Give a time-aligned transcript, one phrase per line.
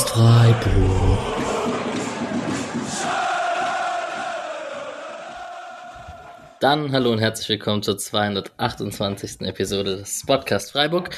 [0.00, 1.18] Podcast Freiburg.
[6.60, 9.42] Dann hallo und herzlich willkommen zur 228.
[9.42, 11.10] Episode des Podcast Freiburg.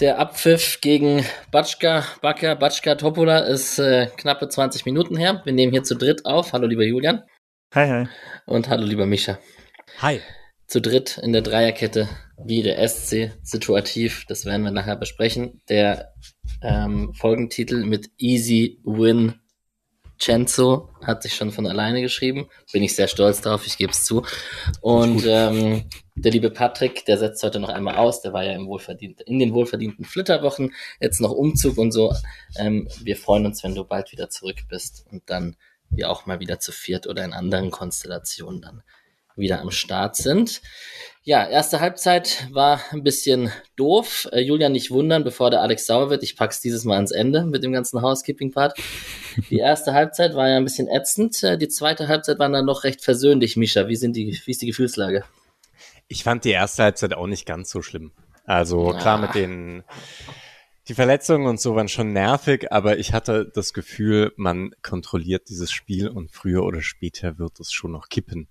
[0.00, 5.40] Der Abpfiff gegen Batschka, Bakker, Batschka, Topola ist äh, knappe 20 Minuten her.
[5.44, 6.52] Wir nehmen hier zu dritt auf.
[6.52, 7.24] Hallo lieber Julian.
[7.74, 8.08] Hi, hi.
[8.46, 9.38] Und hallo lieber Mischa.
[10.00, 10.20] Hi.
[10.66, 12.08] Zu dritt in der Dreierkette,
[12.44, 15.60] wie der SC, situativ, das werden wir nachher besprechen.
[15.68, 16.12] Der
[16.60, 19.34] ähm, Folgentitel mit Easy Win
[20.18, 22.48] Cenzo hat sich schon von alleine geschrieben.
[22.72, 24.24] Bin ich sehr stolz drauf, ich gebe es zu.
[24.80, 25.84] Und ähm,
[26.14, 29.38] der liebe Patrick, der setzt heute noch einmal aus, der war ja im wohlverdient, in
[29.38, 32.14] den wohlverdienten Flitterwochen, jetzt noch Umzug und so.
[32.58, 35.56] Ähm, wir freuen uns, wenn du bald wieder zurück bist und dann
[35.90, 38.82] wir auch mal wieder zu viert oder in anderen Konstellationen dann
[39.36, 40.62] wieder am Start sind.
[41.22, 44.28] Ja, erste Halbzeit war ein bisschen doof.
[44.30, 46.22] Äh, Julian, nicht wundern, bevor der Alex sauer wird.
[46.22, 48.78] Ich pack's dieses Mal ans Ende mit dem ganzen Housekeeping-Part.
[49.50, 51.42] Die erste Halbzeit war ja ein bisschen ätzend.
[51.42, 53.56] Äh, die zweite Halbzeit war dann noch recht versöhnlich.
[53.56, 55.24] Misha, wie, sind die, wie ist die Gefühlslage?
[56.08, 58.12] Ich fand die erste Halbzeit auch nicht ganz so schlimm.
[58.44, 58.98] Also ah.
[58.98, 59.82] klar mit den
[60.88, 65.72] die Verletzungen und so waren schon nervig, aber ich hatte das Gefühl, man kontrolliert dieses
[65.72, 68.48] Spiel und früher oder später wird es schon noch kippen.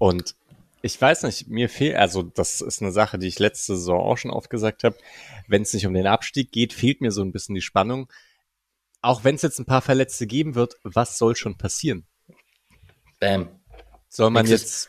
[0.00, 0.34] Und
[0.80, 4.16] ich weiß nicht, mir fehlt, also das ist eine Sache, die ich letzte Saison auch
[4.16, 4.96] schon oft gesagt habe.
[5.46, 8.10] Wenn es nicht um den Abstieg geht, fehlt mir so ein bisschen die Spannung.
[9.02, 12.06] Auch wenn es jetzt ein paar Verletzte geben wird, was soll schon passieren?
[13.18, 13.50] Bam.
[14.08, 14.88] Soll man jetzt,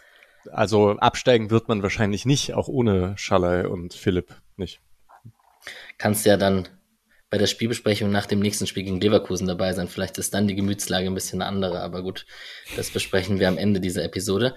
[0.49, 4.79] also absteigen wird man wahrscheinlich nicht, auch ohne Schalay und Philipp nicht.
[5.97, 6.69] Kannst ja dann
[7.29, 9.89] bei der Spielbesprechung nach dem nächsten Spiel gegen Leverkusen dabei sein.
[9.89, 12.25] Vielleicht ist dann die Gemütslage ein bisschen eine andere, aber gut,
[12.77, 14.55] das besprechen wir am Ende dieser Episode.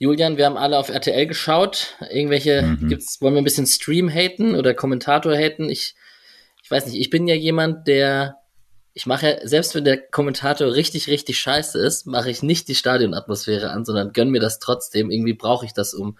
[0.00, 1.94] Julian, wir haben alle auf RTL geschaut.
[2.10, 2.88] Irgendwelche, mhm.
[2.88, 5.68] gibt's, wollen wir ein bisschen Stream haten oder Kommentator haten?
[5.68, 5.94] Ich,
[6.62, 8.36] ich weiß nicht, ich bin ja jemand, der,
[8.94, 12.74] ich mache ja, selbst wenn der Kommentator richtig, richtig scheiße ist, mache ich nicht die
[12.74, 15.10] Stadionatmosphäre an, sondern gönn mir das trotzdem.
[15.10, 16.16] Irgendwie brauche ich das, um,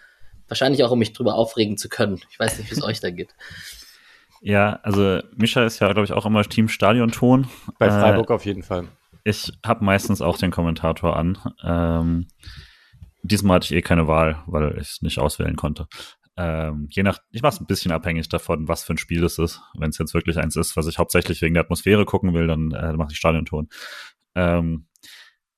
[0.47, 2.21] wahrscheinlich auch, um mich drüber aufregen zu können.
[2.31, 3.31] Ich weiß nicht, wie es euch da geht.
[4.43, 7.49] Ja, also Mischa ist ja, glaube ich, auch immer Team Stadionton.
[7.79, 8.89] Bei Freiburg äh, auf jeden Fall.
[9.25, 11.39] Ich habe meistens auch den Kommentator an.
[11.65, 12.27] Ähm,
[13.23, 15.87] diesmal hatte ich eh keine Wahl, weil ich es nicht auswählen konnte.
[16.37, 19.39] Ähm, je nach, ich mache es ein bisschen abhängig davon, was für ein Spiel es
[19.39, 19.61] ist.
[19.79, 22.73] Wenn es jetzt wirklich eins ist, was ich hauptsächlich wegen der Atmosphäre gucken will, dann
[22.73, 23.69] äh, mache ich Stadionton.
[24.35, 24.87] Ähm,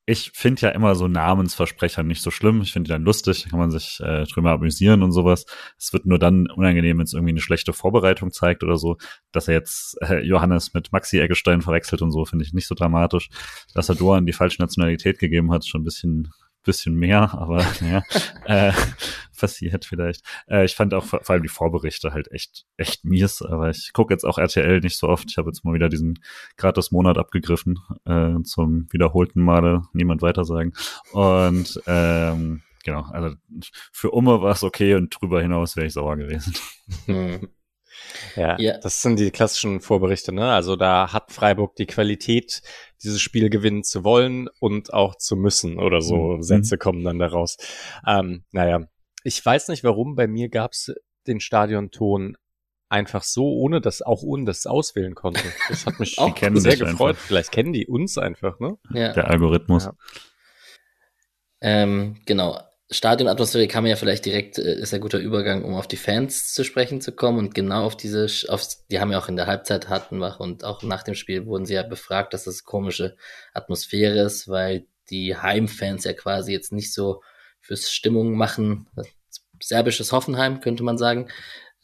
[0.05, 2.61] ich finde ja immer so Namensversprecher nicht so schlimm.
[2.62, 5.47] Ich finde die dann lustig, kann man sich äh, drüber amüsieren und sowas.
[5.79, 8.97] Es wird nur dann unangenehm, wenn es irgendwie eine schlechte Vorbereitung zeigt oder so.
[9.31, 12.75] Dass er jetzt äh, Johannes mit Maxi Eggestein verwechselt und so, finde ich nicht so
[12.75, 13.29] dramatisch.
[13.75, 16.29] Dass er Doan die falsche Nationalität gegeben hat, schon ein bisschen
[16.62, 18.03] bisschen mehr, aber ja,
[18.45, 18.73] äh,
[19.43, 20.25] passiert vielleicht.
[20.49, 23.93] Äh, ich fand auch vor, vor allem die Vorberichte halt echt, echt mies, aber ich
[23.93, 25.28] gucke jetzt auch RTL nicht so oft.
[25.31, 26.21] Ich habe jetzt mal wieder diesen
[26.56, 30.75] Gratis-Monat abgegriffen, äh, zum wiederholten Male niemand weiter sagen.
[31.11, 33.34] Und ähm, genau, also
[33.91, 36.55] für Umme war es okay und drüber hinaus wäre ich sauer gewesen.
[37.06, 37.49] Hm.
[38.36, 40.52] Ja, ja, das sind die klassischen Vorberichte, ne?
[40.52, 42.62] Also da hat Freiburg die Qualität,
[43.02, 46.42] dieses Spiel gewinnen zu wollen und auch zu müssen oder so mhm.
[46.42, 47.56] Sätze kommen dann daraus.
[48.06, 48.86] Ähm, naja,
[49.24, 50.92] ich weiß nicht warum, bei mir gab's
[51.26, 52.36] den Stadionton
[52.88, 55.42] einfach so, ohne dass, auch ohne dass es auswählen konnte.
[55.69, 57.10] Das hat mich auch sehr gefreut.
[57.10, 57.26] Einfach.
[57.26, 58.76] Vielleicht kennen die uns einfach, ne?
[58.90, 59.12] Ja.
[59.12, 59.86] Der Algorithmus.
[59.86, 59.94] Ja.
[61.62, 62.60] Ähm, genau.
[62.92, 66.53] Stadionatmosphäre kann man ja vielleicht direkt, äh, ist ein guter Übergang, um auf die Fans
[66.53, 69.47] zu sprechen zu kommen und genau auf diese, auf, die haben ja auch in der
[69.47, 73.16] Halbzeit Hartenbach und auch nach dem Spiel wurden sie ja befragt, dass das komische
[73.54, 77.22] Atmosphäre ist, weil die Heimfans ja quasi jetzt nicht so
[77.60, 78.88] fürs Stimmung machen,
[79.60, 81.28] serbisches Hoffenheim könnte man sagen,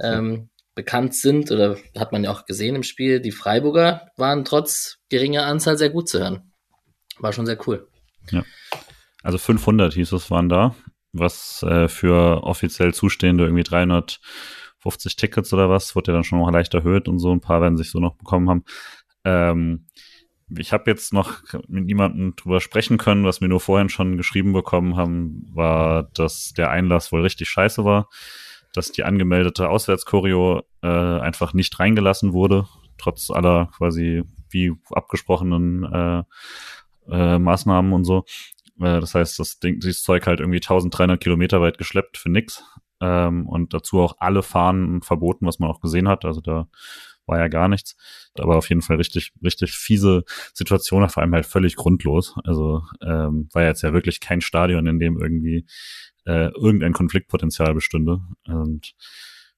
[0.01, 3.21] ähm, bekannt sind oder hat man ja auch gesehen im Spiel.
[3.21, 6.53] Die Freiburger waren trotz geringer Anzahl sehr gut zu hören.
[7.19, 7.89] War schon sehr cool.
[8.31, 8.45] Ja.
[9.23, 10.77] Also 500 hieß es, waren da
[11.13, 16.51] was äh, für offiziell Zustehende irgendwie 350 Tickets oder was, wurde ja dann schon noch
[16.51, 18.65] leicht erhöht und so, ein paar werden sich so noch bekommen haben.
[19.25, 19.87] Ähm,
[20.57, 24.53] ich habe jetzt noch mit niemandem drüber sprechen können, was wir nur vorhin schon geschrieben
[24.53, 28.09] bekommen haben, war, dass der Einlass wohl richtig scheiße war,
[28.73, 32.67] dass die angemeldete Auswärtschoreo äh, einfach nicht reingelassen wurde,
[32.97, 36.23] trotz aller quasi wie abgesprochenen äh,
[37.11, 38.25] äh, Maßnahmen und so.
[38.81, 42.65] Äh, das heißt, das Ding, dieses Zeug halt irgendwie 1300 Kilometer weit geschleppt für nix.
[43.01, 46.25] Ähm, und dazu auch alle Fahnen verboten, was man auch gesehen hat.
[46.25, 46.69] Also da
[47.27, 47.97] war ja gar nichts.
[48.39, 52.35] Aber auf jeden Fall richtig, richtig fiese Situation, vor allem halt völlig grundlos.
[52.45, 55.67] Also ähm, war jetzt ja wirklich kein Stadion, in dem irgendwie
[56.25, 58.21] äh, irgendein Konfliktpotenzial bestünde.
[58.47, 58.95] Und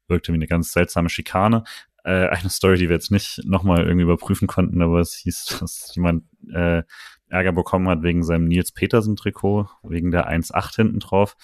[0.08, 1.64] wirkte wie eine ganz seltsame Schikane.
[2.05, 5.94] äh, eine Story, die wir jetzt nicht nochmal irgendwie überprüfen konnten, aber es hieß, dass
[5.94, 6.82] jemand äh,
[7.30, 11.36] Ärger bekommen hat wegen seinem Nils Petersen-Trikot, wegen der 1.8 hinten drauf.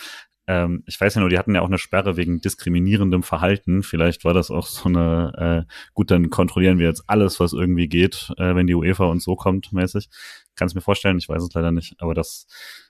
[0.49, 3.83] Ähm, ich weiß ja nur, die hatten ja auch eine Sperre wegen diskriminierendem Verhalten.
[3.83, 7.89] Vielleicht war das auch so eine, äh, gut, dann kontrollieren wir jetzt alles, was irgendwie
[7.89, 10.09] geht, äh, wenn die UEFA und so kommt, mäßig.
[10.55, 12.47] Kann es mir vorstellen, ich weiß es leider nicht, aber das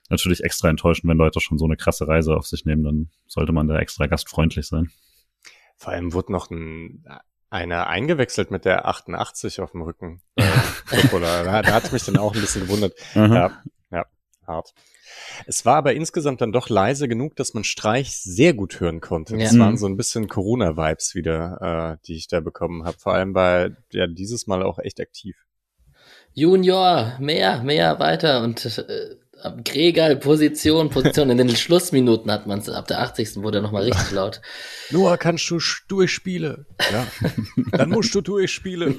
[0.09, 3.51] natürlich extra enttäuschend, wenn Leute schon so eine krasse Reise auf sich nehmen, dann sollte
[3.51, 4.91] man da extra gastfreundlich sein.
[5.77, 7.03] Vor allem wurde noch ein,
[7.49, 10.21] einer eingewechselt mit der 88 auf dem Rücken.
[10.89, 12.93] Äh, da, da hat mich dann auch ein bisschen gewundert.
[13.13, 13.61] Ja,
[13.91, 14.05] ja,
[14.47, 14.73] hart.
[15.45, 19.35] Es war aber insgesamt dann doch leise genug, dass man Streich sehr gut hören konnte.
[19.35, 19.43] Ja.
[19.43, 19.77] Das waren mhm.
[19.77, 22.97] so ein bisschen Corona-Vibes wieder, äh, die ich da bekommen habe.
[22.97, 25.35] Vor allem weil ja dieses Mal auch echt aktiv.
[26.33, 29.15] Junior, mehr, mehr, weiter und äh,
[29.63, 31.29] Gregal, Position, Position.
[31.29, 33.37] In den Schlussminuten hat man es, ab der 80.
[33.37, 34.41] wurde er nochmal richtig laut.
[34.89, 36.65] Noah, kannst du durchspielen?
[36.91, 37.07] Ja.
[37.71, 38.97] Dann musst du durchspielen.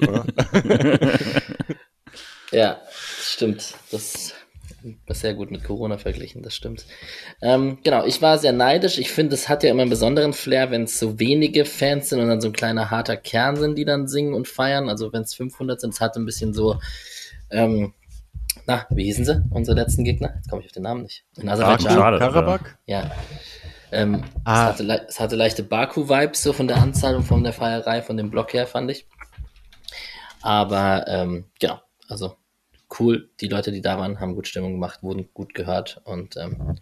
[2.53, 2.81] ja,
[3.21, 3.75] stimmt.
[3.91, 4.15] Das
[5.09, 6.87] ist sehr gut mit Corona verglichen, das stimmt.
[7.43, 8.99] Ähm, genau, ich war sehr neidisch.
[8.99, 12.21] Ich finde, es hat ja immer einen besonderen Flair, wenn es so wenige Fans sind
[12.21, 14.89] und dann so ein kleiner harter Kern sind, die dann singen und feiern.
[14.89, 16.79] Also wenn es 500 sind, es hat ein bisschen so,
[17.51, 17.93] ähm,
[18.69, 20.35] na, wie hießen sie, unsere letzten Gegner?
[20.37, 21.25] Jetzt komme ich auf den Namen nicht.
[21.39, 22.19] In Aserbaidschan.
[22.19, 22.77] Karabakh?
[22.85, 23.11] Ja.
[23.91, 24.71] Ähm, ah.
[24.71, 28.19] es, hatte, es hatte leichte Baku-Vibes, so von der Anzahl und von der Feierei, von
[28.19, 29.07] dem Block her, fand ich.
[30.43, 32.37] Aber ähm, genau, also
[33.01, 33.31] cool.
[33.41, 36.79] Die Leute, die da waren, haben gut Stimmung gemacht, wurden gut gehört und ähm,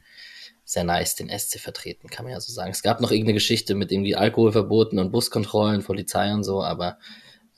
[0.65, 2.73] sehr nice den SC vertreten, kann man ja so sagen.
[2.73, 6.99] Es gab noch irgendeine Geschichte mit irgendwie Alkoholverboten und Buskontrollen, Polizei und so, aber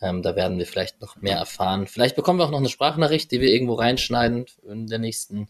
[0.00, 1.86] ähm, da werden wir vielleicht noch mehr erfahren.
[1.86, 5.48] Vielleicht bekommen wir auch noch eine Sprachnachricht, die wir irgendwo reinschneiden in der nächsten,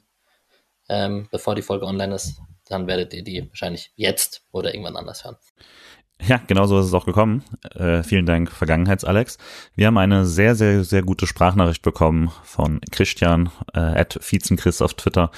[0.89, 2.41] ähm, bevor die Folge online ist.
[2.67, 5.37] Dann werdet ihr die wahrscheinlich jetzt oder irgendwann anders hören.
[6.27, 7.45] Ja, genau so ist es auch gekommen.
[7.75, 9.39] Äh, vielen Dank, Vergangenheits-Alex.
[9.77, 14.95] Wir haben eine sehr, sehr, sehr gute Sprachnachricht bekommen von Christian, äh, at Viezenchrist auf
[14.95, 15.31] Twitter,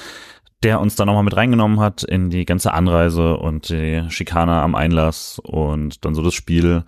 [0.63, 4.75] der uns da nochmal mit reingenommen hat in die ganze Anreise und die Schikane am
[4.75, 6.85] Einlass und dann so das Spiel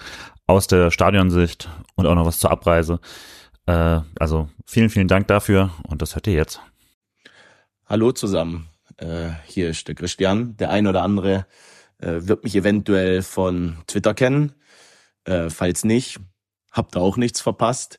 [0.53, 3.01] aus der Stadionsicht und auch noch was zur Abreise.
[3.67, 6.61] Äh, also vielen, vielen Dank dafür und das hört ihr jetzt.
[7.87, 8.69] Hallo zusammen,
[8.99, 10.57] äh, hier ist der Christian.
[10.59, 11.47] Der ein oder andere
[11.99, 14.53] äh, wird mich eventuell von Twitter kennen.
[15.25, 16.21] Äh, falls nicht,
[16.71, 17.99] habt ihr auch nichts verpasst.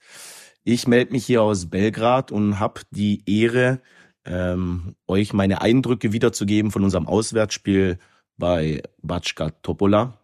[0.64, 3.82] Ich melde mich hier aus Belgrad und habe die Ehre,
[4.26, 7.98] ähm, euch meine Eindrücke wiederzugeben von unserem Auswärtsspiel
[8.38, 10.20] bei Batschka Topola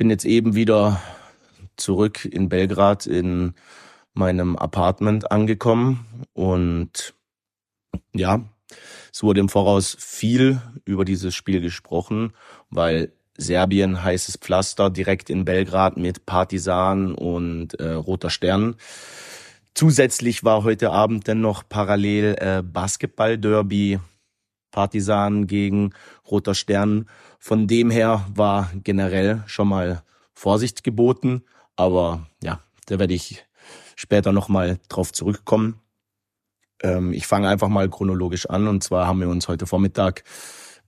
[0.00, 0.98] bin jetzt eben wieder
[1.76, 3.52] zurück in Belgrad in
[4.14, 7.12] meinem Apartment angekommen und
[8.14, 8.42] ja,
[9.12, 12.32] es wurde im Voraus viel über dieses Spiel gesprochen,
[12.70, 18.76] weil Serbien heißes Pflaster direkt in Belgrad mit Partisan und äh, Roter Stern.
[19.74, 24.00] Zusätzlich war heute Abend dann noch parallel äh, Basketball-Derby
[24.70, 25.92] Partisan gegen
[26.30, 27.06] Roter Stern.
[27.38, 30.02] Von dem her war generell schon mal
[30.32, 31.42] Vorsicht geboten,
[31.76, 33.44] aber ja, da werde ich
[33.96, 35.80] später nochmal drauf zurückkommen.
[36.82, 40.24] Ähm, ich fange einfach mal chronologisch an und zwar haben wir uns heute Vormittag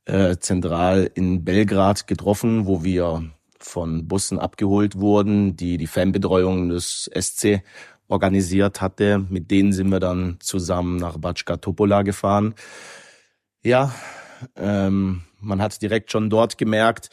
[0.05, 7.11] äh, zentral in Belgrad getroffen, wo wir von Bussen abgeholt wurden, die die Fanbetreuung des
[7.15, 7.63] SC
[8.09, 9.25] organisiert hatte.
[9.31, 12.55] Mit denen sind wir dann zusammen nach Batschka Topola gefahren.
[13.65, 13.95] Ja,
[14.57, 17.11] ähm, man hat direkt schon dort gemerkt,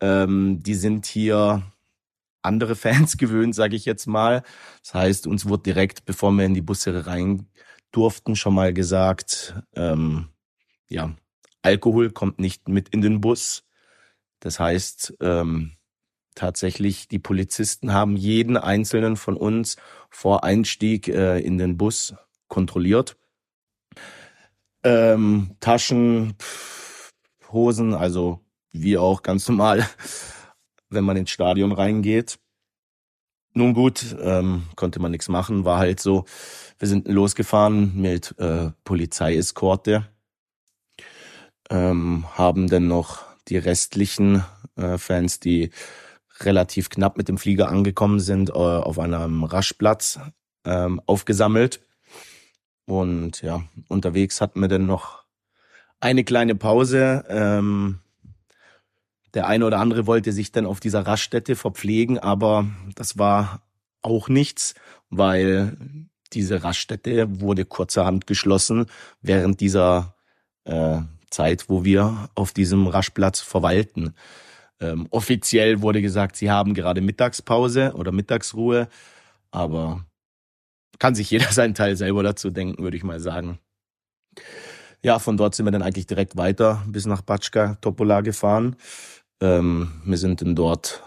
[0.00, 1.62] ähm, die sind hier
[2.42, 4.44] andere Fans gewöhnt, sage ich jetzt mal.
[4.82, 7.48] Das heißt, uns wurde direkt, bevor wir in die Busse rein
[7.90, 10.28] durften, schon mal gesagt, ähm,
[10.88, 11.14] ja,
[11.62, 13.64] Alkohol kommt nicht mit in den Bus.
[14.40, 15.72] Das heißt, ähm,
[16.36, 19.76] tatsächlich, die Polizisten haben jeden einzelnen von uns
[20.10, 22.14] vor Einstieg äh, in den Bus
[22.48, 23.16] kontrolliert
[24.84, 26.34] ähm, Taschen,
[27.52, 28.40] Hosen, also
[28.72, 29.86] wie auch ganz normal,
[30.90, 32.38] wenn man ins Stadion reingeht.
[33.54, 36.24] Nun gut, ähm, konnte man nichts machen, war halt so.
[36.78, 40.08] Wir sind losgefahren mit äh, Polizeieskorte,
[41.68, 44.42] ähm, haben dann noch die restlichen
[44.76, 45.70] äh, Fans, die
[46.40, 50.18] relativ knapp mit dem Flieger angekommen sind, äh, auf einem Raschplatz
[50.64, 51.80] ähm, aufgesammelt
[52.86, 55.24] und ja, unterwegs hatten wir dann noch
[56.00, 57.24] eine kleine Pause.
[57.28, 58.00] Ähm,
[59.34, 63.62] der eine oder andere wollte sich dann auf dieser Raststätte verpflegen, aber das war
[64.02, 64.74] auch nichts,
[65.10, 65.76] weil
[66.32, 68.86] diese Raststätte wurde kurzerhand geschlossen
[69.20, 70.14] während dieser
[70.64, 74.14] äh, Zeit, wo wir auf diesem Raschplatz verweilten.
[74.80, 78.88] Ähm, offiziell wurde gesagt, sie haben gerade Mittagspause oder Mittagsruhe,
[79.50, 80.04] aber
[81.02, 83.58] kann sich jeder seinen Teil selber dazu denken, würde ich mal sagen.
[85.02, 88.76] Ja, von dort sind wir dann eigentlich direkt weiter bis nach Batschka Topola gefahren.
[89.40, 91.02] Ähm, wir sind dann dort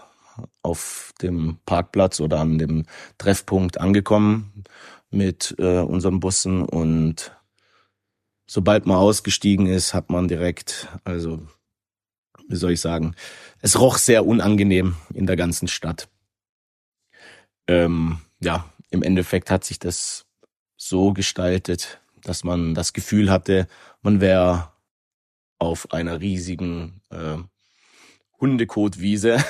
[0.62, 2.84] auf dem Parkplatz oder an dem
[3.16, 4.64] Treffpunkt angekommen
[5.10, 7.34] mit äh, unseren Bussen und
[8.46, 11.40] sobald man ausgestiegen ist, hat man direkt, also
[12.48, 13.14] wie soll ich sagen,
[13.62, 16.10] es roch sehr unangenehm in der ganzen Stadt.
[17.66, 20.26] Ähm, ja, im Endeffekt hat sich das
[20.76, 23.66] so gestaltet, dass man das Gefühl hatte,
[24.02, 24.72] man wäre
[25.58, 27.38] auf einer riesigen äh,
[28.40, 29.42] Hundekotwiese.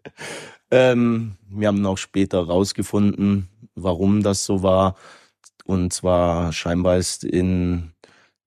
[0.70, 4.96] ähm, wir haben auch später rausgefunden, warum das so war.
[5.64, 7.92] Und zwar scheinbar ist in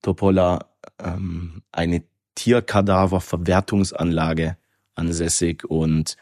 [0.02, 2.04] Topola ähm, eine
[2.36, 4.58] Tierkadaververwertungsanlage
[4.96, 6.16] ansässig und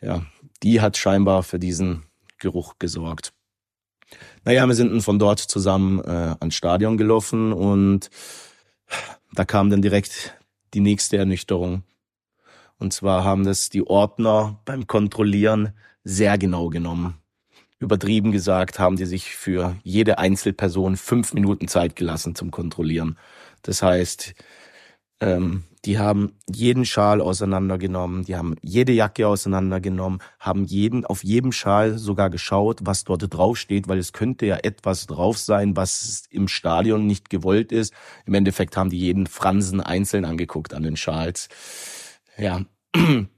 [0.00, 0.24] ja,
[0.62, 2.04] die hat scheinbar für diesen
[2.38, 3.34] Geruch gesorgt.
[4.44, 8.10] Naja, wir sind von dort zusammen äh, ans Stadion gelaufen und
[9.32, 10.34] da kam dann direkt
[10.74, 11.82] die nächste Ernüchterung.
[12.78, 17.18] Und zwar haben das die Ordner beim Kontrollieren sehr genau genommen.
[17.78, 23.18] Übertrieben gesagt haben die sich für jede Einzelperson fünf Minuten Zeit gelassen zum Kontrollieren.
[23.62, 24.34] Das heißt,
[25.20, 31.52] ähm, die haben jeden Schal auseinandergenommen, die haben jede Jacke auseinandergenommen, haben jeden auf jedem
[31.52, 36.48] Schal sogar geschaut, was dort draufsteht, weil es könnte ja etwas drauf sein, was im
[36.48, 37.94] Stadion nicht gewollt ist.
[38.26, 41.48] Im Endeffekt haben die jeden Fransen einzeln angeguckt an den Schals.
[42.36, 42.62] Ja,
[42.94, 43.28] mir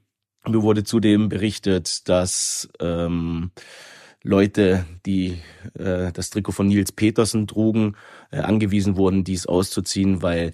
[0.45, 3.51] wurde zudem berichtet, dass ähm,
[4.21, 5.39] Leute, die
[5.77, 7.97] äh, das Trikot von Nils Petersen trugen,
[8.31, 10.53] äh, angewiesen wurden, dies auszuziehen, weil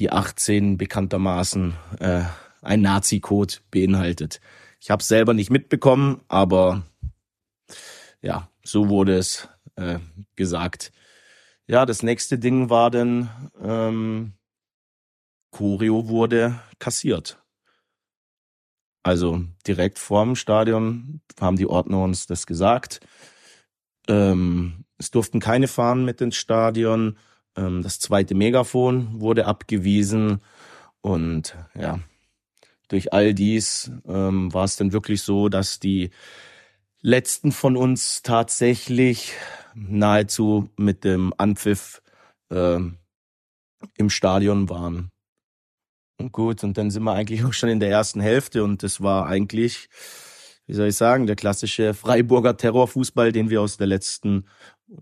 [0.00, 2.22] die 18 bekanntermaßen äh,
[2.62, 4.40] ein Nazi-Code beinhaltet.
[4.80, 6.82] Ich habe es selber nicht mitbekommen, aber
[8.22, 9.98] ja, so wurde es äh,
[10.36, 10.90] gesagt.
[11.66, 14.32] Ja, das nächste Ding war dann, ähm,
[15.50, 17.38] Choreo wurde kassiert.
[19.02, 23.00] Also direkt vorm Stadion haben die Ordner uns das gesagt.
[24.08, 27.18] Ähm, es durften keine fahren mit ins Stadion.
[27.56, 30.40] Ähm, das zweite Megafon wurde abgewiesen
[31.00, 32.00] und ja,
[32.88, 36.10] durch all dies ähm, war es dann wirklich so, dass die
[37.02, 39.32] letzten von uns tatsächlich
[39.74, 42.02] nahezu mit dem Anpfiff
[42.50, 42.80] äh,
[43.96, 45.10] im Stadion waren.
[46.18, 49.00] Und gut, und dann sind wir eigentlich auch schon in der ersten Hälfte und das
[49.00, 49.88] war eigentlich,
[50.66, 54.46] wie soll ich sagen, der klassische Freiburger Terrorfußball, den wir aus der letzten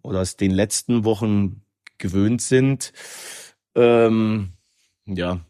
[0.03, 1.63] oder aus den letzten Wochen
[1.99, 2.93] gewöhnt sind.
[3.75, 4.53] Ähm,
[5.07, 5.41] ja,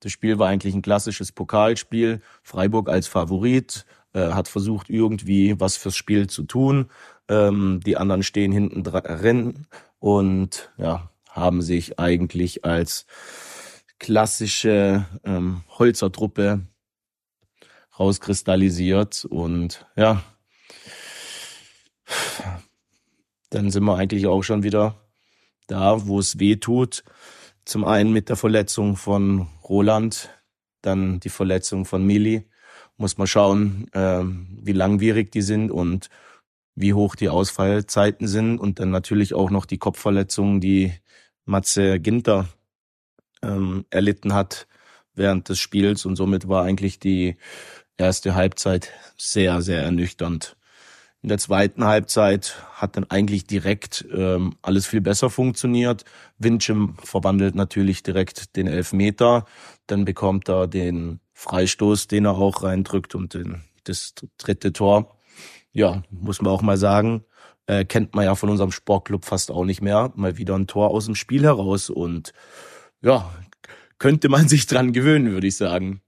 [0.00, 2.20] das Spiel war eigentlich ein klassisches Pokalspiel.
[2.42, 6.90] Freiburg als Favorit äh, hat versucht, irgendwie was fürs Spiel zu tun.
[7.28, 9.66] Ähm, die anderen stehen hinten drin
[9.98, 13.06] und ja, haben sich eigentlich als
[13.98, 16.66] klassische ähm, Holzertruppe
[17.98, 20.22] rauskristallisiert und ja,
[23.50, 24.96] dann sind wir eigentlich auch schon wieder
[25.66, 27.04] da, wo es weh tut.
[27.64, 30.30] Zum einen mit der Verletzung von Roland,
[30.82, 32.44] dann die Verletzung von Mili.
[32.96, 36.10] Muss man schauen, äh, wie langwierig die sind und
[36.74, 38.58] wie hoch die Ausfallzeiten sind.
[38.58, 40.92] Und dann natürlich auch noch die Kopfverletzung, die
[41.44, 42.48] Matze Ginter
[43.42, 44.66] ähm, erlitten hat
[45.14, 46.04] während des Spiels.
[46.04, 47.36] Und somit war eigentlich die
[47.96, 50.56] erste Halbzeit sehr, sehr ernüchternd.
[51.24, 56.04] In der zweiten Halbzeit hat dann eigentlich direkt ähm, alles viel besser funktioniert.
[56.36, 59.46] Windschim verwandelt natürlich direkt den Elfmeter.
[59.86, 65.16] Dann bekommt er den Freistoß, den er auch reindrückt und den, das dritte Tor.
[65.72, 67.24] Ja, muss man auch mal sagen,
[67.68, 70.12] äh, kennt man ja von unserem Sportclub fast auch nicht mehr.
[70.16, 72.34] Mal wieder ein Tor aus dem Spiel heraus und
[73.00, 73.32] ja,
[73.96, 76.02] könnte man sich dran gewöhnen, würde ich sagen.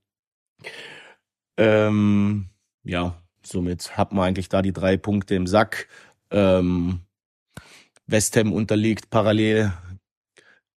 [1.57, 2.51] Ähm,
[2.83, 5.87] ja, Somit hat man eigentlich da die drei Punkte im Sack.
[6.31, 7.01] Ähm,
[8.05, 9.73] West Ham unterliegt parallel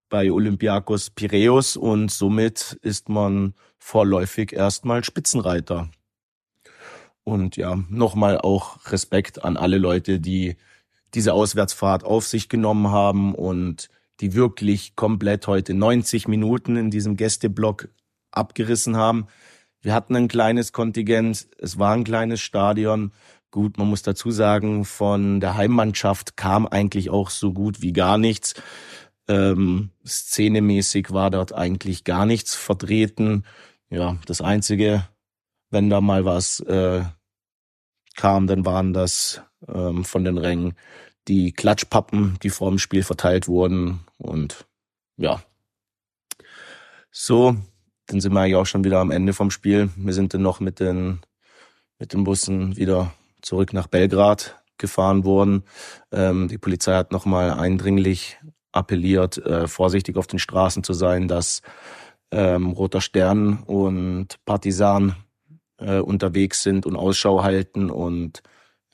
[0.08, 5.88] bei Olympiakos Piräus und somit ist man vorläufig erstmal Spitzenreiter.
[7.24, 10.56] Und ja, nochmal auch Respekt an alle Leute, die
[11.14, 13.88] diese Auswärtsfahrt auf sich genommen haben und
[14.20, 17.88] die wirklich komplett heute 90 Minuten in diesem Gästeblock
[18.32, 19.26] abgerissen haben.
[19.82, 23.12] Wir hatten ein kleines Kontingent, es war ein kleines Stadion.
[23.50, 28.18] Gut, man muss dazu sagen, von der Heimmannschaft kam eigentlich auch so gut wie gar
[28.18, 28.54] nichts.
[29.26, 33.44] Ähm, szenemäßig war dort eigentlich gar nichts vertreten.
[33.88, 35.06] Ja, das einzige,
[35.70, 37.02] wenn da mal was äh,
[38.16, 40.74] kam, dann waren das ähm, von den Rängen
[41.28, 44.00] die Klatschpappen, die vor dem Spiel verteilt wurden.
[44.18, 44.66] Und
[45.16, 45.42] ja,
[47.10, 47.56] so,
[48.10, 49.90] dann sind wir eigentlich auch schon wieder am Ende vom Spiel.
[49.96, 51.20] Wir sind dann noch mit den,
[51.98, 55.62] mit den Bussen wieder zurück nach Belgrad gefahren worden.
[56.10, 58.38] Ähm, die Polizei hat nochmal eindringlich
[58.72, 61.62] appelliert, äh, vorsichtig auf den Straßen zu sein, dass
[62.32, 65.14] ähm, Roter Stern und Partisan
[65.78, 67.90] äh, unterwegs sind und Ausschau halten.
[67.90, 68.42] Und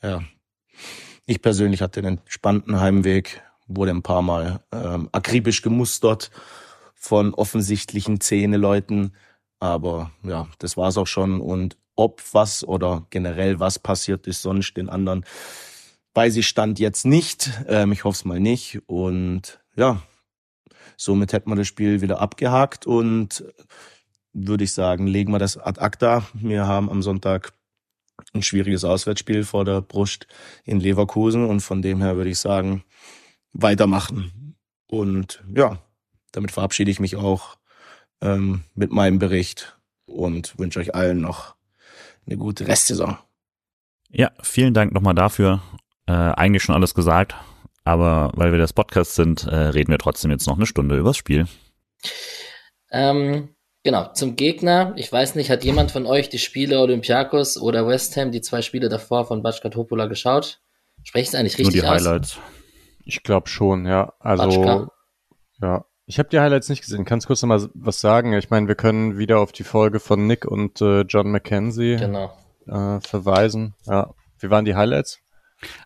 [0.03, 0.23] ja,
[1.25, 6.31] ich persönlich hatte einen entspannten Heimweg, wurde ein paar Mal ähm, akribisch gemustert
[7.07, 9.13] von offensichtlichen Zähne-Leuten.
[9.61, 11.41] Aber ja, das war's auch schon.
[11.41, 15.25] Und ob was oder generell was passiert ist sonst den anderen,
[16.15, 17.51] weiß ich stand jetzt nicht.
[17.69, 18.81] Ähm, ich hoffe es mal nicht.
[18.87, 20.03] Und ja,
[20.97, 23.45] somit hätten wir das Spiel wieder abgehakt und
[24.33, 26.27] würde ich sagen, legen wir das ad acta.
[26.35, 27.53] Wir haben am Sonntag
[28.35, 30.27] ein schwieriges Auswärtsspiel vor der Brust
[30.65, 32.85] in Leverkusen und von dem her würde ich sagen,
[33.53, 34.57] weitermachen.
[34.89, 35.79] Und ja,
[36.37, 37.57] damit verabschiede ich mich auch
[38.21, 41.57] ähm, mit meinem Bericht und wünsche euch allen noch
[42.27, 43.19] eine gute Restsaison.
[44.11, 45.63] Ja, vielen Dank nochmal dafür.
[46.07, 47.35] Äh, eigentlich schon alles gesagt,
[47.85, 51.17] aber weil wir das Podcast sind, äh, reden wir trotzdem jetzt noch eine Stunde übers
[51.17, 51.47] Spiel.
[52.91, 54.95] Ähm, Genau, zum Gegner.
[54.97, 58.61] Ich weiß nicht, hat jemand von euch die Spiele Olympiakos oder West Ham, die zwei
[58.61, 60.61] Spiele davor von Batschka Topola geschaut?
[61.05, 62.05] Spreche ich es eigentlich richtig Nur die aus?
[62.05, 62.39] Highlights.
[63.05, 64.13] Ich glaube schon, ja.
[64.19, 64.91] Also, Batschka?
[65.63, 65.85] ja.
[66.09, 67.05] Ich habe die Highlights nicht gesehen.
[67.05, 68.33] Kannst du kurz noch mal was sagen?
[68.33, 72.33] Ich meine, wir können wieder auf die Folge von Nick und äh, John McKenzie genau.
[72.67, 73.75] äh, verweisen.
[73.87, 74.15] Ja.
[74.39, 75.19] Wie waren die Highlights?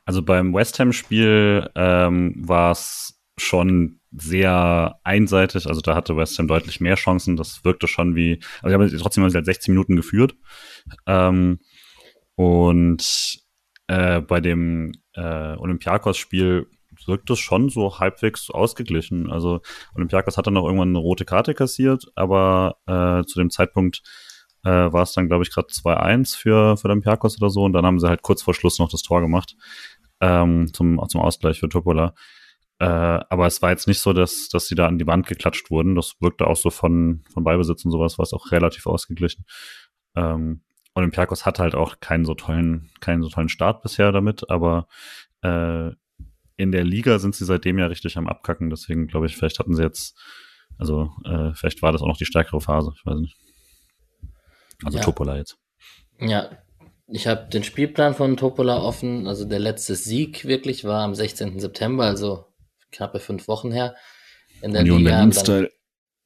[0.04, 5.66] Also beim West Ham-Spiel ähm, war es schon sehr einseitig.
[5.66, 7.36] Also da hatte West Ham deutlich mehr Chancen.
[7.36, 10.34] Das wirkte schon wie, also ich habe trotzdem mal seit 16 Minuten geführt.
[11.06, 11.60] Ähm,
[12.34, 13.40] und
[13.86, 16.66] äh, bei dem äh, Olympiakos-Spiel
[17.06, 19.30] wirkt es schon so halbwegs ausgeglichen.
[19.30, 19.60] Also
[19.94, 24.02] Olympiakos hat dann noch irgendwann eine rote Karte kassiert, aber äh, zu dem Zeitpunkt
[24.64, 27.64] äh, war es dann, glaube ich, gerade 2-1 für, für Olympiakos oder so.
[27.64, 29.56] Und dann haben sie halt kurz vor Schluss noch das Tor gemacht
[30.20, 32.14] ähm, zum, zum Ausgleich für Topola.
[32.78, 35.70] Äh, aber es war jetzt nicht so, dass, dass sie da an die Wand geklatscht
[35.70, 35.94] wurden.
[35.94, 39.44] Das wirkte auch so von, von Beibesitz und sowas, war es auch relativ ausgeglichen.
[40.16, 40.62] Ähm,
[40.94, 44.88] Olympiakos hat halt auch keinen so tollen, keinen so tollen Start bisher damit, aber
[45.42, 45.90] äh,
[46.60, 48.68] in der Liga sind sie seitdem ja richtig am Abkacken.
[48.68, 50.18] Deswegen glaube ich, vielleicht hatten sie jetzt,
[50.78, 53.36] also äh, vielleicht war das auch noch die stärkere Phase, ich weiß nicht.
[54.84, 55.04] Also ja.
[55.04, 55.58] Topola jetzt.
[56.20, 56.50] Ja,
[57.06, 59.26] ich habe den Spielplan von Topola offen.
[59.26, 61.58] Also der letzte Sieg wirklich war am 16.
[61.58, 62.46] September, also
[62.92, 63.96] knappe fünf Wochen her.
[64.60, 65.26] In der Union Liga.
[65.26, 65.68] Dann,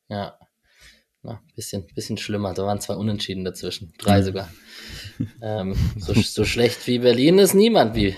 [0.08, 0.38] ja,
[1.24, 2.52] na, bisschen, bisschen schlimmer.
[2.52, 3.94] Da waren zwei Unentschieden dazwischen.
[3.98, 4.50] Drei sogar.
[5.42, 8.14] ähm, so, so schlecht wie Berlin ist niemand wie.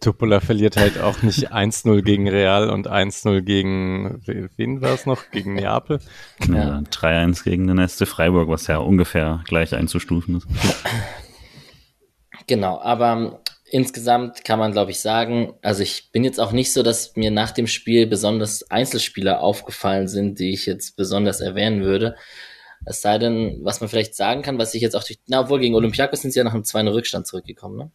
[0.00, 5.30] Tupola verliert halt auch nicht 1-0 gegen Real und 1-0 gegen, wen war es noch?
[5.30, 6.00] Gegen Neapel?
[6.48, 10.48] Ja, 3-1 gegen den SC Freiburg, was ja ungefähr gleich einzustufen ist.
[12.48, 13.41] Genau, aber
[13.72, 17.30] insgesamt kann man, glaube ich, sagen, also ich bin jetzt auch nicht so, dass mir
[17.30, 22.14] nach dem Spiel besonders Einzelspieler aufgefallen sind, die ich jetzt besonders erwähnen würde.
[22.84, 25.58] Es sei denn, was man vielleicht sagen kann, was ich jetzt auch durch, na, obwohl
[25.58, 27.90] gegen Olympiakos sind sie ja nach einem 2 Rückstand zurückgekommen, ne?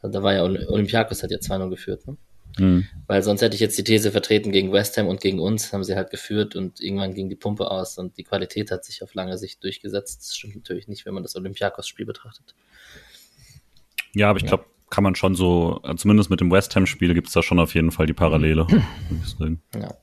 [0.00, 2.16] Also da war ja Olympiakos hat ja 2-0 geführt, ne?
[2.58, 2.86] Mhm.
[3.06, 5.84] Weil sonst hätte ich jetzt die These vertreten, gegen West Ham und gegen uns haben
[5.84, 9.12] sie halt geführt und irgendwann ging die Pumpe aus und die Qualität hat sich auf
[9.14, 10.20] lange Sicht durchgesetzt.
[10.22, 12.54] Das stimmt natürlich nicht, wenn man das Olympiakos-Spiel betrachtet.
[14.14, 17.32] Ja, aber ich glaube, kann man schon so, zumindest mit dem West Ham-Spiel gibt es
[17.32, 18.66] da schon auf jeden Fall die Parallele.
[19.74, 19.94] ja.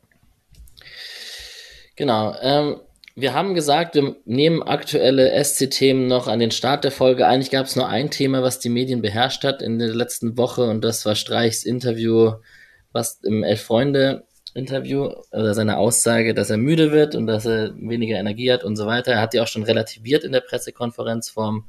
[1.95, 2.35] Genau.
[2.41, 2.77] Ähm,
[3.15, 7.27] wir haben gesagt, wir nehmen aktuelle SC-Themen noch an den Start der Folge.
[7.27, 10.63] Eigentlich gab es nur ein Thema, was die Medien beherrscht hat in der letzten Woche
[10.63, 12.33] und das war Streichs Interview,
[12.93, 18.51] was im Elf-Freunde-Interview, oder seine Aussage, dass er müde wird und dass er weniger Energie
[18.51, 19.11] hat und so weiter.
[19.11, 21.67] Er hat die auch schon relativiert in der Pressekonferenz vorm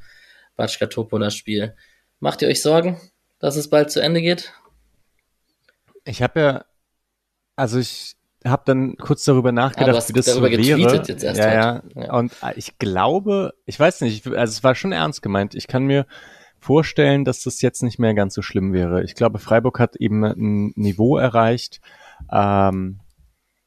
[0.56, 1.74] Batschka Topola-Spiel.
[2.22, 3.00] Macht ihr euch Sorgen?
[3.42, 4.54] dass es bald zu Ende geht?
[6.04, 6.64] Ich habe ja,
[7.56, 8.14] also ich
[8.46, 11.02] habe dann kurz darüber nachgedacht, wie das so wäre.
[11.06, 12.12] Jetzt erst ja, ja, ja.
[12.14, 15.54] Und ich glaube, ich weiß nicht, also es war schon ernst gemeint.
[15.54, 16.06] Ich kann mir
[16.60, 19.02] vorstellen, dass das jetzt nicht mehr ganz so schlimm wäre.
[19.02, 21.80] Ich glaube, Freiburg hat eben ein Niveau erreicht,
[22.30, 23.00] ähm,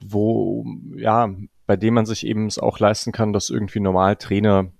[0.01, 0.65] wo
[0.95, 1.29] ja,
[1.67, 4.71] bei dem man sich eben es auch leisten kann, dass irgendwie normal Trainer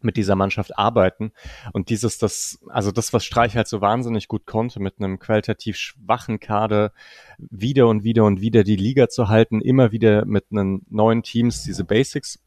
[0.00, 1.32] mit dieser Mannschaft arbeiten.
[1.72, 5.76] Und dieses, das, also das, was Streich halt so wahnsinnig gut konnte, mit einem qualitativ
[5.76, 6.92] schwachen Kader
[7.38, 11.62] wieder und wieder und wieder die Liga zu halten, immer wieder mit einen neuen Teams
[11.62, 12.38] diese Basics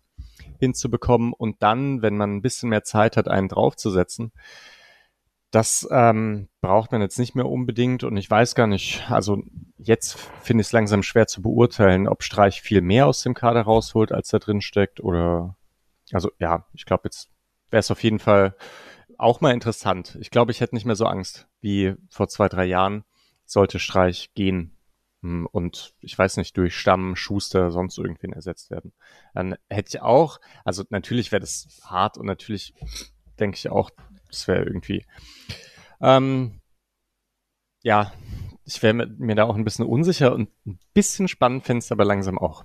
[0.59, 4.31] hinzubekommen und dann, wenn man ein bisschen mehr Zeit hat, einen draufzusetzen.
[5.51, 9.41] Das ähm, braucht man jetzt nicht mehr unbedingt und ich weiß gar nicht, also
[9.77, 13.61] jetzt finde ich es langsam schwer zu beurteilen, ob Streich viel mehr aus dem Kader
[13.61, 15.55] rausholt, als da drin steckt oder
[16.13, 17.29] also ja, ich glaube jetzt
[17.69, 18.55] wäre es auf jeden Fall
[19.17, 20.17] auch mal interessant.
[20.21, 23.03] Ich glaube, ich hätte nicht mehr so Angst wie vor zwei, drei Jahren,
[23.45, 24.77] sollte Streich gehen
[25.21, 28.93] hm, und ich weiß nicht, durch Stamm, Schuster, sonst irgendwen ersetzt werden.
[29.33, 32.73] Dann hätte ich auch, also natürlich wäre das hart und natürlich
[33.39, 33.89] denke ich auch,
[34.27, 35.05] das wäre irgendwie,
[36.01, 36.61] ähm,
[37.81, 38.13] ja,
[38.65, 42.05] ich wäre mir da auch ein bisschen unsicher und ein bisschen spannend fände es aber
[42.05, 42.63] langsam auch.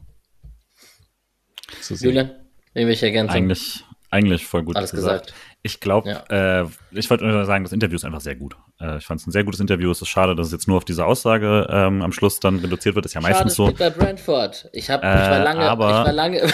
[1.81, 2.09] Zu sehen.
[2.09, 3.45] Julian, irgendwelche Ergänzungen?
[3.45, 5.27] Eigentlich, eigentlich voll gut Alles gesagt.
[5.27, 5.41] gesagt.
[5.63, 6.61] Ich glaube, ja.
[6.63, 8.57] äh, ich wollte nur sagen, das Interview ist einfach sehr gut.
[8.81, 9.91] Äh, ich fand es ein sehr gutes Interview.
[9.91, 12.95] Es ist schade, dass es jetzt nur auf diese Aussage ähm, am Schluss dann reduziert
[12.95, 13.05] wird.
[13.05, 13.73] Das ist ja schade, meistens so.
[13.73, 14.69] bei Brentford.
[14.73, 16.43] Ich, hab, ich war lange, äh, aber, ich war lange.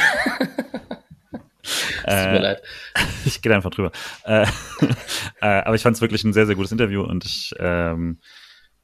[2.05, 2.63] es tut mir äh, leid.
[3.27, 3.93] Ich gehe einfach drüber.
[4.25, 4.47] Äh,
[5.41, 8.19] aber ich fand es wirklich ein sehr, sehr gutes Interview und ich ähm,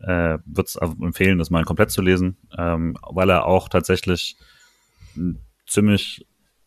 [0.01, 4.37] äh, würde es empfehlen, das mal komplett zu lesen, ähm, weil er auch tatsächlich
[5.67, 6.27] ziemlich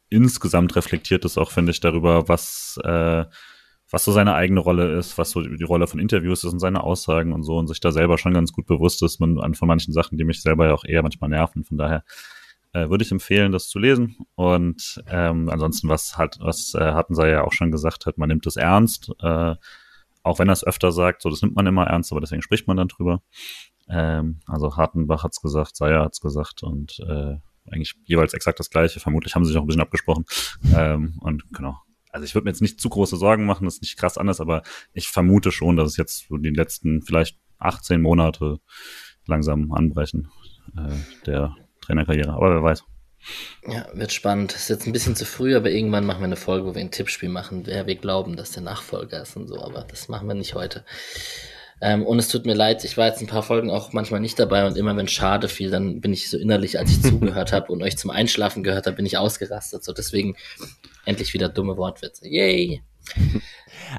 [0.10, 3.26] insgesamt reflektiert ist, auch finde ich, darüber, was, äh,
[3.92, 6.84] was so seine eigene Rolle ist, was so die Rolle von Interviews ist und seine
[6.84, 9.68] Aussagen und so und sich da selber schon ganz gut bewusst ist man an von
[9.68, 11.64] manchen Sachen, die mich selber ja auch eher manchmal nerven.
[11.64, 12.04] Von daher
[12.74, 14.18] äh, würde ich empfehlen, das zu lesen.
[14.36, 18.30] Und ähm, ansonsten, was hat, was äh, hatten sie ja auch schon gesagt hat, man
[18.30, 19.56] nimmt es ernst, äh,
[20.22, 22.68] auch wenn er es öfter sagt, so das nimmt man immer ernst, aber deswegen spricht
[22.68, 23.22] man dann drüber.
[23.90, 27.38] Ähm, also Hartenbach hat's gesagt, Seyer hat's gesagt und äh,
[27.72, 29.00] eigentlich jeweils exakt das gleiche.
[29.00, 30.26] Vermutlich haben sie sich auch ein bisschen abgesprochen.
[30.76, 31.78] Ähm, und genau.
[32.12, 34.42] Also ich würde mir jetzt nicht zu große Sorgen machen, das ist nicht krass anders,
[34.42, 38.60] aber ich vermute schon, dass es jetzt so die letzten vielleicht 18 Monate
[39.28, 40.32] langsam anbrechen
[40.76, 42.34] äh, der Trainerkarriere.
[42.34, 42.84] Aber wer weiß.
[43.68, 44.54] Ja, wird spannend.
[44.54, 46.92] Ist jetzt ein bisschen zu früh, aber irgendwann machen wir eine Folge, wo wir ein
[46.92, 49.62] Tippspiel machen, wer wir glauben, dass der Nachfolger ist und so.
[49.62, 50.86] Aber das machen wir nicht heute.
[51.82, 54.38] Ähm, und es tut mir leid, ich war jetzt ein paar Folgen auch manchmal nicht
[54.38, 57.72] dabei und immer wenn Schade fiel, dann bin ich so innerlich, als ich zugehört habe
[57.72, 59.84] und euch zum Einschlafen gehört habe, bin ich ausgerastet.
[59.84, 60.36] So deswegen
[61.06, 62.28] endlich wieder dumme Wortwitze.
[62.28, 62.84] Yay!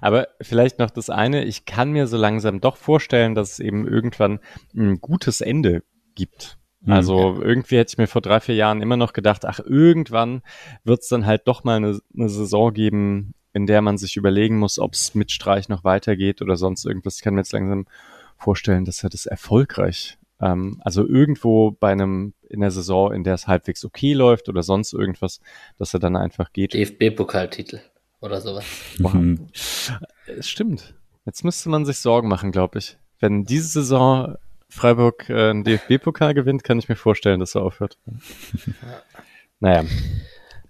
[0.01, 3.88] Aber vielleicht noch das eine, ich kann mir so langsam doch vorstellen, dass es eben
[3.88, 4.40] irgendwann
[4.75, 5.83] ein gutes Ende
[6.14, 6.59] gibt.
[6.83, 6.93] Mhm.
[6.93, 10.43] Also irgendwie hätte ich mir vor drei, vier Jahren immer noch gedacht, ach, irgendwann
[10.85, 14.59] wird es dann halt doch mal eine, eine Saison geben, in der man sich überlegen
[14.59, 17.17] muss, ob es mit Streich noch weitergeht oder sonst irgendwas.
[17.17, 17.87] Ich kann mir jetzt langsam
[18.37, 23.35] vorstellen, dass er das erfolgreich, ähm, also irgendwo bei einem in der Saison, in der
[23.35, 25.41] es halbwegs okay läuft oder sonst irgendwas,
[25.79, 26.75] dass er dann einfach geht.
[26.75, 27.81] DFB-Pokaltitel
[28.21, 28.65] oder sowas.
[28.99, 29.49] Mhm.
[30.27, 30.95] Es stimmt.
[31.27, 32.97] Jetzt müsste man sich Sorgen machen, glaube ich.
[33.19, 34.37] Wenn diese Saison
[34.69, 37.99] Freiburg äh, einen DFB-Pokal gewinnt, kann ich mir vorstellen, dass er aufhört.
[39.61, 39.85] naja.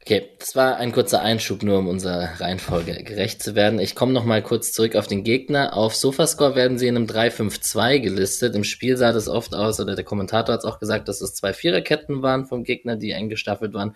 [0.03, 3.79] Okay, das war ein kurzer Einschub, nur um unserer Reihenfolge gerecht zu werden.
[3.79, 5.77] Ich komme noch mal kurz zurück auf den Gegner.
[5.77, 8.55] Auf Sofascore werden sie in einem 3-5-2 gelistet.
[8.55, 11.35] Im Spiel sah das oft aus, oder der Kommentator hat es auch gesagt, dass es
[11.35, 13.95] zwei Viererketten waren vom Gegner, die eingestaffelt waren.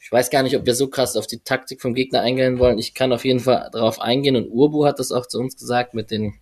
[0.00, 2.78] Ich weiß gar nicht, ob wir so krass auf die Taktik vom Gegner eingehen wollen.
[2.78, 5.92] Ich kann auf jeden Fall darauf eingehen und Urbu hat das auch zu uns gesagt
[5.92, 6.34] mit den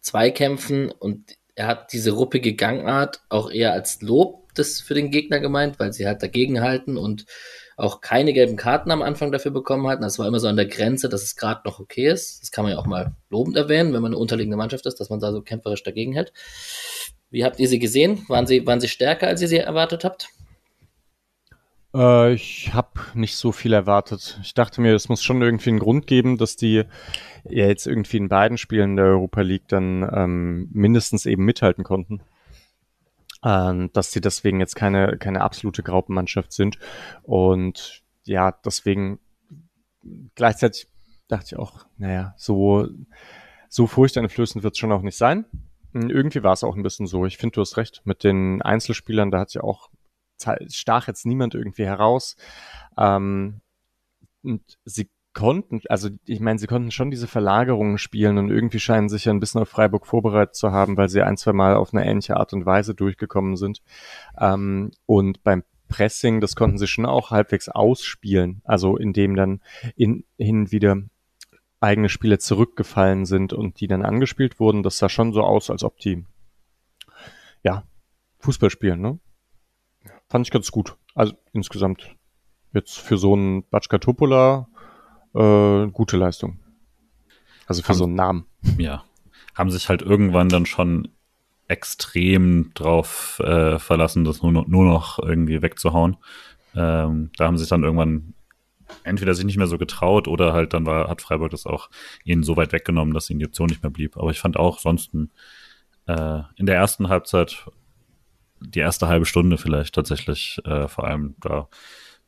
[0.00, 5.40] Zweikämpfen und er hat diese ruppige Gangart auch eher als Lob das für den Gegner
[5.40, 7.26] gemeint, weil sie halt dagegen halten und
[7.76, 10.02] auch keine gelben Karten am Anfang dafür bekommen hatten.
[10.02, 12.42] Das war immer so an der Grenze, dass es gerade noch okay ist.
[12.42, 15.10] Das kann man ja auch mal lobend erwähnen, wenn man eine unterliegende Mannschaft ist, dass
[15.10, 16.32] man da so kämpferisch dagegen hält.
[17.30, 18.24] Wie habt ihr sie gesehen?
[18.28, 20.28] Waren sie, waren sie stärker, als ihr sie erwartet habt?
[21.94, 24.38] Äh, ich habe nicht so viel erwartet.
[24.42, 26.84] Ich dachte mir, es muss schon irgendwie einen Grund geben, dass die
[27.44, 32.20] ja jetzt irgendwie in beiden Spielen der Europa League dann ähm, mindestens eben mithalten konnten
[33.44, 36.78] äh, dass sie deswegen jetzt keine, keine absolute Graupenmannschaft sind.
[37.22, 39.20] Und ja, deswegen
[40.34, 40.88] gleichzeitig
[41.28, 42.88] dachte ich auch, naja, so,
[43.68, 45.44] so furchteinflößend wird es schon auch nicht sein.
[45.92, 47.26] Hm, irgendwie war es auch ein bisschen so.
[47.26, 48.02] Ich finde, du hast recht.
[48.04, 49.90] Mit den Einzelspielern, da hat ja auch
[50.68, 52.36] stach jetzt niemand irgendwie heraus.
[52.98, 53.60] Ähm,
[54.42, 59.08] und sie konnten, also ich meine, sie konnten schon diese Verlagerungen spielen und irgendwie scheinen
[59.08, 61.92] sich ja ein bisschen auf Freiburg vorbereitet zu haben, weil sie ein, zwei Mal auf
[61.92, 63.82] eine ähnliche Art und Weise durchgekommen sind.
[64.38, 69.60] Ähm, und beim Pressing, das konnten sie schon auch halbwegs ausspielen, also indem dann
[69.96, 70.96] in, hin wieder
[71.80, 74.82] eigene Spiele zurückgefallen sind und die dann angespielt wurden.
[74.82, 76.24] Das sah schon so aus, als ob die
[77.62, 77.84] ja
[78.38, 79.18] Fußball spielen, ne?
[80.28, 80.96] Fand ich ganz gut.
[81.14, 82.16] Also insgesamt
[82.72, 84.68] jetzt für so einen Batschka Topola
[85.34, 86.58] äh, gute Leistung.
[87.66, 88.46] Also für haben, so einen Namen.
[88.78, 89.04] Ja.
[89.54, 91.08] Haben sich halt irgendwann dann schon
[91.68, 96.16] extrem drauf äh, verlassen, das nur noch, nur noch irgendwie wegzuhauen.
[96.74, 98.34] Ähm, da haben sie sich dann irgendwann
[99.02, 101.88] entweder sich nicht mehr so getraut oder halt dann war, hat Freiburg das auch
[102.24, 104.16] ihnen so weit weggenommen, dass ihnen die Option nicht mehr blieb.
[104.16, 105.14] Aber ich fand auch sonst
[106.06, 107.66] äh, in der ersten Halbzeit,
[108.60, 111.68] die erste halbe Stunde vielleicht tatsächlich äh, vor allem da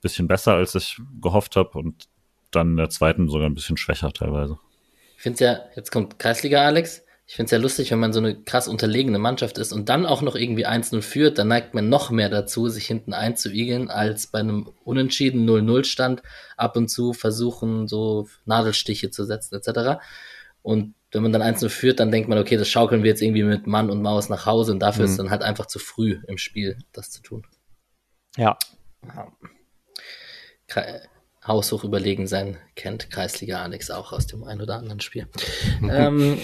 [0.01, 2.09] bisschen besser, als ich gehofft habe und
[2.51, 4.59] dann in der zweiten sogar ein bisschen schwächer teilweise.
[5.17, 8.13] Ich finde es ja, jetzt kommt Kreisliga Alex, ich finde es ja lustig, wenn man
[8.13, 11.75] so eine krass unterlegene Mannschaft ist und dann auch noch irgendwie 1-0 führt, dann neigt
[11.75, 16.23] man noch mehr dazu, sich hinten einzuigeln, als bei einem unentschieden 0-0-Stand
[16.57, 20.01] ab und zu versuchen, so Nadelstiche zu setzen, etc.
[20.63, 23.43] Und wenn man dann 1-0 führt, dann denkt man, okay, das schaukeln wir jetzt irgendwie
[23.43, 25.11] mit Mann und Maus nach Hause und dafür mhm.
[25.11, 27.45] ist dann halt einfach zu früh im Spiel, das zu tun.
[28.37, 28.57] Ja.
[31.47, 35.29] Haushoch überlegen sein kennt Kreisliga Alex auch aus dem ein oder anderen Spiel.
[35.83, 36.39] ähm,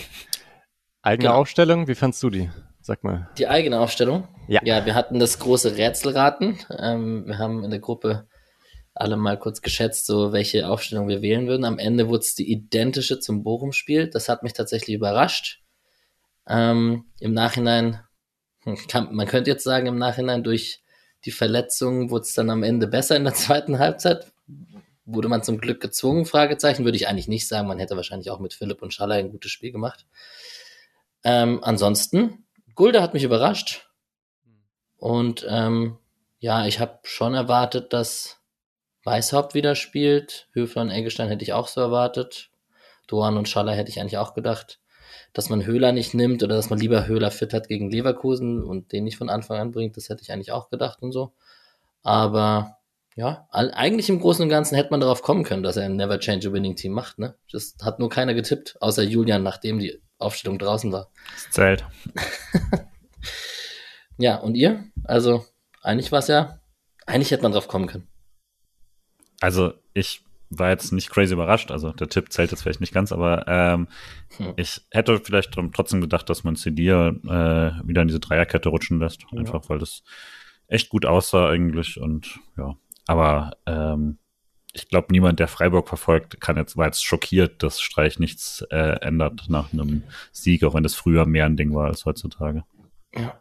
[1.02, 1.40] Eigene genau.
[1.40, 2.50] Aufstellung, wie fandst du die?
[2.80, 3.28] Sag mal.
[3.38, 4.28] Die eigene Aufstellung?
[4.48, 4.60] Ja.
[4.64, 6.58] Ja, wir hatten das große Rätselraten.
[6.76, 8.26] Ähm, wir haben in der Gruppe
[8.94, 11.64] alle mal kurz geschätzt, so welche Aufstellung wir wählen würden.
[11.64, 14.08] Am Ende wurde es die identische zum Bochum-Spiel.
[14.08, 15.62] Das hat mich tatsächlich überrascht.
[16.46, 18.00] Ähm, Im Nachhinein,
[18.64, 20.82] hm, kann, man könnte jetzt sagen, im Nachhinein durch
[21.24, 24.31] die Verletzung wurde es dann am Ende besser in der zweiten Halbzeit.
[25.04, 26.26] Wurde man zum Glück gezwungen?
[26.26, 27.66] Fragezeichen würde ich eigentlich nicht sagen.
[27.66, 30.06] Man hätte wahrscheinlich auch mit Philipp und Schaller ein gutes Spiel gemacht.
[31.24, 33.88] Ähm, ansonsten, Gulde hat mich überrascht.
[34.96, 35.98] Und ähm,
[36.38, 38.40] ja, ich habe schon erwartet, dass
[39.04, 40.48] Weißhaupt wieder spielt.
[40.52, 42.50] Höfler und Eggestein hätte ich auch so erwartet.
[43.08, 44.78] Doan und Schaller hätte ich eigentlich auch gedacht,
[45.32, 48.92] dass man Höhler nicht nimmt oder dass man lieber Höhler fit hat gegen Leverkusen und
[48.92, 49.96] den nicht von Anfang an bringt.
[49.96, 51.32] Das hätte ich eigentlich auch gedacht und so.
[52.02, 52.78] Aber
[53.14, 56.18] ja, eigentlich im Großen und Ganzen hätte man darauf kommen können, dass er ein Never
[56.18, 57.18] Change a Winning Team macht.
[57.18, 57.34] Ne?
[57.50, 61.10] Das hat nur keiner getippt, außer Julian, nachdem die Aufstellung draußen war.
[61.34, 61.84] Das zählt.
[64.18, 64.84] ja, und ihr?
[65.04, 65.44] Also,
[65.82, 66.60] eigentlich war es ja,
[67.06, 68.08] eigentlich hätte man drauf kommen können.
[69.40, 71.70] Also, ich war jetzt nicht crazy überrascht.
[71.70, 73.88] Also, der Tipp zählt jetzt vielleicht nicht ganz, aber ähm,
[74.36, 74.54] hm.
[74.56, 79.22] ich hätte vielleicht trotzdem gedacht, dass man Cedia äh, wieder in diese Dreierkette rutschen lässt.
[79.32, 79.38] Ja.
[79.38, 80.02] Einfach, weil das
[80.68, 82.76] echt gut aussah eigentlich und ja.
[83.06, 84.18] Aber ähm,
[84.72, 88.98] ich glaube, niemand, der Freiburg verfolgt, kann jetzt, war jetzt schockiert, dass Streich nichts äh,
[89.00, 92.64] ändert nach einem Sieg, auch wenn das früher mehr ein Ding war als heutzutage.
[93.14, 93.38] Ja.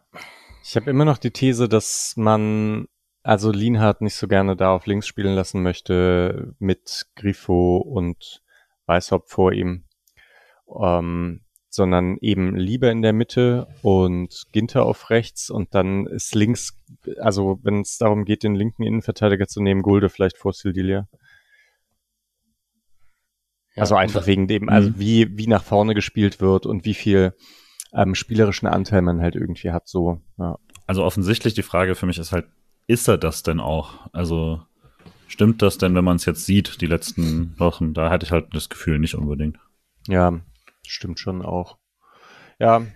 [0.62, 2.86] Ich habe immer noch die These, dass man
[3.22, 8.42] also Lienhardt nicht so gerne da auf links spielen lassen möchte mit Grifo und
[8.86, 9.84] Weißhaupt vor ihm,
[10.80, 11.42] ähm,
[11.74, 16.78] sondern eben lieber in der Mitte und Ginter auf rechts und dann ist links,
[17.18, 21.08] also wenn es darum geht, den linken Innenverteidiger zu nehmen, Gulde vielleicht vor Sildilia.
[23.74, 24.98] Ja, also einfach wegen dem, also mhm.
[24.98, 27.32] wie, wie nach vorne gespielt wird und wie viel
[27.94, 30.20] ähm, spielerischen Anteil man halt irgendwie hat, so.
[30.38, 30.58] Ja.
[30.86, 32.48] Also offensichtlich die Frage für mich ist halt,
[32.86, 34.12] ist er das denn auch?
[34.12, 34.60] Also
[35.26, 37.94] stimmt das denn, wenn man es jetzt sieht, die letzten Wochen?
[37.94, 39.56] Da hatte ich halt das Gefühl nicht unbedingt.
[40.06, 40.38] Ja,
[40.86, 41.78] stimmt schon auch.
[42.58, 42.86] Ja,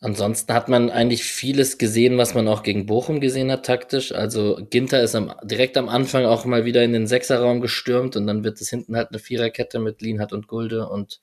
[0.00, 4.12] Ansonsten hat man eigentlich vieles gesehen, was man auch gegen Bochum gesehen hat, taktisch.
[4.12, 8.26] Also Ginter ist am, direkt am Anfang auch mal wieder in den Sechserraum gestürmt und
[8.26, 11.20] dann wird es hinten halt eine Viererkette mit Lienhardt und Gulde und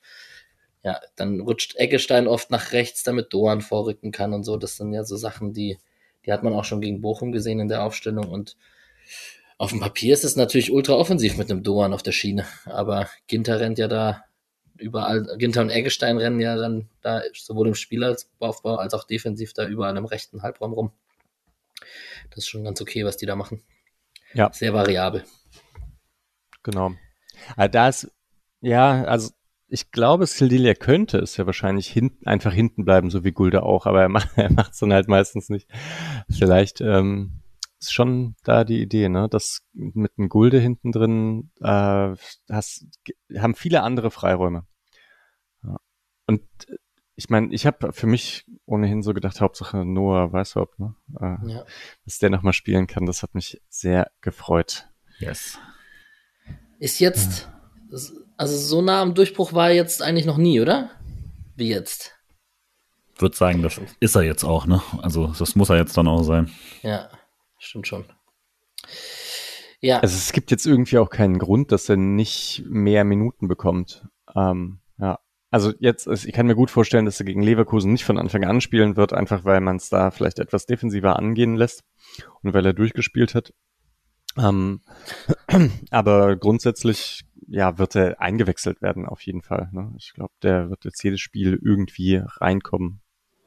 [0.82, 4.56] ja, dann rutscht Eggestein oft nach rechts, damit Doan vorrücken kann und so.
[4.56, 5.78] Das sind ja so Sachen, die,
[6.26, 8.56] die hat man auch schon gegen Bochum gesehen in der Aufstellung und
[9.56, 13.08] auf dem Papier ist es natürlich ultra offensiv mit einem Doan auf der Schiene, aber
[13.28, 14.24] Ginter rennt ja da
[14.78, 19.66] überall, Ginter und Eggestein rennen ja dann da sowohl im Spielaufbau als auch defensiv da
[19.66, 20.92] überall im rechten Halbraum rum.
[22.30, 23.62] Das ist schon ganz okay, was die da machen.
[24.32, 24.52] Ja.
[24.52, 25.24] Sehr variabel.
[26.62, 26.92] Genau.
[27.56, 28.10] Aber da ist,
[28.60, 29.30] ja, also
[29.68, 33.86] ich glaube, Sildilia könnte es ja wahrscheinlich hinten, einfach hinten bleiben, so wie Gulde auch,
[33.86, 35.68] aber er macht macht's dann halt meistens nicht.
[36.30, 37.42] Vielleicht ähm,
[37.84, 39.28] ist schon da die Idee, ne?
[39.28, 42.14] dass mit einem Gulde hinten drin äh,
[42.50, 42.86] hast,
[43.36, 44.66] haben viele andere Freiräume.
[45.62, 45.76] Ja.
[46.26, 46.76] Und äh,
[47.16, 50.96] ich meine, ich habe für mich ohnehin so gedacht, Hauptsache Noah Weißhaupt, ne?
[51.20, 51.64] Äh, ja.
[52.04, 54.88] dass der nochmal spielen kann, das hat mich sehr gefreut.
[55.20, 55.58] Yes.
[56.80, 57.48] Ist jetzt,
[58.36, 60.90] also so nah am Durchbruch war er jetzt eigentlich noch nie, oder?
[61.54, 62.16] Wie jetzt?
[63.16, 64.82] Würde sagen, das ist er jetzt auch, ne?
[65.00, 66.50] Also das muss er jetzt dann auch sein.
[66.82, 67.10] Ja
[67.66, 68.04] stimmt schon.
[69.80, 70.00] Ja.
[70.00, 74.06] Also es gibt jetzt irgendwie auch keinen Grund, dass er nicht mehr Minuten bekommt.
[74.34, 75.18] Ähm, ja.
[75.50, 78.60] Also jetzt, ich kann mir gut vorstellen, dass er gegen Leverkusen nicht von Anfang an
[78.60, 81.84] spielen wird, einfach weil man es da vielleicht etwas defensiver angehen lässt
[82.42, 83.52] und weil er durchgespielt hat.
[84.36, 84.80] Ähm,
[85.90, 89.68] aber grundsätzlich, ja, wird er eingewechselt werden auf jeden Fall.
[89.72, 89.92] Ne?
[89.98, 93.00] Ich glaube, der wird jetzt jedes Spiel irgendwie reinkommen.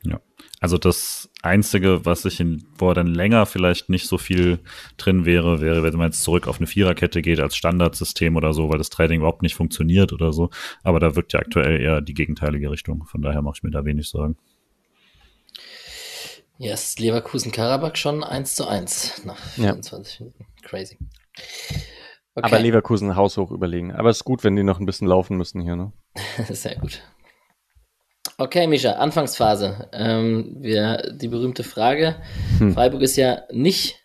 [0.07, 0.21] Ja.
[0.59, 4.59] Also das Einzige, was ich in, wo dann länger vielleicht nicht so viel
[4.97, 8.69] drin wäre, wäre, wenn man jetzt zurück auf eine Viererkette geht als Standardsystem oder so,
[8.69, 10.49] weil das Trading überhaupt nicht funktioniert oder so.
[10.83, 13.05] Aber da wirkt ja aktuell eher die gegenteilige Richtung.
[13.05, 14.37] Von daher mache ich mir da wenig Sorgen.
[16.57, 20.25] Yes, Leverkusen-Karabakh schon 1 zu 1 nach 24 ja.
[20.25, 20.45] Minuten.
[20.63, 20.97] Crazy.
[22.33, 22.45] Okay.
[22.45, 23.93] Aber Leverkusen haushoch überlegen.
[23.93, 25.91] Aber es ist gut, wenn die noch ein bisschen laufen müssen hier, ne?
[26.49, 27.03] Sehr gut.
[28.39, 29.89] Okay, Misha, Anfangsphase.
[29.93, 32.17] Ähm, wir, die berühmte Frage.
[32.59, 32.73] Hm.
[32.73, 34.03] Freiburg ist ja nicht,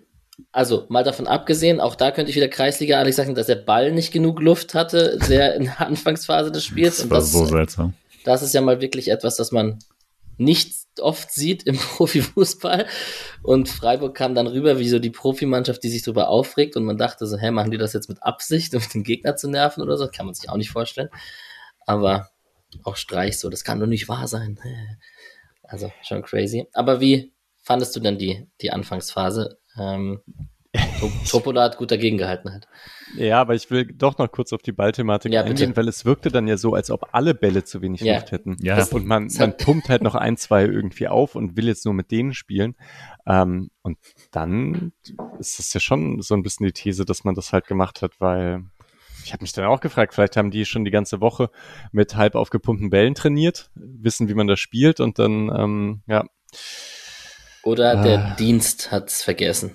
[0.52, 3.92] also mal davon abgesehen, auch da könnte ich wieder Kreisliga Alex sagen, dass der Ball
[3.92, 6.96] nicht genug Luft hatte, sehr in der Anfangsphase des Spiels.
[6.96, 7.92] Das war das, so seltsam.
[8.24, 9.80] Das ist ja mal wirklich etwas, das man
[10.38, 12.86] nicht oft sieht im Profifußball.
[13.42, 16.74] Und Freiburg kam dann rüber wie so die Profimannschaft, die sich darüber aufregt.
[16.76, 19.50] Und man dachte so, hä, machen die das jetzt mit Absicht, um den Gegner zu
[19.50, 20.08] nerven oder so?
[20.08, 21.10] Kann man sich auch nicht vorstellen.
[21.84, 22.31] Aber
[22.84, 24.58] auch Streich so, das kann doch nicht wahr sein.
[25.64, 26.66] Also schon crazy.
[26.74, 27.32] Aber wie
[27.62, 29.58] fandest du denn die, die Anfangsphase?
[29.78, 30.20] Ähm,
[31.30, 32.66] Topola hat gut dagegen gehalten halt.
[33.16, 36.30] Ja, aber ich will doch noch kurz auf die Ballthematik ja, eingehen, weil es wirkte
[36.30, 38.14] dann ja so, als ob alle Bälle zu wenig ja.
[38.14, 38.56] Luft hätten.
[38.60, 38.82] Ja.
[38.90, 42.10] Und man, man pumpt halt noch ein, zwei irgendwie auf und will jetzt nur mit
[42.10, 42.74] denen spielen.
[43.26, 43.98] Ähm, und
[44.30, 44.92] dann
[45.38, 48.12] ist das ja schon so ein bisschen die These, dass man das halt gemacht hat,
[48.18, 48.64] weil
[49.24, 51.50] ich habe mich dann auch gefragt, vielleicht haben die schon die ganze Woche
[51.92, 56.24] mit halb aufgepumpten Bällen trainiert, wissen, wie man das spielt und dann, ähm, ja.
[57.62, 58.02] Oder ah.
[58.02, 59.72] der Dienst hat's vergessen.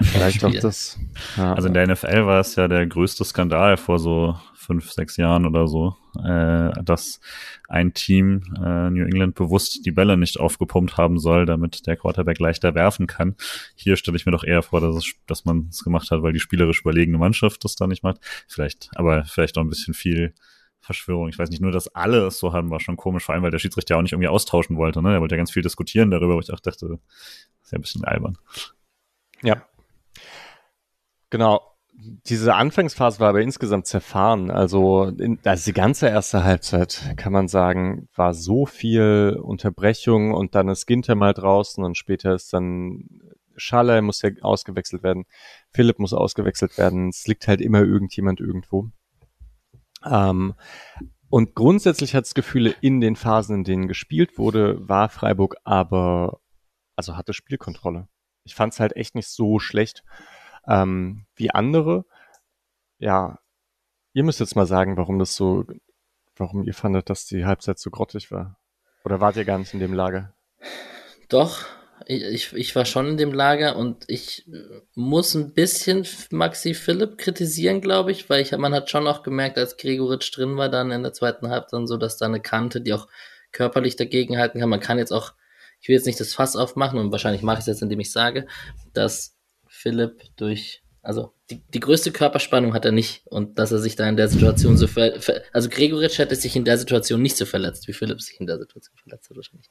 [0.00, 0.98] Vielleicht auch das.
[1.36, 1.54] Ja.
[1.54, 5.46] Also in der NFL war es ja der größte Skandal vor so fünf, sechs Jahren
[5.46, 7.20] oder so, äh, dass
[7.68, 12.40] ein Team äh, New England bewusst die Bälle nicht aufgepumpt haben soll, damit der Quarterback
[12.40, 13.36] leichter werfen kann.
[13.76, 16.32] Hier stelle ich mir doch eher vor, dass, es, dass man es gemacht hat, weil
[16.32, 18.18] die spielerisch überlegene Mannschaft das da nicht macht.
[18.48, 20.34] Vielleicht, aber vielleicht auch ein bisschen viel
[20.80, 21.28] Verschwörung.
[21.28, 23.50] Ich weiß nicht, nur, dass alle es so haben, war schon komisch, vor allem, weil
[23.50, 25.02] der Schiedsrichter ja auch nicht irgendwie austauschen wollte.
[25.02, 25.14] Ne?
[25.14, 26.98] Er wollte ja ganz viel diskutieren darüber, wo ich auch dachte, das
[27.62, 28.38] ist ja ein bisschen albern.
[29.42, 29.66] Ja.
[31.30, 31.60] Genau
[31.98, 34.50] diese Anfangsphase war aber insgesamt zerfahren.
[34.50, 40.54] Also, in, also die ganze erste Halbzeit, kann man sagen, war so viel Unterbrechung und
[40.54, 43.08] dann ist Ginter mal draußen und später ist dann
[43.58, 45.24] Schaller muss ja ausgewechselt werden,
[45.70, 47.08] Philipp muss ausgewechselt werden.
[47.08, 48.90] Es liegt halt immer irgendjemand irgendwo.
[50.04, 50.54] Ähm,
[51.30, 56.40] und grundsätzlich hat es Gefühle in den Phasen, in denen gespielt wurde, war Freiburg aber,
[56.96, 58.08] also hatte Spielkontrolle.
[58.44, 60.04] Ich fand es halt echt nicht so schlecht
[60.68, 62.04] ähm, wie andere.
[62.98, 63.38] Ja,
[64.12, 65.64] ihr müsst jetzt mal sagen, warum das so,
[66.36, 68.58] warum ihr fandet, dass die Halbzeit so grottig war.
[69.04, 70.34] Oder wart ihr gar nicht in dem Lager?
[71.28, 71.64] Doch,
[72.06, 74.48] ich, ich war schon in dem Lager und ich
[74.94, 79.58] muss ein bisschen Maxi Philipp kritisieren, glaube ich, weil ich, man hat schon auch gemerkt,
[79.58, 82.92] als Gregoritsch drin war, dann in der zweiten Halbzeit so, dass da eine Kante, die
[82.92, 83.08] auch
[83.52, 84.68] körperlich dagegen halten kann.
[84.68, 85.32] Man kann jetzt auch,
[85.80, 88.12] ich will jetzt nicht das Fass aufmachen und wahrscheinlich mache ich es jetzt, indem ich
[88.12, 88.46] sage,
[88.92, 89.35] dass
[89.86, 94.08] Philipp durch, also die, die größte Körperspannung hat er nicht und dass er sich da
[94.08, 97.44] in der Situation so ver, ver also Gregoritsch hätte sich in der Situation nicht so
[97.44, 99.68] verletzt, wie Philipp sich in der Situation verletzt hat wahrscheinlich.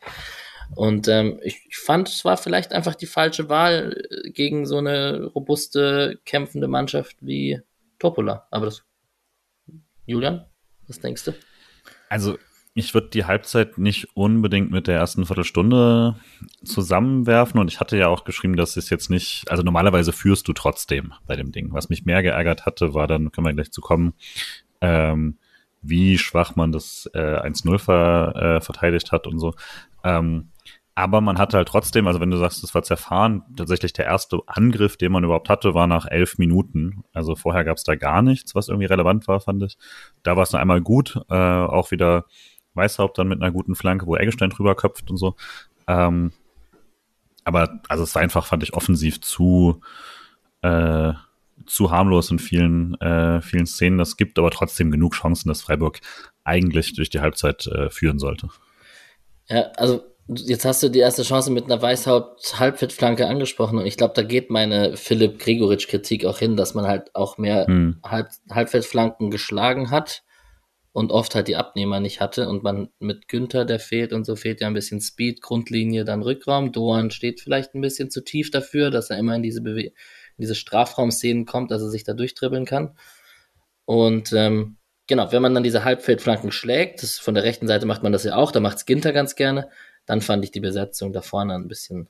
[0.73, 4.77] Und ähm, ich, ich fand, es war vielleicht einfach die falsche Wahl äh, gegen so
[4.77, 7.59] eine robuste, kämpfende Mannschaft wie
[7.99, 8.47] Topola.
[8.51, 8.85] Aber das,
[10.05, 10.45] Julian,
[10.87, 11.33] was denkst du?
[12.07, 12.37] Also
[12.77, 16.15] ich würde die Halbzeit nicht unbedingt mit der ersten Viertelstunde
[16.65, 20.53] zusammenwerfen und ich hatte ja auch geschrieben, dass es jetzt nicht, also normalerweise führst du
[20.53, 21.69] trotzdem bei dem Ding.
[21.71, 24.13] Was mich mehr geärgert hatte, war dann, können wir gleich zu kommen,
[24.81, 25.37] ähm,
[25.81, 29.53] wie schwach man das äh, 1-0 ver, äh, verteidigt hat und so.
[30.03, 30.49] Ähm,
[30.95, 34.39] aber man hatte halt trotzdem, also wenn du sagst, es war zerfahren, tatsächlich der erste
[34.47, 37.03] Angriff, den man überhaupt hatte, war nach elf Minuten.
[37.13, 39.77] Also vorher gab es da gar nichts, was irgendwie relevant war, fand ich.
[40.23, 42.25] Da war es noch einmal gut, äh, auch wieder
[42.75, 45.35] Weißhaupt dann mit einer guten Flanke, wo Eggestein drüber köpft und so.
[45.87, 46.31] Ähm,
[47.43, 49.81] aber also es war einfach, fand ich, offensiv zu,
[50.61, 51.13] äh,
[51.65, 53.97] zu harmlos in vielen, äh, vielen Szenen.
[53.97, 55.99] Das gibt aber trotzdem genug Chancen, dass Freiburg
[56.43, 58.49] eigentlich durch die Halbzeit äh, führen sollte.
[59.47, 64.15] Ja, also jetzt hast du die erste Chance mit einer Weißhaupt-Halbfettflanke angesprochen und ich glaube,
[64.15, 67.99] da geht meine Philipp Gregoritsch-Kritik auch hin, dass man halt auch mehr hm.
[68.03, 70.23] Halb Halbfettflanken geschlagen hat
[70.95, 74.37] und oft halt die Abnehmer nicht hatte und man mit Günther, der fehlt und so
[74.37, 76.71] fehlt ja ein bisschen Speed, Grundlinie, dann Rückraum.
[76.71, 79.91] Doan steht vielleicht ein bisschen zu tief dafür, dass er immer in diese, Bewe in
[80.37, 82.97] diese Strafraumszenen kommt, dass er sich da durchdribbeln kann.
[83.83, 88.01] Und ähm, genau, wenn man dann diese Halbfeldflanken schlägt, das, von der rechten Seite macht
[88.01, 89.67] man das ja auch, da macht's Ginter ganz gerne,
[90.05, 92.07] dann fand ich die Besetzung da vorne ein bisschen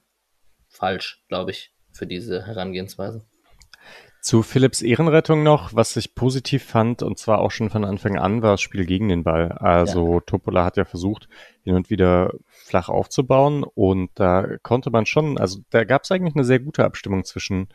[0.70, 3.26] falsch, glaube ich, für diese Herangehensweise.
[4.26, 8.42] Zu Philipps Ehrenrettung noch, was ich positiv fand, und zwar auch schon von Anfang an,
[8.42, 9.52] war das Spiel gegen den Ball.
[9.52, 10.20] Also ja.
[10.22, 11.30] Topola hat ja versucht,
[11.64, 13.64] hin und wieder flach aufzubauen.
[13.64, 17.68] Und da konnte man schon, also da gab es eigentlich eine sehr gute Abstimmung zwischen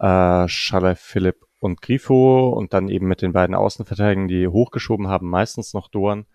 [0.00, 5.30] äh, Schaller, Philipp und Grifo und dann eben mit den beiden Außenverteidigern, die hochgeschoben haben,
[5.30, 6.26] meistens noch Dorn.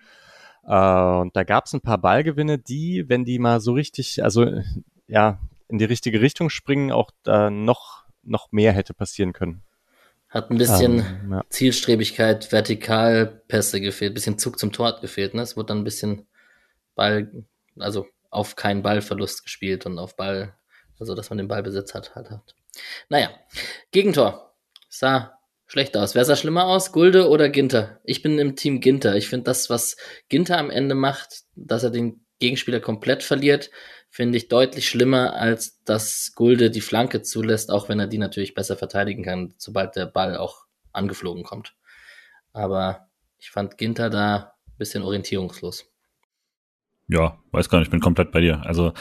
[0.64, 4.48] Äh, und da gab es ein paar Ballgewinne, die, wenn die mal so richtig, also
[5.08, 9.64] ja, in die richtige Richtung springen, auch da noch, noch mehr hätte passieren können.
[10.30, 11.44] Hat ein bisschen ähm, ja.
[11.50, 15.34] Zielstrebigkeit, Vertikalpässe gefehlt, bisschen Zug zum Tor hat gefehlt.
[15.34, 15.42] Ne?
[15.42, 16.28] Es wurde dann ein bisschen
[16.96, 17.46] Ball,
[17.78, 20.56] also auf keinen Ballverlust gespielt und auf Ball,
[21.00, 22.56] also dass man den Ballbesitz hat, halt hat.
[23.10, 23.30] Naja,
[23.92, 24.56] Gegentor.
[24.88, 26.16] Sah schlecht aus.
[26.16, 26.92] Wer sah schlimmer aus?
[26.92, 28.00] Gulde oder Ginter?
[28.04, 29.16] Ich bin im Team Ginter.
[29.16, 29.98] Ich finde das, was
[30.30, 33.70] Ginter am Ende macht, dass er den Gegenspieler komplett verliert,
[34.12, 38.54] finde ich deutlich schlimmer, als dass Gulde die Flanke zulässt, auch wenn er die natürlich
[38.54, 41.76] besser verteidigen kann, sobald der Ball auch angeflogen kommt.
[42.52, 43.08] Aber
[43.38, 45.90] ich fand Ginter da ein bisschen orientierungslos.
[47.08, 48.62] Ja, weiß gar nicht, ich bin komplett bei dir.
[48.66, 48.92] Also,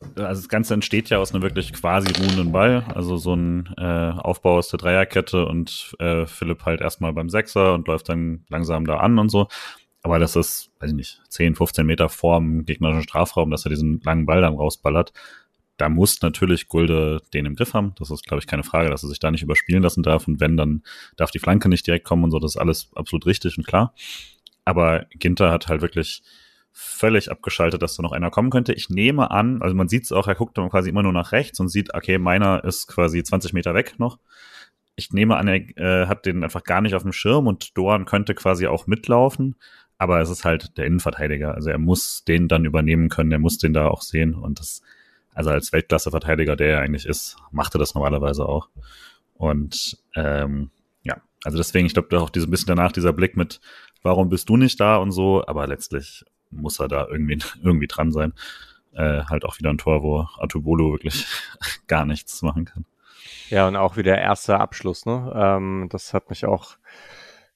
[0.00, 4.10] also das Ganze entsteht ja aus einem wirklich quasi ruhenden Ball, also so ein äh,
[4.18, 8.84] Aufbau aus der Dreierkette und äh, Philipp halt erstmal beim Sechser und läuft dann langsam
[8.84, 9.46] da an und so.
[10.04, 14.02] Aber das ist, weiß ich nicht, 10, 15 Meter vorm gegnerischen Strafraum, dass er diesen
[14.02, 15.14] langen Ball dann rausballert.
[15.78, 17.94] Da muss natürlich Gulde den im Griff haben.
[17.98, 20.28] Das ist, glaube ich, keine Frage, dass er sich da nicht überspielen lassen darf.
[20.28, 20.82] Und wenn, dann
[21.16, 22.38] darf die Flanke nicht direkt kommen und so.
[22.38, 23.94] Das ist alles absolut richtig und klar.
[24.66, 26.22] Aber Ginter hat halt wirklich
[26.70, 28.74] völlig abgeschaltet, dass da noch einer kommen könnte.
[28.74, 31.32] Ich nehme an, also man sieht es auch, er guckt dann quasi immer nur nach
[31.32, 34.18] rechts und sieht, okay, meiner ist quasi 20 Meter weg noch
[34.96, 38.04] ich nehme an, er äh, hat den einfach gar nicht auf dem Schirm und Doan
[38.04, 39.56] könnte quasi auch mitlaufen
[39.98, 41.54] aber es ist halt der Innenverteidiger.
[41.54, 44.82] Also er muss den dann übernehmen können, er muss den da auch sehen und das,
[45.34, 48.68] also als Weltklasse-Verteidiger, der er eigentlich ist, macht er das normalerweise auch.
[49.34, 50.70] Und ähm,
[51.02, 53.60] ja, also deswegen, ich glaube, auch diese bisschen danach dieser Blick mit,
[54.02, 58.12] warum bist du nicht da und so, aber letztlich muss er da irgendwie, irgendwie dran
[58.12, 58.32] sein.
[58.92, 61.26] Äh, halt auch wieder ein Tor, wo Atubolo wirklich
[61.88, 62.84] gar nichts machen kann.
[63.50, 65.32] Ja, und auch wieder erster Abschluss, ne?
[65.34, 66.76] Ähm, das hat mich auch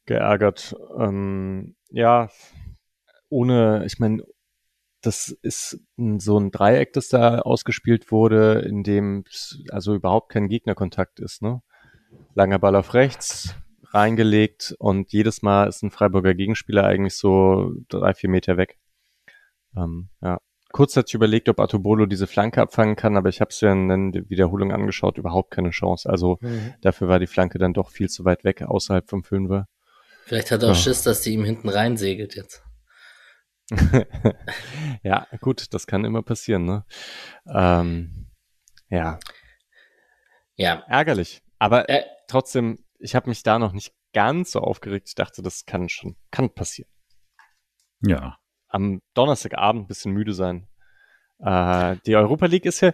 [0.06, 0.74] geärgert.
[0.98, 2.28] Ähm, ja,
[3.28, 4.22] ohne, ich meine,
[5.00, 5.80] das ist
[6.18, 9.24] so ein Dreieck, das da ausgespielt wurde, in dem
[9.70, 11.40] also überhaupt kein Gegnerkontakt ist.
[11.40, 11.62] Ne?
[12.34, 18.14] Langer Ball auf rechts, reingelegt und jedes Mal ist ein Freiburger Gegenspieler eigentlich so drei,
[18.14, 18.78] vier Meter weg.
[19.76, 20.38] Ähm, ja.
[20.72, 23.72] Kurz hatte ich überlegt, ob Atobolo diese Flanke abfangen kann, aber ich habe es ja
[23.72, 26.08] in der Wiederholung angeschaut, überhaupt keine Chance.
[26.10, 26.74] Also mhm.
[26.82, 29.66] dafür war die Flanke dann doch viel zu weit weg, außerhalb vom Fünfer.
[30.28, 30.82] Vielleicht hat er auch ja.
[30.82, 32.62] Schiss, dass die ihm hinten reinsegelt jetzt.
[35.02, 36.84] ja, gut, das kann immer passieren, ne?
[37.46, 38.30] Ähm,
[38.90, 39.18] ja.
[40.56, 40.84] Ja.
[40.86, 41.42] Ärgerlich.
[41.58, 45.08] Aber äh, trotzdem, ich habe mich da noch nicht ganz so aufgeregt.
[45.08, 46.90] Ich dachte, das kann schon, kann passieren.
[48.02, 48.36] Ja.
[48.68, 50.67] Am Donnerstagabend ein bisschen müde sein.
[51.40, 52.92] Äh, die Europa League ist ja,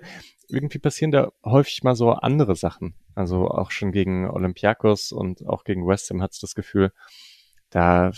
[0.48, 2.94] irgendwie passieren da häufig mal so andere Sachen.
[3.14, 6.92] Also auch schon gegen Olympiakos und auch gegen West Ham hat es das Gefühl,
[7.70, 8.12] da,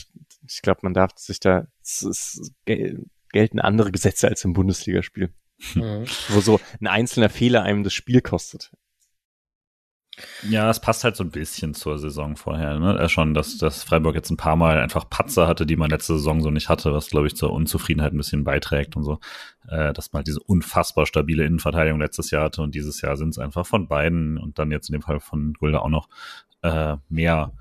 [0.47, 2.53] ich glaube, man darf sich da, es, es
[3.33, 5.33] gelten andere Gesetze als im Bundesligaspiel.
[5.75, 6.05] Mhm.
[6.29, 8.73] Wo so ein einzelner Fehler einem das Spiel kostet.
[10.49, 12.79] Ja, es passt halt so ein bisschen zur Saison vorher.
[12.79, 12.99] Ne?
[12.99, 16.15] Äh, schon, dass, dass Freiburg jetzt ein paar Mal einfach Patzer hatte, die man letzte
[16.15, 19.19] Saison so nicht hatte, was, glaube ich, zur Unzufriedenheit ein bisschen beiträgt und so.
[19.69, 23.31] Äh, dass man halt diese unfassbar stabile Innenverteidigung letztes Jahr hatte und dieses Jahr sind
[23.31, 26.09] es einfach von beiden und dann jetzt in dem Fall von Gulda auch noch
[26.63, 27.53] äh, mehr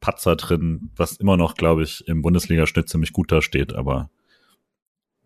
[0.00, 4.08] Patzer drin, was immer noch, glaube ich, im Bundesligaschnitt ziemlich gut da steht, aber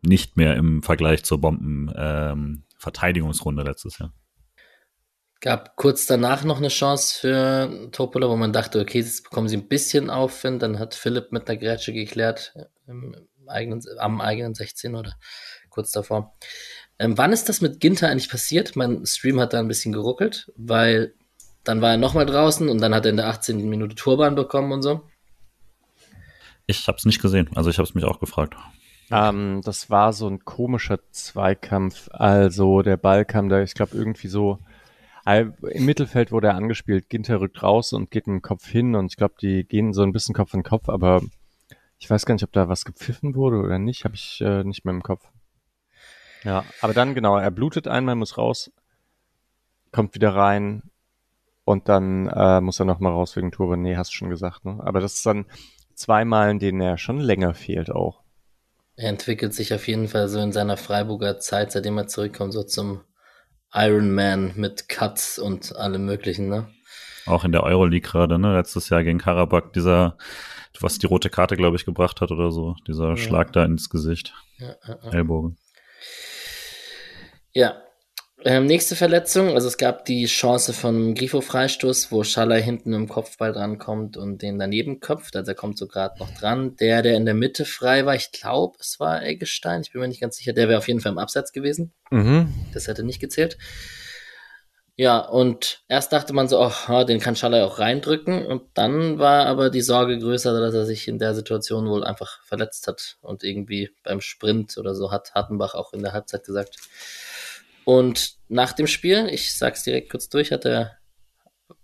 [0.00, 4.14] nicht mehr im Vergleich zur Bomben-Verteidigungsrunde ähm, letztes Jahr.
[5.42, 9.56] Gab kurz danach noch eine Chance für Topola, wo man dachte, okay, jetzt bekommen sie
[9.56, 10.62] ein bisschen Aufwind.
[10.62, 12.54] Dann hat Philipp mit einer Grätsche geklärt,
[12.86, 13.16] im
[13.48, 15.14] eigenen, am eigenen 16 oder
[15.68, 16.36] kurz davor.
[17.00, 18.76] Ähm, wann ist das mit Ginter eigentlich passiert?
[18.76, 21.14] Mein Stream hat da ein bisschen geruckelt, weil
[21.64, 23.68] dann war er nochmal draußen und dann hat er in der 18.
[23.68, 25.02] Minute Turban bekommen und so.
[26.66, 28.54] Ich habe es nicht gesehen, also ich habe es mich auch gefragt.
[29.10, 32.08] Ähm, das war so ein komischer Zweikampf.
[32.12, 34.60] Also der Ball kam da, ich glaube, irgendwie so
[35.24, 37.08] im Mittelfeld wurde er angespielt.
[37.08, 40.12] Ginter rückt raus und geht mit Kopf hin und ich glaube, die gehen so ein
[40.12, 41.22] bisschen Kopf in Kopf, aber
[41.98, 44.84] ich weiß gar nicht, ob da was gepfiffen wurde oder nicht, habe ich äh, nicht
[44.84, 45.24] mehr im Kopf.
[46.42, 48.72] Ja, aber dann genau, er blutet einmal, muss raus,
[49.92, 50.82] kommt wieder rein,
[51.64, 53.76] und dann äh, muss er nochmal raus wegen Tore.
[53.76, 54.78] Nee, hast du schon gesagt, ne?
[54.80, 55.46] Aber das ist dann
[55.94, 58.22] zweimal, in denen er schon länger fehlt auch.
[58.96, 62.62] Er entwickelt sich auf jeden Fall so in seiner Freiburger Zeit, seitdem er zurückkommt, so
[62.62, 63.00] zum
[63.74, 66.68] Iron Man mit Cuts und allem möglichen, ne?
[67.26, 68.54] Auch in der Euroleague gerade, ne?
[68.54, 70.16] Letztes Jahr gegen Karabakh, dieser
[70.82, 72.76] was die rote Karte, glaube ich, gebracht hat oder so.
[72.86, 73.16] Dieser ja.
[73.16, 74.34] Schlag da ins Gesicht.
[74.58, 75.56] Ja, ja, Ellbogen.
[77.52, 77.82] Ja.
[78.44, 83.52] Ähm, nächste Verletzung, also es gab die Chance von Grifo-Freistoß, wo Schaller hinten im Kopfball
[83.52, 85.36] drankommt und den daneben köpft.
[85.36, 86.74] Also er kommt so gerade noch dran.
[86.76, 90.08] Der, der in der Mitte frei war, ich glaube, es war Eggestein, ich bin mir
[90.08, 91.92] nicht ganz sicher, der wäre auf jeden Fall im Absatz gewesen.
[92.10, 92.52] Mhm.
[92.74, 93.58] Das hätte nicht gezählt.
[94.96, 98.44] Ja, und erst dachte man so, oh, den kann Schaller auch reindrücken.
[98.44, 102.42] Und dann war aber die Sorge größer, dass er sich in der Situation wohl einfach
[102.42, 103.16] verletzt hat.
[103.22, 106.76] Und irgendwie beim Sprint oder so hat Hartenbach auch in der Halbzeit gesagt.
[107.84, 110.98] Und nach dem Spiel, ich sag's direkt kurz durch, hat der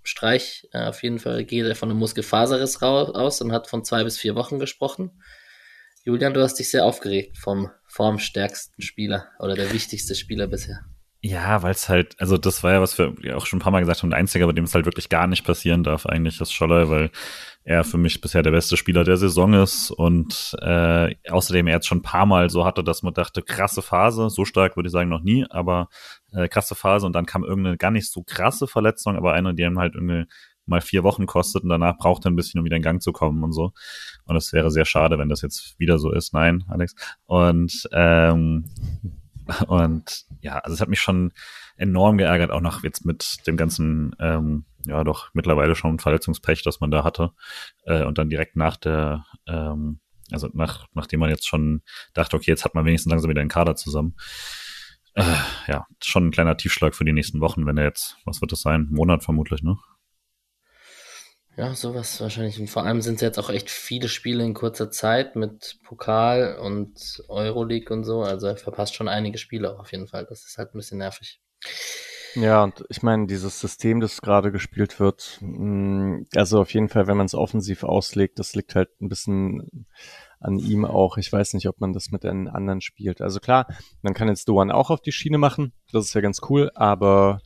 [0.03, 3.85] Streich äh, auf jeden Fall geht er von einem Muskelfaserriss raus aus und hat von
[3.85, 5.23] zwei bis vier Wochen gesprochen.
[6.05, 10.85] Julian, du hast dich sehr aufgeregt vom formstärksten Spieler oder der wichtigste Spieler bisher.
[11.21, 13.81] Ja, weil es halt, also das war ja, was wir auch schon ein paar Mal
[13.81, 16.53] gesagt haben, der Einzige, bei dem es halt wirklich gar nicht passieren darf, eigentlich ist
[16.53, 17.11] Scholler, weil
[17.65, 21.89] er für mich bisher der beste Spieler der Saison ist und äh, außerdem er jetzt
[21.89, 24.93] schon ein paar Mal so hatte, dass man dachte, krasse Phase, so stark würde ich
[24.93, 25.89] sagen noch nie, aber
[26.33, 29.65] äh, krasse Phase und dann kam irgendeine gar nicht so krasse Verletzung, aber eine, die
[29.65, 30.25] ihm halt irgendwie
[30.67, 33.11] mal vier Wochen kostet und danach braucht er ein bisschen, um wieder in Gang zu
[33.11, 33.73] kommen und so.
[34.25, 36.33] Und es wäre sehr schade, wenn das jetzt wieder so ist.
[36.35, 36.95] Nein, Alex.
[37.27, 38.67] Und ähm,
[39.67, 41.33] und ja, also es hat mich schon
[41.77, 46.81] enorm geärgert, auch noch jetzt mit dem ganzen, ähm, ja doch mittlerweile schon Verletzungspech, das
[46.81, 47.33] man da hatte.
[47.85, 51.83] Äh, und dann direkt nach der, ähm, also nach, nachdem man jetzt schon
[52.15, 54.17] dachte, okay, jetzt hat man wenigstens langsam wieder einen Kader zusammen.
[55.15, 55.25] Äh,
[55.67, 58.61] ja, schon ein kleiner Tiefschlag für die nächsten Wochen, wenn er jetzt, was wird das
[58.61, 58.89] sein?
[58.91, 59.79] Monat vermutlich, ne?
[61.59, 62.61] Ja, sowas wahrscheinlich.
[62.61, 66.57] Und vor allem sind es jetzt auch echt viele Spiele in kurzer Zeit mit Pokal
[66.57, 68.23] und Euroleague und so.
[68.23, 70.25] Also er verpasst schon einige Spiele auf jeden Fall.
[70.25, 71.41] Das ist halt ein bisschen nervig.
[72.37, 77.09] Ja, und ich meine, dieses System, das gerade gespielt wird, mm, also auf jeden Fall,
[77.09, 79.89] wenn man es offensiv auslegt, das liegt halt ein bisschen
[80.39, 81.17] an ihm auch.
[81.17, 83.21] Ich weiß nicht, ob man das mit den anderen spielt.
[83.21, 83.67] Also klar,
[84.03, 85.73] man kann jetzt Doan auch auf die Schiene machen.
[85.91, 87.41] Das ist ja ganz cool, aber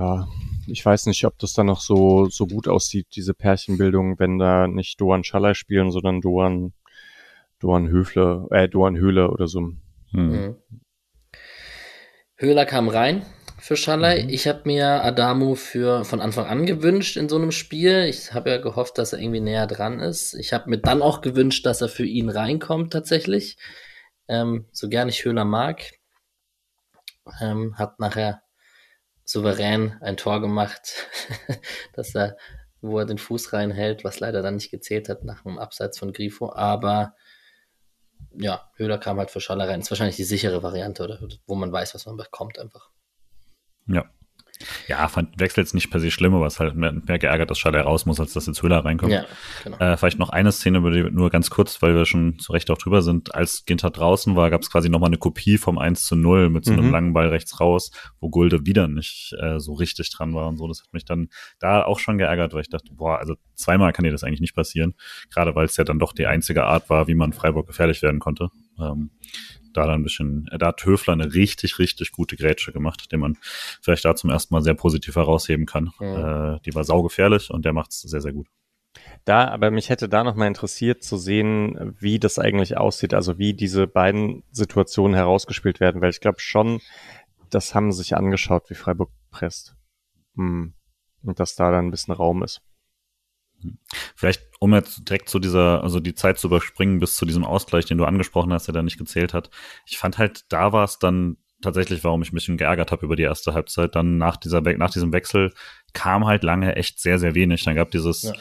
[0.00, 0.28] ja,
[0.66, 4.66] ich weiß nicht, ob das dann noch so, so gut aussieht, diese Pärchenbildung, wenn da
[4.66, 6.72] nicht Doan Schaller spielen, sondern Doan,
[7.58, 9.60] Doan Höfle, äh, Doan Höhle oder so.
[9.60, 9.76] Hm.
[10.12, 10.56] Mhm.
[12.36, 13.26] Höhler kam rein
[13.58, 14.22] für Schaller.
[14.22, 14.30] Mhm.
[14.30, 18.06] Ich habe mir Adamu für von Anfang an gewünscht in so einem Spiel.
[18.08, 20.32] Ich habe ja gehofft, dass er irgendwie näher dran ist.
[20.32, 23.58] Ich habe mir dann auch gewünscht, dass er für ihn reinkommt tatsächlich.
[24.28, 25.82] Ähm, so gern ich Höhler mag.
[27.42, 28.42] Ähm, hat nachher
[29.30, 31.06] souverän ein Tor gemacht,
[31.92, 32.36] dass er,
[32.80, 36.12] wo er den Fuß reinhält, was leider dann nicht gezählt hat nach dem Abseits von
[36.12, 37.14] Grifo, aber
[38.32, 39.80] ja, Höhler kam halt für Schaller rein.
[39.80, 42.90] Ist wahrscheinlich die sichere Variante, oder wo man weiß, was man bekommt einfach.
[43.86, 44.10] Ja,
[44.88, 47.58] ja, fand Wechsel jetzt nicht per se schlimm, aber es halt mehr, mehr geärgert, dass
[47.58, 49.12] Schaller raus muss, als dass jetzt Höhler reinkommt.
[49.12, 49.24] Ja,
[49.64, 49.78] genau.
[49.78, 52.70] Äh, vielleicht noch eine Szene, über die nur ganz kurz, weil wir schon zu Recht
[52.70, 53.34] auch drüber sind.
[53.34, 56.64] Als Ginter draußen war, gab es quasi nochmal eine Kopie vom 1 zu 0 mit
[56.64, 56.92] so einem mhm.
[56.92, 57.90] langen Ball rechts raus,
[58.20, 60.68] wo Gulde wieder nicht äh, so richtig dran war und so.
[60.68, 64.04] Das hat mich dann da auch schon geärgert, weil ich dachte, boah, also zweimal kann
[64.04, 64.94] dir das eigentlich nicht passieren.
[65.32, 68.20] Gerade weil es ja dann doch die einzige Art war, wie man Freiburg gefährlich werden
[68.20, 68.50] konnte.
[68.78, 69.10] Ähm,
[69.72, 73.36] da dann ein bisschen, da hat Höfler eine richtig, richtig gute Grätsche gemacht, den man
[73.80, 75.90] vielleicht da zum ersten Mal sehr positiv herausheben kann.
[75.98, 76.06] Mhm.
[76.06, 78.48] Äh, die war saugefährlich und der macht es sehr, sehr gut.
[79.24, 83.54] Da, aber mich hätte da nochmal interessiert zu sehen, wie das eigentlich aussieht, also wie
[83.54, 86.80] diese beiden Situationen herausgespielt werden, weil ich glaube schon,
[87.50, 89.76] das haben sich angeschaut, wie Freiburg presst.
[90.36, 90.74] Hm.
[91.22, 92.62] Und dass da dann ein bisschen Raum ist.
[94.14, 97.86] Vielleicht, um jetzt direkt zu dieser, also die Zeit zu überspringen bis zu diesem Ausgleich,
[97.86, 99.50] den du angesprochen hast, der da nicht gezählt hat.
[99.86, 103.04] Ich fand halt, da war es dann tatsächlich, warum ich mich ein bisschen geärgert habe
[103.04, 103.94] über die erste Halbzeit.
[103.94, 105.52] Dann nach dieser, nach diesem Wechsel
[105.92, 107.64] kam halt lange echt sehr, sehr wenig.
[107.64, 108.32] Dann gab dieses, ja.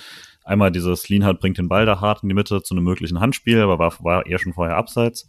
[0.43, 3.59] einmal dieses Lienhardt bringt den Ball da hart in die Mitte zu einem möglichen Handspiel,
[3.61, 5.27] aber war, war eher schon vorher abseits.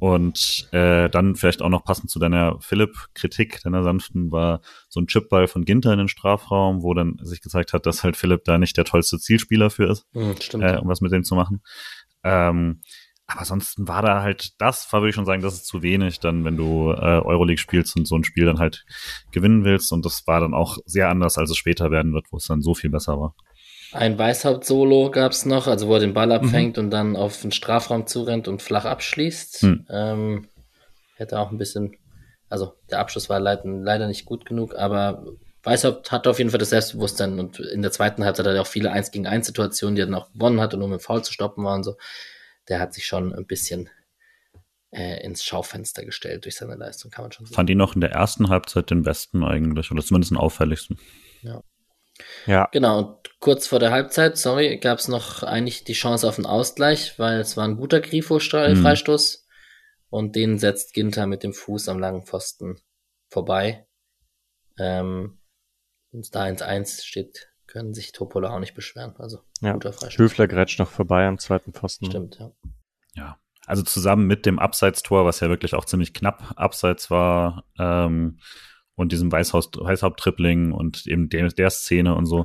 [0.00, 5.08] Und äh, dann vielleicht auch noch passend zu deiner Philipp-Kritik, deiner sanften, war so ein
[5.08, 8.58] Chipball von Ginter in den Strafraum, wo dann sich gezeigt hat, dass halt Philipp da
[8.58, 11.62] nicht der tollste Zielspieler für ist, mhm, äh, um was mit dem zu machen.
[12.22, 12.80] Ähm,
[13.30, 16.18] aber ansonsten war da halt, das war, würde ich schon sagen, das ist zu wenig,
[16.18, 18.86] dann, wenn du äh, Euroleague spielst und so ein Spiel dann halt
[19.32, 19.92] gewinnen willst.
[19.92, 22.62] Und das war dann auch sehr anders, als es später werden wird, wo es dann
[22.62, 23.34] so viel besser war.
[23.92, 26.84] Ein Weißhaupt-Solo gab's noch, also wo er den Ball abfängt mhm.
[26.84, 29.62] und dann auf den Strafraum zurennt und flach abschließt.
[29.62, 29.86] Mhm.
[29.88, 30.48] Ähm,
[31.16, 31.96] hätte auch ein bisschen,
[32.48, 35.24] also der Abschluss war leider, leider nicht gut genug, aber
[35.62, 38.66] Weißhaupt hatte auf jeden Fall das Selbstbewusstsein und in der zweiten Halbzeit hat er auch
[38.66, 41.24] viele 1 gegen 1 Situationen, die er dann auch gewonnen hat und um im Foul
[41.24, 41.96] zu stoppen waren so.
[42.68, 43.90] Der hat sich schon ein bisschen
[44.90, 47.54] äh, ins Schaufenster gestellt durch seine Leistung, kann man schon sagen.
[47.54, 50.98] Fand ihn noch in der ersten Halbzeit den besten eigentlich, oder zumindest den auffälligsten.
[51.42, 51.62] Ja.
[52.46, 52.68] Ja.
[52.72, 56.46] Genau, und kurz vor der Halbzeit, sorry, gab es noch eigentlich die Chance auf einen
[56.46, 60.06] Ausgleich, weil es war ein guter Grifo-Freistoß mhm.
[60.10, 62.80] und den setzt Ginter mit dem Fuß am langen Pfosten
[63.28, 63.86] vorbei.
[64.78, 65.38] Ähm,
[66.10, 69.14] Wenn es da 1-1 steht, können sich Topola auch nicht beschweren.
[69.18, 69.72] Also ja.
[69.72, 70.18] guter Freistoß.
[70.18, 72.06] Höfler grätscht noch vorbei am zweiten Pfosten.
[72.06, 72.52] Stimmt, ja.
[73.14, 78.38] Ja, also zusammen mit dem Abseitstor, was ja wirklich auch ziemlich knapp abseits war, ähm,
[78.98, 82.44] und diesem Weißhaupt-Tripling und eben der, der Szene und so.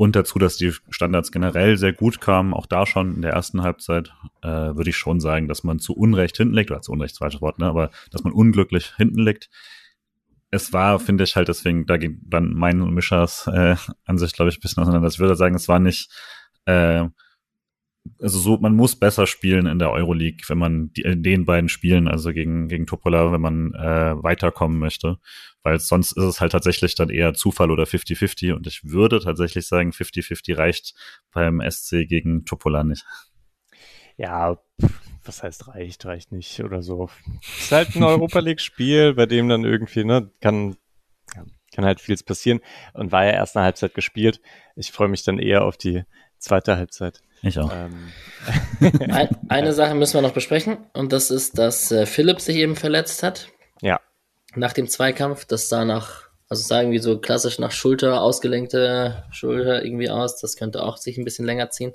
[0.00, 3.60] Und dazu, dass die Standards generell sehr gut kamen, auch da schon in der ersten
[3.60, 7.16] Halbzeit, äh, würde ich schon sagen, dass man zu Unrecht hinten liegt, oder zu Unrecht,
[7.16, 9.50] zweites Wort, ne, aber dass man unglücklich hinten liegt.
[10.50, 13.76] Es war, finde ich halt, deswegen, da ging dann mein und Mischers äh,
[14.06, 15.06] Ansicht, glaube ich, ein bisschen auseinander.
[15.06, 16.10] Ich würde sagen, es war nicht
[16.64, 17.04] äh,
[18.18, 21.68] also so, man muss besser spielen in der Euroleague, wenn man die, in den beiden
[21.68, 25.18] Spielen, also gegen, gegen Topola, wenn man äh, weiterkommen möchte.
[25.62, 29.66] Weil sonst ist es halt tatsächlich dann eher Zufall oder 50-50 und ich würde tatsächlich
[29.66, 30.94] sagen, 50-50 reicht
[31.32, 33.04] beim SC gegen Topola nicht.
[34.16, 34.58] Ja,
[35.24, 37.10] was heißt reicht, reicht nicht oder so.
[37.42, 40.76] Es ist halt ein Europa League-Spiel, bei dem dann irgendwie, ne, kann,
[41.74, 42.60] kann halt vieles passieren
[42.94, 44.40] und war ja erst eine Halbzeit gespielt.
[44.76, 46.04] Ich freue mich dann eher auf die
[46.40, 47.20] zweite Halbzeit.
[47.42, 47.72] Ich auch.
[47.72, 48.12] Ähm.
[49.10, 52.76] Ein, eine Sache müssen wir noch besprechen und das ist, dass äh, Philipp sich eben
[52.76, 53.48] verletzt hat.
[53.80, 54.00] Ja.
[54.54, 59.84] Nach dem Zweikampf, das sah nach, also sah irgendwie so klassisch nach Schulter, ausgelenkte Schulter
[59.84, 60.40] irgendwie aus.
[60.40, 61.92] Das könnte auch sich ein bisschen länger ziehen.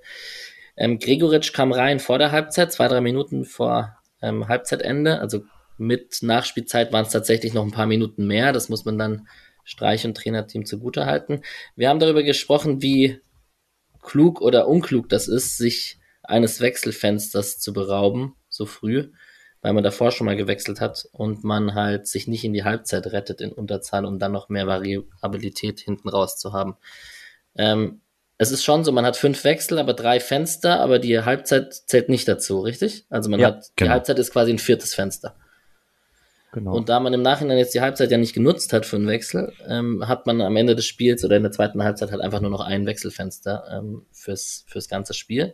[0.78, 5.20] Ähm, Gregoritsch kam rein vor der Halbzeit, zwei, drei Minuten vor ähm, Halbzeitende.
[5.20, 5.44] Also
[5.78, 8.54] mit Nachspielzeit waren es tatsächlich noch ein paar Minuten mehr.
[8.54, 9.28] Das muss man dann
[9.64, 11.42] Streich und Trainerteam zugute halten.
[11.76, 13.20] Wir haben darüber gesprochen, wie
[14.06, 19.12] klug oder unklug das ist, sich eines Wechselfensters zu berauben, so früh,
[19.62, 23.08] weil man davor schon mal gewechselt hat und man halt sich nicht in die Halbzeit
[23.08, 26.78] rettet in Unterzahl, um dann noch mehr Variabilität hinten raus zu haben.
[27.56, 28.02] Ähm,
[28.38, 32.10] es ist schon so, man hat fünf Wechsel, aber drei Fenster, aber die Halbzeit zählt
[32.10, 33.06] nicht dazu, richtig?
[33.10, 33.90] Also man ja, hat, genau.
[33.90, 35.36] die Halbzeit ist quasi ein viertes Fenster.
[36.56, 36.74] Genau.
[36.74, 39.52] Und da man im Nachhinein jetzt die Halbzeit ja nicht genutzt hat für einen Wechsel,
[39.68, 42.50] ähm, hat man am Ende des Spiels oder in der zweiten Halbzeit halt einfach nur
[42.50, 45.54] noch ein Wechselfenster ähm, fürs, fürs ganze Spiel.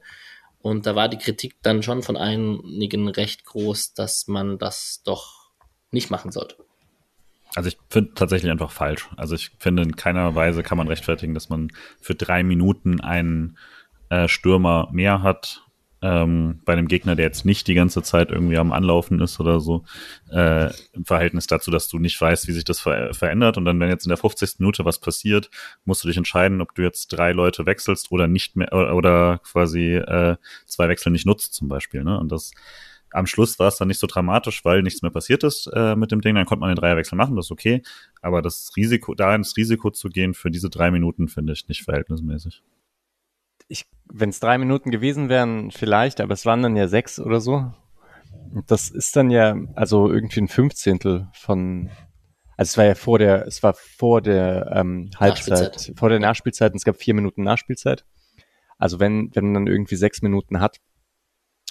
[0.59, 5.49] Und da war die Kritik dann schon von einigen recht groß, dass man das doch
[5.89, 6.57] nicht machen sollte.
[7.55, 9.09] Also ich finde tatsächlich einfach falsch.
[9.17, 13.57] Also ich finde in keiner Weise kann man rechtfertigen, dass man für drei Minuten einen
[14.11, 15.63] äh, Stürmer mehr hat
[16.01, 19.59] ähm, bei einem Gegner, der jetzt nicht die ganze Zeit irgendwie am Anlaufen ist oder
[19.59, 19.83] so,
[20.31, 23.57] äh, im Verhältnis dazu, dass du nicht weißt, wie sich das ver verändert.
[23.57, 24.59] Und dann, wenn jetzt in der 50.
[24.59, 25.49] Minute was passiert,
[25.85, 29.95] musst du dich entscheiden, ob du jetzt drei Leute wechselst oder nicht mehr oder, quasi
[29.95, 32.03] äh, zwei Wechsel nicht nutzt zum Beispiel.
[32.03, 32.19] Ne?
[32.19, 32.51] Und das
[33.13, 36.11] am Schluss war es dann nicht so dramatisch, weil nichts mehr passiert ist äh, mit
[36.11, 36.35] dem Ding.
[36.35, 37.83] Dann konnte man den Dreierwechsel machen, das ist okay.
[38.21, 41.83] Aber das Risiko, da ins Risiko zu gehen für diese drei Minuten, finde ich nicht
[41.83, 42.63] verhältnismäßig
[43.71, 47.39] ich, wenn es drei Minuten gewesen wären, vielleicht, aber es waren dann ja sechs oder
[47.39, 47.73] so.
[48.67, 51.89] Das ist dann ja, also irgendwie ein Fünfzehntel von,
[52.57, 56.73] also es war ja vor der, es war vor der ähm, Halbzeit, vor der Nachspielzeit
[56.73, 58.05] und es gab vier Minuten Nachspielzeit.
[58.77, 60.77] Also wenn, wenn man dann irgendwie sechs Minuten hat,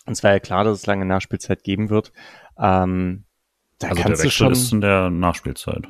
[0.06, 2.12] und es war ja klar, dass es lange Nachspielzeit geben wird,
[2.58, 3.26] ähm,
[3.78, 4.52] da also kannst der Wechsel du schon.
[4.52, 5.86] ist in der Nachspielzeit.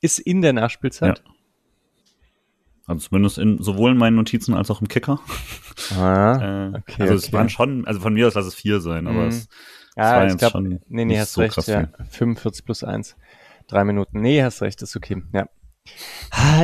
[0.00, 1.22] Ist in der Nachspielzeit?
[1.24, 1.33] Ja.
[2.86, 5.20] Also zumindest in sowohl in meinen Notizen als auch im Kicker.
[5.96, 9.06] Ah, äh, okay, also es waren schon, also von mir aus lass es vier sein,
[9.06, 9.28] aber mhm.
[9.28, 9.48] es,
[9.96, 11.88] ja, war ich glaub, schon nee, nee, hast so recht, ja.
[12.10, 13.16] 45 plus eins,
[13.68, 14.20] drei Minuten.
[14.20, 15.48] Nee, hast recht, ist okay, ja.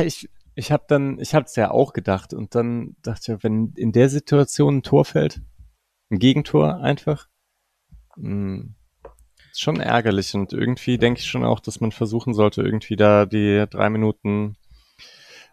[0.03, 3.73] Ich, ich habe dann, ich habe es ja auch gedacht und dann dachte ich, wenn
[3.75, 5.41] in der Situation ein Tor fällt,
[6.11, 7.29] ein Gegentor einfach,
[8.15, 8.75] mh, hm,
[9.51, 13.25] ist schon ärgerlich und irgendwie denke ich schon auch, dass man versuchen sollte, irgendwie da
[13.25, 14.55] die drei Minuten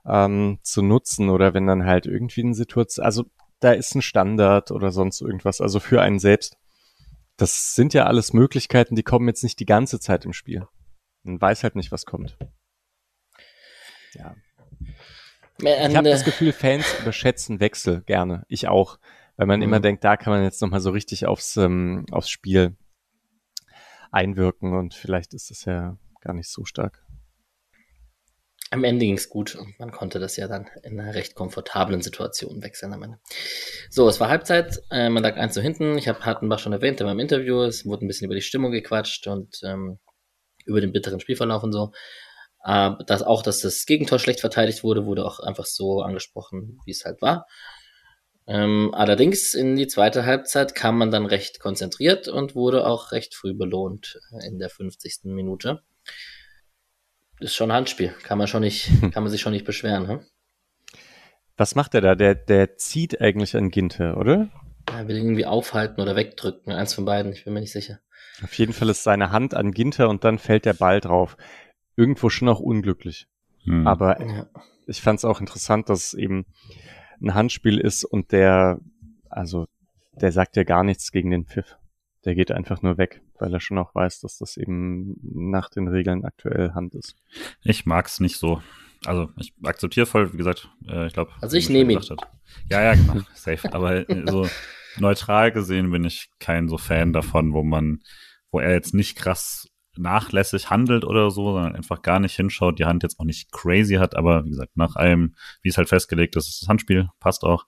[0.06, 3.24] ähm, zu nutzen oder wenn dann halt irgendwie eine Situation, also
[3.60, 6.56] da ist ein Standard oder sonst irgendwas, also für einen selbst.
[7.36, 10.66] Das sind ja alles Möglichkeiten, die kommen jetzt nicht die ganze Zeit im Spiel.
[11.22, 12.36] Man weiß halt nicht, was kommt.
[14.14, 14.34] Ja.
[15.60, 18.44] Ich habe das Gefühl, Fans überschätzen Wechsel gerne.
[18.48, 18.98] Ich auch.
[19.36, 19.64] Weil man mhm.
[19.64, 22.76] immer denkt, da kann man jetzt nochmal so richtig aufs, ähm, aufs Spiel
[24.10, 27.04] einwirken und vielleicht ist das ja gar nicht so stark.
[28.70, 32.62] Am Ende ging's gut und man konnte das ja dann in einer recht komfortablen Situation
[32.62, 33.18] wechseln am Ende.
[33.88, 35.96] So, es war Halbzeit, äh, man lag eins zu hinten.
[35.96, 37.62] Ich habe Hartenbach schon erwähnt in meinem Interview.
[37.62, 39.98] Es wurde ein bisschen über die Stimmung gequatscht und ähm,
[40.66, 41.92] über den bitteren Spielverlauf und so.
[42.62, 46.90] Äh, dass auch, dass das Gegentor schlecht verteidigt wurde, wurde auch einfach so angesprochen, wie
[46.90, 47.46] es halt war.
[48.46, 53.34] Ähm, allerdings in die zweite Halbzeit kam man dann recht konzentriert und wurde auch recht
[53.34, 55.20] früh belohnt äh, in der 50.
[55.24, 55.82] Minute
[57.40, 58.14] ist schon ein Handspiel.
[58.22, 59.10] Kann man schon nicht, hm.
[59.10, 60.08] kann man sich schon nicht beschweren.
[60.08, 60.20] Hm?
[61.56, 62.14] Was macht er da?
[62.14, 64.48] Der, der zieht eigentlich an Ginte, oder?
[64.86, 66.72] Er will ihn irgendwie aufhalten oder wegdrücken.
[66.72, 67.98] Eins von beiden, ich bin mir nicht sicher.
[68.42, 71.36] Auf jeden Fall ist seine Hand an Ginter und dann fällt der Ball drauf.
[71.96, 73.26] Irgendwo schon auch unglücklich.
[73.64, 73.86] Hm.
[73.86, 74.46] Aber Ja.
[74.86, 76.46] ich fand es auch interessant, dass es eben
[77.20, 78.78] ein Handspiel ist und der,
[79.28, 79.66] also
[80.20, 81.76] der sagt ja gar nichts gegen den Pfiff.
[82.28, 85.88] Der geht einfach nur weg, weil er schon auch weiß, dass das eben nach den
[85.88, 87.16] Regeln aktuell Hand ist.
[87.62, 88.60] Ich mag's nicht so.
[89.06, 91.32] Also ich akzeptiere voll, wie gesagt, äh, ich glaube.
[91.40, 92.00] Also ich nehme ihn.
[92.68, 93.72] Ja, ja, genau, safe.
[93.72, 94.46] Aber äh, so
[94.98, 98.00] neutral gesehen bin ich kein so Fan davon, wo man,
[98.50, 99.66] wo er jetzt nicht krass
[99.96, 103.94] nachlässig handelt oder so, sondern einfach gar nicht hinschaut, die Hand jetzt auch nicht crazy
[103.94, 107.42] hat, aber wie gesagt, nach allem, wie es halt festgelegt ist, ist das Handspiel, passt
[107.42, 107.64] auch.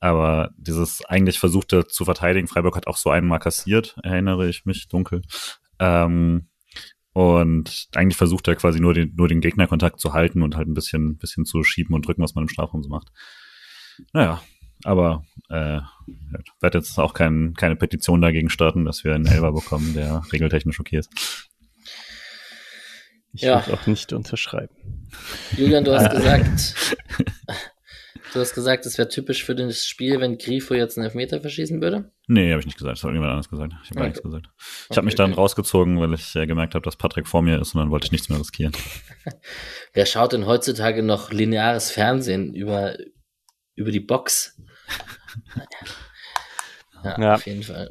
[0.00, 4.64] Aber dieses eigentlich versuchte zu verteidigen, Freiburg hat auch so einen mal kassiert, erinnere ich
[4.64, 5.22] mich dunkel.
[5.78, 6.48] Ähm,
[7.12, 10.74] und eigentlich versucht er quasi nur den, nur den Gegnerkontakt zu halten und halt ein
[10.74, 13.08] bisschen, bisschen zu schieben und drücken, was man im Strafraum so macht.
[14.12, 14.40] Naja,
[14.84, 19.52] aber äh, ich werde jetzt auch kein, keine Petition dagegen starten, dass wir einen Elber
[19.52, 21.10] bekommen, der regeltechnisch okay ist.
[23.32, 23.64] Ich Ja.
[23.66, 24.74] würde auch nicht unterschreiben.
[25.56, 26.74] Julian, du hast gesagt,
[28.32, 31.80] du hast gesagt, es wäre typisch für das Spiel, wenn Grifo jetzt einen Elfmeter verschießen
[31.80, 32.12] würde.
[32.26, 32.96] Nee, habe ich nicht gesagt.
[32.98, 33.72] Das hat jemand anderes gesagt.
[33.82, 34.08] Ich habe gar Okay.
[34.10, 34.46] nichts gesagt.
[34.56, 35.40] Ich Okay, habe mich dann okay.
[35.40, 38.12] rausgezogen, weil ich äh, gemerkt habe, dass Patrick vor mir ist und dann wollte ich
[38.12, 38.72] nichts mehr riskieren.
[39.92, 42.96] Wer schaut denn heutzutage noch lineares Fernsehen über,
[43.74, 44.60] über die Box?
[47.04, 47.34] Ja, Ja.
[47.34, 47.90] auf jeden Fall.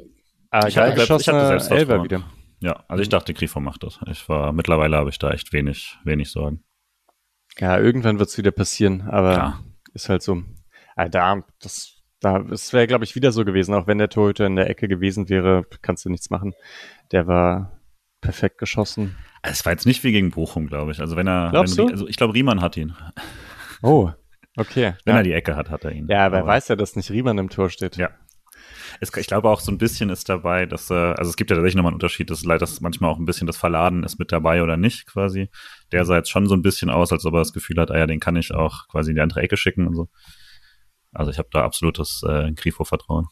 [0.50, 2.24] Ah, Ich hatte geil selbst- ich hatte selbst Elber wieder.
[2.60, 3.98] Ja, also ich dachte, Grifo macht das.
[4.10, 6.62] Ich war, mittlerweile habe ich da echt wenig, wenig Sorgen.
[7.58, 9.64] Ja, irgendwann wird's wieder passieren, aber Klar.
[9.94, 10.42] Ist halt so.
[10.96, 14.46] Ah, da, das, da, es wäre, glaube ich, wieder so gewesen, auch wenn der Torhüter
[14.46, 16.54] in der Ecke gewesen wäre, kannst du nichts machen.
[17.12, 17.78] Der war
[18.20, 19.16] perfekt geschossen.
[19.42, 21.00] Also Es war jetzt nicht wie gegen Bochum, glaube ich.
[21.00, 21.92] Also wenn er, Glaubst wenn, du?
[21.92, 22.94] Also ich glaube, Riemann hat ihn.
[23.82, 24.10] Oh,
[24.56, 24.94] okay.
[25.04, 25.20] Wenn ja.
[25.20, 26.06] er die Ecke hat, hat er ihn.
[26.08, 27.96] ja, aber er Aber- weiß ja, dass nicht Riemann im Tor steht.
[27.96, 28.10] Ja.
[28.98, 31.56] Es, ich glaube auch so ein bisschen ist dabei, dass, äh, also es gibt ja
[31.56, 34.32] tatsächlich nochmal einen Unterschied, dass leider dass manchmal auch ein bisschen das Verladen ist mit
[34.32, 35.48] dabei oder nicht quasi.
[35.92, 37.98] Der sah jetzt schon so ein bisschen aus, als ob er das Gefühl hat, ah
[37.98, 40.08] ja, den kann ich auch quasi in die andere Ecke schicken und so.
[41.12, 43.28] Also ich habe da absolutes äh, Grifo-Vertrauen.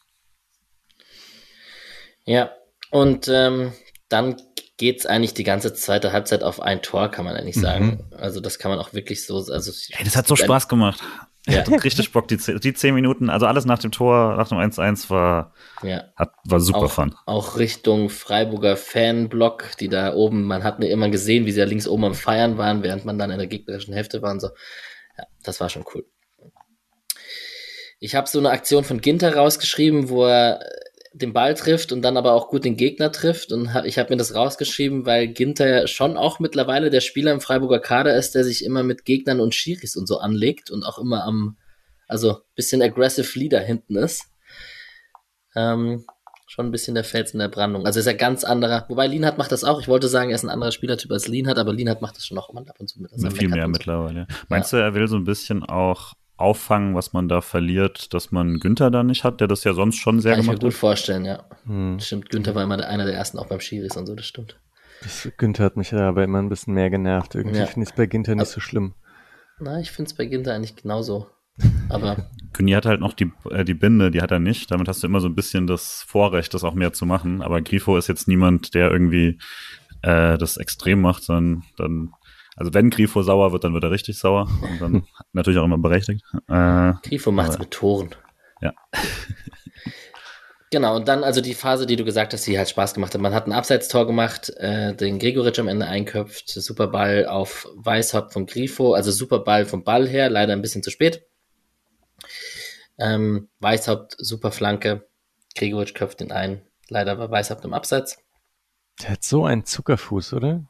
[2.25, 2.51] Ja,
[2.91, 3.73] und ähm,
[4.09, 4.37] dann
[4.77, 8.05] geht's eigentlich die ganze zweite Halbzeit auf ein Tor, kann man eigentlich sagen.
[8.17, 11.03] Also das kann man auch wirklich so, also Ey, das hat so Spaß gemacht.
[11.49, 11.63] Ja.
[11.85, 15.55] richtig Bock, die, die zehn Minuten, also alles nach dem Tor, nach dem 1-1 war,
[15.83, 17.15] Ja, hat, war super auch, fun.
[17.27, 21.67] auch Richtung Freiburger Fanblock, die da oben, man hat mir immer gesehen, wie sie da
[21.67, 24.49] links oben am Feiern waren, während man dann in der gegnerischen Hälfte war und so.
[25.17, 26.05] Ja, das war schon cool.
[28.01, 30.61] Ich habe so eine Aktion von Ginter rausgeschrieben, wo er
[31.13, 33.53] den Ball trifft und dann aber auch gut den Gegner trifft.
[33.53, 37.33] Und hab, ich habe mir das rausgeschrieben, weil Ginter ja schon auch mittlerweile der Spieler
[37.33, 40.85] im Freiburger Kader ist, der sich immer mit Gegnern und Schiris und so anlegt und
[40.85, 41.57] auch immer am,
[42.07, 44.27] also bisschen aggressive Leader hinten ist.
[45.57, 46.05] Ähm,
[46.47, 47.87] schon ein bisschen der Fels in der Brandung.
[47.87, 48.87] Also ist er ganz anderer.
[48.89, 49.81] Wobei Lienhardt macht das auch.
[49.81, 52.39] Ich wollte sagen, er ist ein anderer Spielertyp als Lienhardt, aber Lienhardt macht das schon
[52.39, 53.11] auch immer ab und zu mit.
[53.37, 53.69] Viel mehr so.
[53.69, 54.27] mittlerweile.
[54.49, 58.59] Meinst du, er will so ein bisschen auch auffangen, was man da verliert, dass man
[58.61, 60.73] Günther da nicht hat, der das ja sonst schon sehr Kann ich mir gemacht gut
[60.73, 60.79] hat?
[60.79, 61.45] vorstellen, ja.
[61.67, 61.99] Hm.
[62.01, 64.59] Stimmt, Günther war immer einer der ersten auch beim Schiris und so, das stimmt.
[65.03, 67.35] Das, Günther hat mich aber immer ein bisschen mehr genervt.
[67.35, 67.67] Irgendwie Ja.
[67.67, 68.95] finde ich es bei Günther nicht Also- so schlimm.
[69.61, 71.27] Na, ich finde es bei Ginter eigentlich genauso.
[71.89, 74.71] Aber Kühni hat halt noch die, äh, die Binde, die hat er nicht.
[74.71, 77.43] Damit hast du immer so ein bisschen das Vorrecht, das auch mehr zu machen.
[77.43, 79.39] Aber Grifo ist jetzt niemand, der irgendwie
[80.03, 82.13] äh, das extrem macht, sondern dann,
[82.59, 84.49] also wenn Grifo sauer wird, dann wird er richtig sauer.
[84.63, 86.23] Und dann natürlich auch immer berechtigt.
[86.49, 88.15] Äh, Grifo macht's Aber- mit Toren.
[88.61, 88.73] Ja.
[90.71, 93.23] Genau, und dann also die Phase, die du gesagt hast, die halt Spaß gemacht hat.
[93.23, 98.35] Man hat ein Abseitstor gemacht, äh, den Gregoritsch am Ende einköpft, super Ball auf Weißhaupt
[98.35, 101.23] von Grifo, also super Ball vom Ball her, leider ein bisschen zu spät.
[102.99, 105.09] Ähm, Weißhaupt, super Flanke,
[105.57, 108.19] Gregoritsch köpft den ein, leider war Weißhaupt im Abseits.
[109.03, 110.67] Der hat so einen Zuckerfuß, oder?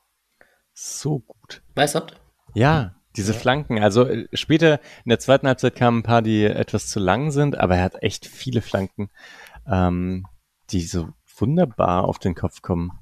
[0.81, 1.61] So gut.
[1.75, 2.15] Weißhaupt?
[2.55, 3.81] Ja, diese Flanken.
[3.83, 4.75] Also äh, später
[5.05, 8.01] in der zweiten Halbzeit kamen ein paar, die etwas zu lang sind, aber er hat
[8.01, 9.11] echt viele Flanken,
[9.67, 10.25] ähm,
[10.71, 12.93] die so wunderbar auf den Kopf kommen.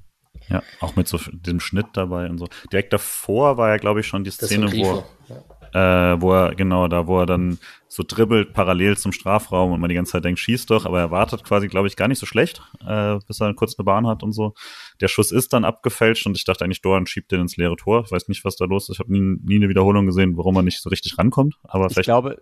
[0.47, 2.47] ja, auch mit so dem Schnitt dabei und so.
[2.71, 5.43] Direkt davor war ja, glaube ich, schon die Szene, wo Ja.
[5.73, 7.57] Äh, wo er, genau, da, wo er dann
[7.87, 11.11] so dribbelt parallel zum Strafraum und man die ganze Zeit denkt, schieß doch, aber er
[11.11, 14.23] wartet quasi, glaube ich, gar nicht so schlecht, äh, bis er kurz eine Bahn hat
[14.23, 14.53] und so.
[15.01, 18.03] Der Schuss ist dann abgefälscht und ich dachte eigentlich, Doran schiebt den ins leere Tor.
[18.05, 18.95] Ich weiß nicht, was da los ist.
[18.95, 21.95] Ich habe nie, nie eine Wiederholung gesehen, warum er nicht so richtig rankommt, aber Ich
[22.01, 22.41] glaube,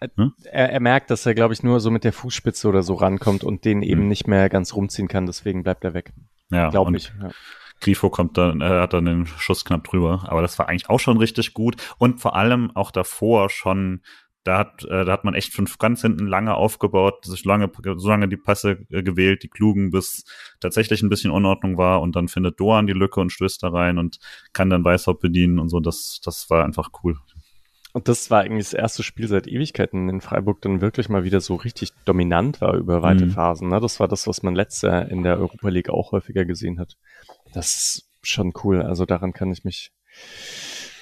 [0.00, 0.32] äh, Hm?
[0.44, 3.44] er, er merkt, dass er, glaube ich, nur so mit der Fußspitze oder so rankommt
[3.44, 4.08] und den eben Hm.
[4.08, 6.12] nicht mehr ganz rumziehen kann, deswegen bleibt er weg.
[6.50, 7.12] ja, Glaube ich.
[7.20, 7.30] Ja.
[7.80, 11.00] Grifo kommt dann, er hat dann den Schuss knapp drüber, aber das war eigentlich auch
[11.00, 14.02] schon richtig gut und vor allem auch davor schon
[14.44, 18.08] da hat, äh, da hat man echt fünf ganz hinten lange aufgebaut, sich lange, so
[18.08, 20.24] lange die Pässe äh, gewählt, die klugen, bis
[20.60, 23.98] tatsächlich ein bisschen Unordnung war und dann findet Doan die Lücke und stößt da rein
[23.98, 24.18] und
[24.54, 25.80] kann dann Weißhaupt bedienen und so.
[25.80, 27.16] Das, das war einfach cool.
[27.92, 31.40] Und das war eigentlich das erste Spiel seit Ewigkeiten in Freiburg dann wirklich mal wieder
[31.40, 33.30] so richtig dominant war über weite mhm.
[33.30, 33.68] Phasen.
[33.68, 33.80] Ne?
[33.80, 36.96] Das war das, was man letztes Jahr in der Europa League auch häufiger gesehen hat.
[37.52, 38.82] Das ist schon cool.
[38.82, 39.92] Also daran kann ich mich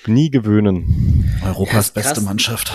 [0.06, 1.40] nie gewöhnen.
[1.44, 2.72] Europas ja, beste Mannschaft.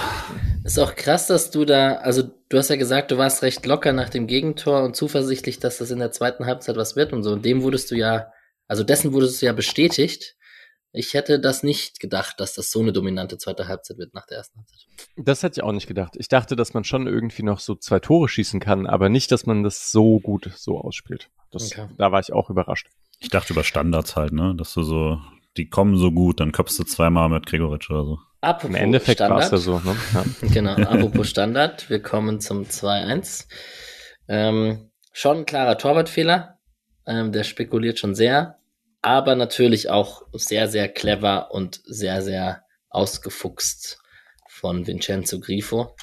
[0.64, 3.94] Ist auch krass, dass du da, also du hast ja gesagt, du warst recht locker
[3.94, 7.32] nach dem Gegentor und zuversichtlich, dass das in der zweiten Halbzeit was wird und so.
[7.32, 8.32] Und dem wurdest du ja,
[8.68, 10.36] also dessen wurdest du ja bestätigt.
[10.94, 14.40] Ich hätte das nicht gedacht, dass das so eine dominante zweite Halbzeit wird nach der
[14.40, 14.80] ersten Halbzeit.
[15.16, 16.16] Das hätte ich auch nicht gedacht.
[16.18, 19.46] Ich dachte, dass man schon irgendwie noch so zwei Tore schießen kann, aber nicht, dass
[19.46, 21.30] man das so gut so ausspielt.
[21.50, 21.88] Das, okay.
[21.98, 22.90] Da war ich auch überrascht.
[23.22, 25.22] Ich dachte über Standards halt, ne, dass du so,
[25.56, 28.20] die kommen so gut, dann köpfst du zweimal mit Gregoritsch oder so.
[28.42, 29.96] Apropos Im Endeffekt war es ja so, ne?
[30.14, 30.26] Ja.
[30.50, 33.48] Genau, apropos Standard, wir kommen zum 2-1.
[34.28, 36.60] Ähm, schon ein klarer Torwartfehler,
[37.06, 38.58] ähm, der spekuliert schon sehr
[39.02, 44.00] aber natürlich auch sehr, sehr clever und sehr, sehr ausgefuchst
[44.48, 45.96] von Vincenzo Grifo.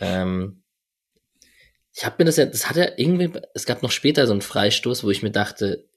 [0.00, 0.62] Ähm,
[1.92, 4.42] ich habe mir das ja, das hat er irgendwie, es gab noch später so einen
[4.42, 5.88] Freistoß, wo ich mir dachte,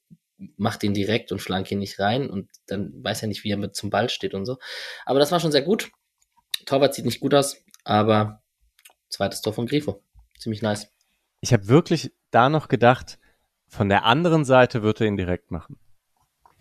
[0.58, 3.58] mach den direkt und flank ihn nicht rein und dann weiß er nicht, wie er
[3.58, 4.58] mit zum Ball steht und so.
[5.06, 5.92] Aber das war schon sehr gut.
[6.66, 8.42] Torwart sieht nicht gut aus, aber
[9.10, 10.02] zweites Tor von Grifo.
[10.38, 10.92] Ziemlich nice.
[11.42, 13.20] Ich habe wirklich da noch gedacht,
[13.68, 15.78] von der anderen Seite wird er ihn direkt machen.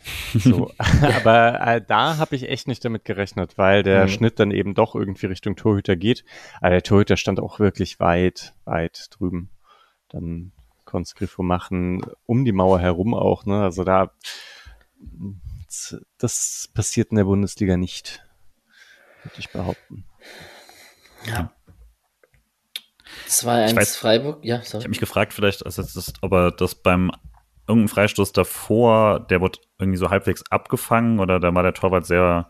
[0.34, 0.70] So,
[1.02, 4.08] aber äh, da habe ich echt nicht damit gerechnet, weil der mhm.
[4.08, 6.24] Schnitt dann eben doch irgendwie Richtung Torhüter geht.
[6.60, 9.50] Aber der Torhüter stand auch wirklich weit, weit drüben.
[10.08, 10.52] Dann
[10.88, 13.44] konnte Griffo machen, um die Mauer herum auch.
[13.44, 13.62] Ne?
[13.62, 14.10] Also da,
[16.18, 18.24] das passiert in der Bundesliga nicht,
[19.22, 20.04] würde ich behaupten.
[21.26, 21.52] Ja.
[23.28, 24.78] 2-1 Freiburg, ja, sorry.
[24.78, 27.10] Ich habe mich gefragt, vielleicht, also das, ob er das beim
[27.66, 32.48] irgendein Freistoß davor, der wurde irgendwie so halbwegs abgefangen oder da war der Torwart sehr,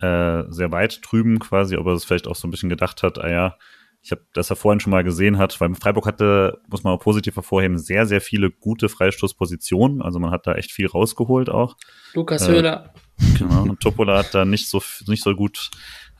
[0.00, 3.18] äh, sehr weit drüben quasi, ob er es vielleicht auch so ein bisschen gedacht hat,
[3.18, 3.56] ah ja,
[4.02, 7.00] ich habe das ja vorhin schon mal gesehen hat, weil Freiburg hatte, muss man auch
[7.00, 10.00] positiv hervorheben, sehr, sehr viele gute Freistoßpositionen.
[10.00, 11.76] Also man hat da echt viel rausgeholt auch.
[12.14, 12.94] Lukas äh, Höhler.
[13.38, 13.62] Genau.
[13.62, 15.70] Und Topola hat da nicht so, nicht so gut,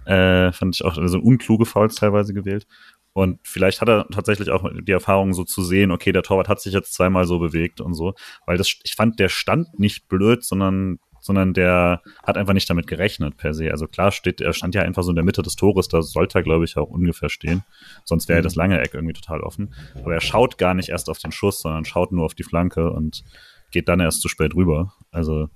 [0.04, 2.66] äh, fand ich auch, also unkluge Fouls teilweise gewählt.
[3.12, 6.60] Und vielleicht hat er tatsächlich auch die Erfahrung so zu sehen, okay, der Torwart hat
[6.60, 8.14] sich jetzt zweimal so bewegt und so.
[8.46, 12.86] Weil das, ich fand, der stand nicht blöd, sondern sondern der hat einfach nicht damit
[12.86, 13.70] gerechnet per se.
[13.70, 16.38] Also klar steht, er stand ja einfach so in der Mitte des Tores, da sollte
[16.38, 17.62] er, glaube ich, auch ungefähr stehen.
[18.04, 18.44] Sonst wäre mhm.
[18.44, 19.74] das lange Eck irgendwie total offen.
[19.94, 22.90] Aber er schaut gar nicht erst auf den Schuss, sondern schaut nur auf die Flanke
[22.90, 23.22] und
[23.70, 24.94] geht dann erst zu spät rüber.
[25.10, 25.48] Also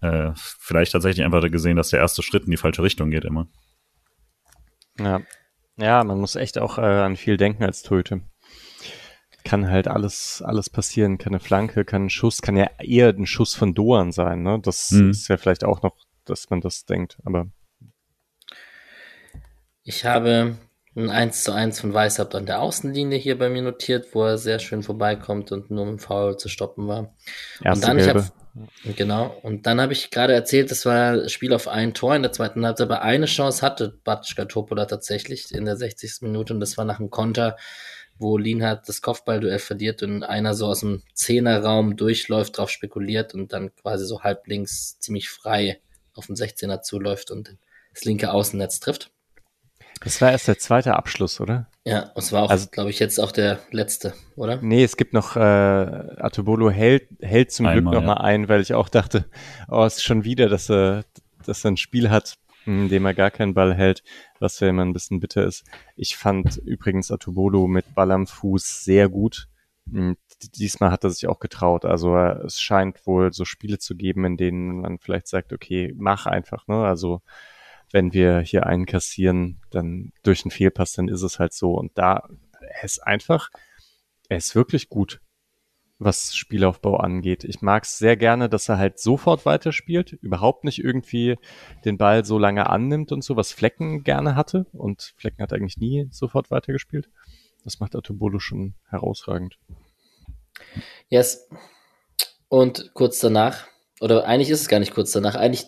[0.00, 3.48] äh, vielleicht tatsächlich einfach gesehen, dass der erste Schritt in die falsche Richtung geht immer.
[4.98, 5.20] Ja,
[5.76, 8.20] ja, man muss echt auch äh, an viel denken als Torhüter.
[9.44, 11.18] Kann halt alles, alles passieren.
[11.18, 14.42] Kann eine Flanke, kann ein Schuss, kann ja eher ein Schuss von Doan sein.
[14.42, 14.58] Ne?
[14.60, 15.10] Das mhm.
[15.10, 17.18] ist ja vielleicht auch noch, dass man das denkt.
[17.24, 17.46] Aber
[19.84, 20.56] ich habe
[20.94, 24.38] ein 1 zu 1 von Weißhaupt an der Außenlinie hier bei mir notiert, wo er
[24.38, 27.14] sehr schön vorbeikommt und nur mit Foul zu stoppen war.
[27.62, 28.20] Erste und dann, Gelbe.
[28.20, 28.42] ich habe
[28.84, 29.38] Genau.
[29.42, 32.32] Und dann habe ich gerade erzählt, das war das Spiel auf ein Tor in der
[32.32, 36.18] zweiten Halbzeit, aber eine Chance hatte Batschka Topola tatsächlich in der 60.
[36.20, 37.56] Minute und das war nach einem Konter,
[38.18, 43.52] wo Lienhardt das Kopfballduell verliert und einer so aus dem Zehnerraum durchläuft, drauf spekuliert und
[43.52, 45.80] dann quasi so halblinks ziemlich frei
[46.14, 47.56] auf den 16er zuläuft und
[47.92, 49.10] das linke Außennetz trifft.
[50.04, 51.68] Das war erst der zweite Abschluss, oder?
[51.84, 54.58] Ja, es war auch, also, glaube ich, jetzt auch der letzte, oder?
[54.60, 58.14] Nee, es gibt noch, äh, Atobolo hält, hält zum Einmal, Glück noch ja.
[58.14, 59.26] mal ein, weil ich auch dachte,
[59.68, 61.04] oh, es ist schon wieder, dass er,
[61.44, 62.36] dass er ein Spiel hat,
[62.66, 64.02] in dem er gar keinen Ball hält,
[64.38, 65.64] was ja immer ein bisschen bitter ist.
[65.96, 69.48] Ich fand übrigens Atobolo mit Ball am Fuß sehr gut.
[69.90, 70.16] Hm,
[70.54, 71.84] diesmal hat er sich auch getraut.
[71.84, 76.26] Also es scheint wohl so Spiele zu geben, in denen man vielleicht sagt, okay, mach
[76.26, 76.84] einfach, ne?
[76.84, 77.22] Also
[77.90, 81.74] wenn wir hier einen kassieren, dann durch einen Fehlpass, dann ist es halt so.
[81.74, 82.28] Und da,
[82.60, 83.50] er ist einfach,
[84.28, 85.20] er ist wirklich gut,
[86.04, 87.44] was Spielaufbau angeht.
[87.44, 91.36] Ich mag es sehr gerne, dass er halt sofort weiterspielt, überhaupt nicht irgendwie
[91.84, 94.66] den Ball so lange annimmt und so, was Flecken gerne hatte.
[94.72, 97.08] Und Flecken hat eigentlich nie sofort weitergespielt.
[97.64, 99.58] Das macht Atobolo schon herausragend.
[101.08, 101.48] Yes.
[102.48, 103.66] Und kurz danach,
[104.00, 105.66] oder eigentlich ist es gar nicht kurz danach, eigentlich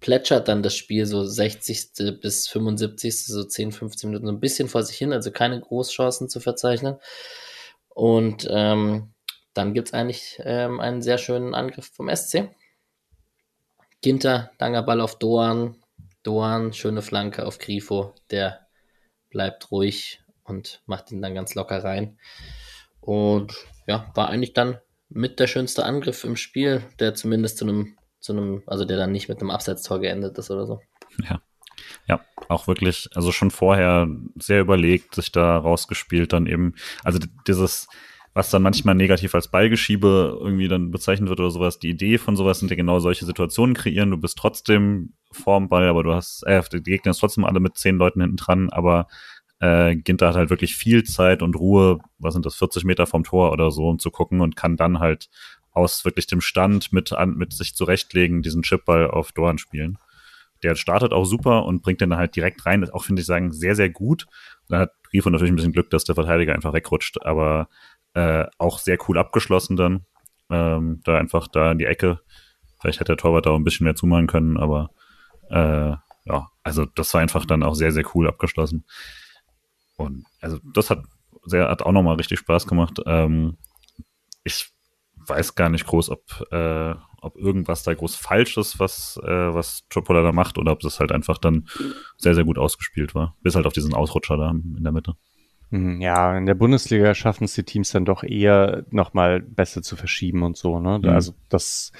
[0.00, 2.20] plätschert dann das Spiel so 60.
[2.20, 3.26] bis 75.
[3.26, 6.96] so 10, 15 Minuten so ein bisschen vor sich hin, also keine Großchancen zu verzeichnen.
[7.88, 9.12] Und ähm,
[9.58, 12.48] dann gibt's eigentlich ähm, einen sehr schönen Angriff vom SC.
[14.00, 15.74] Ginter, langer Ball auf Doan,
[16.22, 18.68] Doan, schöne Flanke auf Grifo, der
[19.30, 22.18] bleibt ruhig und macht ihn dann ganz locker rein.
[23.00, 23.52] Und
[23.88, 24.78] ja, war eigentlich dann
[25.08, 29.10] mit der schönste Angriff im Spiel, der zumindest zu einem, zu einem, also der dann
[29.10, 30.80] nicht mit einem Abseitstor geendet ist oder so.
[31.28, 31.42] Ja.
[32.06, 34.06] Ja, auch wirklich, also schon vorher
[34.36, 37.88] sehr überlegt, sich da rausgespielt, dann eben, also dieses,
[38.38, 41.80] was dann manchmal negativ als Ballgeschiebe irgendwie dann bezeichnet wird oder sowas.
[41.80, 44.12] Die Idee von sowas sind ja genau solche Situationen kreieren.
[44.12, 47.76] Du bist trotzdem vorm Ball, aber du hast, äh, die Gegner ist trotzdem alle mit
[47.76, 49.08] zehn Leuten hinten dran, aber
[49.58, 53.24] äh, Ginter hat halt wirklich viel Zeit und Ruhe, was sind das, 40 Meter vom
[53.24, 55.28] Tor oder so, um zu gucken und kann dann halt
[55.72, 59.98] aus wirklich dem Stand mit, an, mit sich zurechtlegen, diesen Chipball auf Doran spielen.
[60.62, 62.82] Der startet auch super und bringt den dann halt direkt rein.
[62.82, 64.26] Das auch, finde ich sagen, sehr, sehr gut.
[64.68, 67.68] dann hat Grifo natürlich ein bisschen Glück, dass der Verteidiger einfach wegrutscht, aber
[68.18, 70.04] äh, auch sehr cool abgeschlossen dann.
[70.50, 72.20] Ähm, da einfach da in die Ecke.
[72.80, 74.90] Vielleicht hätte der Torwart da auch ein bisschen mehr zumachen können, aber
[75.50, 75.94] äh,
[76.24, 78.84] ja, also das war einfach dann auch sehr, sehr cool abgeschlossen.
[79.96, 81.04] Und also das hat
[81.44, 82.98] sehr, hat auch nochmal richtig Spaß gemacht.
[83.06, 83.56] Ähm,
[84.42, 84.68] ich
[85.14, 89.86] weiß gar nicht groß, ob, äh, ob irgendwas da groß falsch ist, was, äh, was
[89.90, 91.68] Trippola da macht, oder ob das halt einfach dann
[92.16, 93.36] sehr, sehr gut ausgespielt war.
[93.42, 95.14] Bis halt auf diesen Ausrutscher da in der Mitte.
[95.70, 99.96] Hm, ja, in der Bundesliga schaffen es die Teams dann doch eher nochmal besser zu
[99.96, 100.80] verschieben und so.
[100.80, 100.98] Ne?
[100.98, 101.08] Mhm.
[101.10, 101.92] Also dass,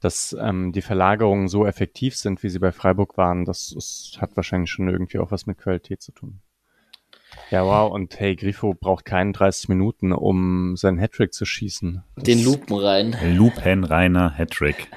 [0.00, 4.36] dass ähm, die Verlagerungen so effektiv sind, wie sie bei Freiburg waren, das, das hat
[4.36, 6.40] wahrscheinlich schon irgendwie auch was mit Qualität zu tun.
[7.50, 7.92] Ja, wow.
[7.92, 12.02] Und hey, Grifo braucht keinen 30 Minuten, um seinen Hattrick zu schießen.
[12.16, 13.14] Das Den Lupenrein.
[13.36, 14.88] Lupenreiner Hattrick.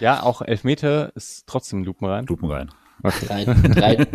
[0.00, 2.26] Ja, auch Elfmeter ist trotzdem Lupenrein.
[2.26, 2.70] Lupenrein.
[3.02, 3.26] Okay.
[3.26, 4.06] Drei, drei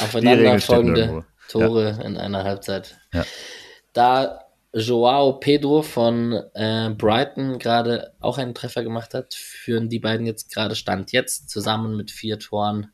[0.00, 2.02] aufeinanderfolgende Tore ja.
[2.02, 2.98] in einer Halbzeit.
[3.12, 3.24] Ja.
[3.92, 4.40] Da
[4.72, 10.52] Joao Pedro von äh, Brighton gerade auch einen Treffer gemacht hat, führen die beiden jetzt
[10.52, 12.90] gerade Stand jetzt zusammen mit vier Toren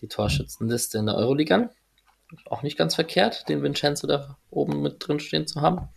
[0.00, 1.70] die Torschützenliste in der Euroliga an.
[2.46, 5.88] Auch nicht ganz verkehrt, den Vincenzo da oben mit drin stehen zu haben.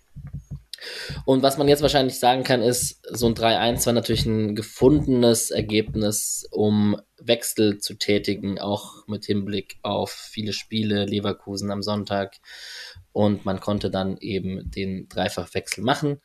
[1.25, 5.51] Und was man jetzt wahrscheinlich sagen kann, ist, so ein 3-1 war natürlich ein gefundenes
[5.51, 12.35] Ergebnis, um Wechsel zu tätigen, auch mit Hinblick auf viele Spiele, Leverkusen am Sonntag.
[13.11, 16.19] Und man konnte dann eben den Dreifachwechsel machen.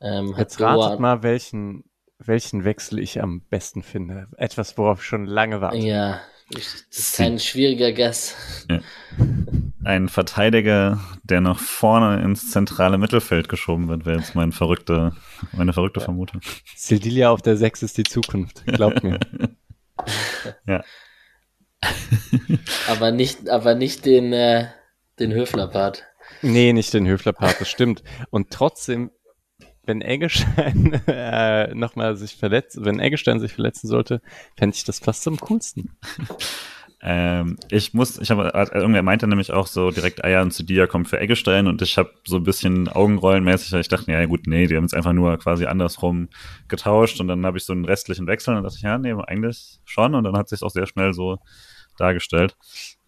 [0.00, 1.84] Ähm, jetzt ratet mal, welchen,
[2.18, 4.28] welchen Wechsel ich am besten finde.
[4.36, 5.78] Etwas, worauf ich schon lange warte.
[5.78, 6.20] Ja,
[6.50, 8.36] das ist kein schwieriger Guess.
[8.68, 8.80] Ja.
[9.84, 15.12] Ein Verteidiger, der noch vorne ins zentrale Mittelfeld geschoben wird, wäre jetzt mein verrückte,
[15.52, 16.04] meine verrückte ja.
[16.04, 16.40] Vermutung.
[16.76, 19.18] Sildilia auf der 6 ist die Zukunft, glaubt mir.
[20.66, 20.84] ja.
[22.88, 24.66] aber nicht, aber nicht den, äh,
[25.18, 26.04] den Höfler-Part.
[26.42, 28.02] Nee, nicht den Höfler-Part, das stimmt.
[28.30, 29.10] Und trotzdem
[29.84, 34.20] wenn Eggestein äh, nochmal sich verletzt, wenn Eggestein sich verletzen sollte,
[34.56, 35.96] fände ich das fast am coolsten.
[37.04, 40.62] Ähm, ich muss, ich habe, äh, irgendwer meinte nämlich auch so direkt, ja, und zu
[40.62, 44.46] dir kommt für Eggestein und ich habe so ein bisschen Augenrollenmäßig, ich dachte, ja gut,
[44.46, 46.28] nee, die haben es einfach nur quasi andersrum
[46.68, 49.80] getauscht und dann habe ich so einen restlichen Wechsel und dachte ich, ja, nee, eigentlich
[49.84, 51.38] schon und dann hat sich auch sehr schnell so
[51.98, 52.56] dargestellt.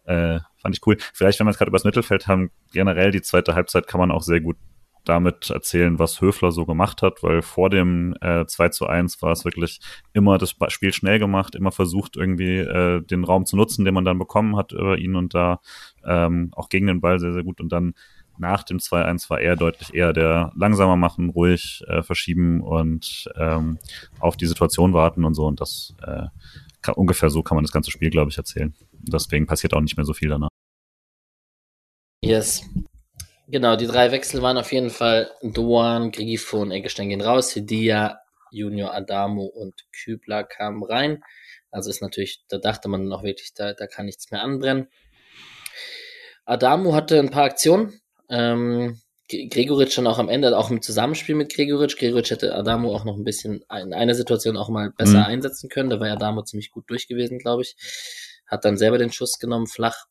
[0.06, 0.96] Äh, fand ich cool.
[1.12, 4.22] Vielleicht, wenn wir es gerade übers Mittelfeld haben, generell die zweite Halbzeit kann man auch
[4.22, 4.56] sehr gut
[5.04, 9.32] damit erzählen, was Höfler so gemacht hat, weil vor dem äh, 2 zu 1 war
[9.32, 9.80] es wirklich
[10.12, 14.04] immer das Spiel schnell gemacht, immer versucht irgendwie äh, den Raum zu nutzen, den man
[14.04, 15.60] dann bekommen hat über ihn und da
[16.04, 17.94] ähm, auch gegen den Ball sehr, sehr gut und dann
[18.38, 23.78] nach dem 2-1 war er deutlich eher der langsamer machen, ruhig äh, verschieben und ähm,
[24.18, 26.26] auf die Situation warten und so und das äh,
[26.82, 28.74] kann, ungefähr so kann man das ganze Spiel, glaube ich, erzählen.
[28.92, 30.48] Deswegen passiert auch nicht mehr so viel danach.
[32.22, 32.68] Yes.
[33.46, 37.52] Genau, die drei Wechsel waren auf jeden Fall Doan, Grifo und Eggestein gehen raus.
[37.52, 38.20] Hidia,
[38.50, 41.22] Junior Adamo und Kübler kamen rein.
[41.70, 44.88] Also ist natürlich, da dachte man noch wirklich, da, da kann nichts mehr anbrennen.
[46.46, 48.00] Adamo hatte ein paar Aktionen.
[48.30, 51.98] Ähm, Gregoritsch dann auch am Ende, auch im Zusammenspiel mit Gregoritsch.
[51.98, 55.24] Gregoritsch hätte Adamo auch noch ein bisschen in einer Situation auch mal besser mhm.
[55.24, 55.90] einsetzen können.
[55.90, 57.76] Da war Adamo ziemlich gut durch gewesen, glaube ich.
[58.46, 60.06] Hat dann selber den Schuss genommen, flach.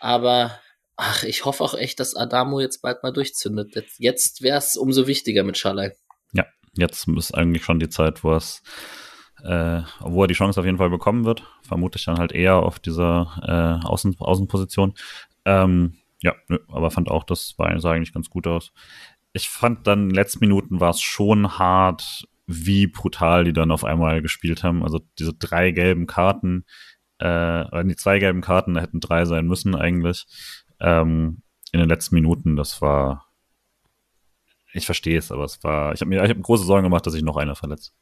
[0.00, 0.58] Aber
[1.00, 3.72] Ach, ich hoffe auch echt, dass Adamo jetzt bald mal durchzündet.
[3.76, 5.92] Jetzt, jetzt wäre es umso wichtiger mit Schalai.
[6.32, 6.44] Ja,
[6.74, 8.64] jetzt ist eigentlich schon die Zeit, wo es,
[9.44, 11.44] äh, wo er die Chance auf jeden Fall bekommen wird.
[11.62, 14.94] Vermute ich dann halt eher auf dieser äh, Außen, Außenposition.
[15.44, 18.72] Ähm, ja, nö, aber fand auch, das war, sah eigentlich ganz gut aus.
[19.32, 23.70] Ich fand dann in den letzten Minuten war es schon hart, wie brutal die dann
[23.70, 24.82] auf einmal gespielt haben.
[24.82, 26.64] Also diese drei gelben Karten,
[27.20, 30.26] äh, die zwei gelben Karten, da hätten drei sein müssen eigentlich
[30.80, 32.56] ähm, in den letzten Minuten.
[32.56, 33.26] Das war,
[34.72, 37.12] ich verstehe es, aber es war, ich habe mir, ich habe große Sorgen gemacht, dass
[37.12, 37.94] sich noch einer verletzt.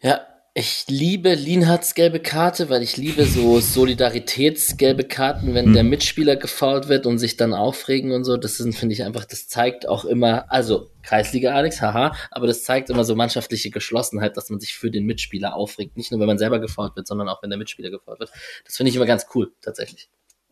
[0.00, 0.20] Ja,
[0.58, 5.72] Ich liebe Lienhards gelbe Karte, weil ich liebe so Solidaritätsgelbe Karten, wenn hm.
[5.74, 8.38] der Mitspieler gefault wird und sich dann aufregen und so.
[8.38, 12.64] Das sind, finde ich einfach, das zeigt auch immer, also Kreisliga Alex, haha, aber das
[12.64, 15.98] zeigt immer so mannschaftliche Geschlossenheit, dass man sich für den Mitspieler aufregt.
[15.98, 18.30] Nicht nur, wenn man selber gefault wird, sondern auch, wenn der Mitspieler gefault wird.
[18.64, 20.08] Das finde ich immer ganz cool, tatsächlich.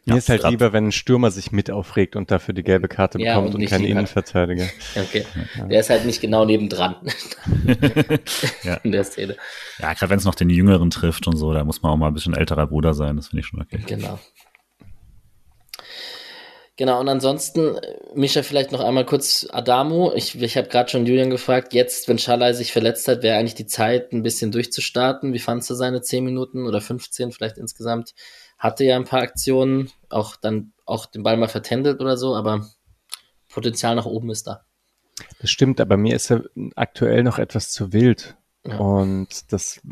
[0.06, 0.50] Mir ja, ist halt grad.
[0.50, 3.62] lieber, wenn ein Stürmer sich mit aufregt und dafür die gelbe Karte ja, bekommt und,
[3.62, 4.66] und kein Innenverteidiger.
[4.96, 5.24] Okay.
[5.58, 5.66] Ja.
[5.66, 6.96] Der ist halt nicht genau nebendran.
[8.62, 8.74] ja.
[8.82, 9.36] In der Szene.
[9.78, 12.08] Ja, gerade wenn es noch den Jüngeren trifft und so, da muss man auch mal
[12.08, 13.82] ein bisschen älterer Bruder sein, das finde ich schon okay.
[13.86, 14.18] Genau.
[16.76, 17.78] Genau, und ansonsten,
[18.14, 20.12] Mischa, vielleicht noch einmal kurz Adamo.
[20.16, 23.54] Ich, ich habe gerade schon Julian gefragt, jetzt, wenn Schalai sich verletzt hat, wäre eigentlich
[23.54, 25.32] die Zeit, ein bisschen durchzustarten.
[25.32, 28.14] Wie fandst du seine 10 Minuten oder 15 vielleicht insgesamt?
[28.64, 32.66] Hatte ja ein paar Aktionen, auch dann auch den Ball mal vertändelt oder so, aber
[33.52, 34.62] Potenzial nach oben ist da.
[35.38, 36.44] Das stimmt, aber mir ist er
[36.74, 38.36] aktuell noch etwas zu wild.
[38.66, 38.78] Ja.
[38.78, 39.82] Und das,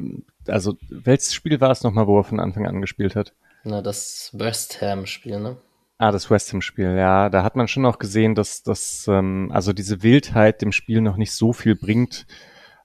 [0.47, 3.35] also, welches Spiel war es nochmal, wo er von Anfang an gespielt hat?
[3.62, 5.59] Na, das West Ham-Spiel, ne?
[5.99, 7.29] Ah, das West Ham-Spiel, ja.
[7.29, 11.18] Da hat man schon auch gesehen, dass das, ähm, also diese Wildheit dem Spiel noch
[11.18, 12.27] nicht so viel bringt.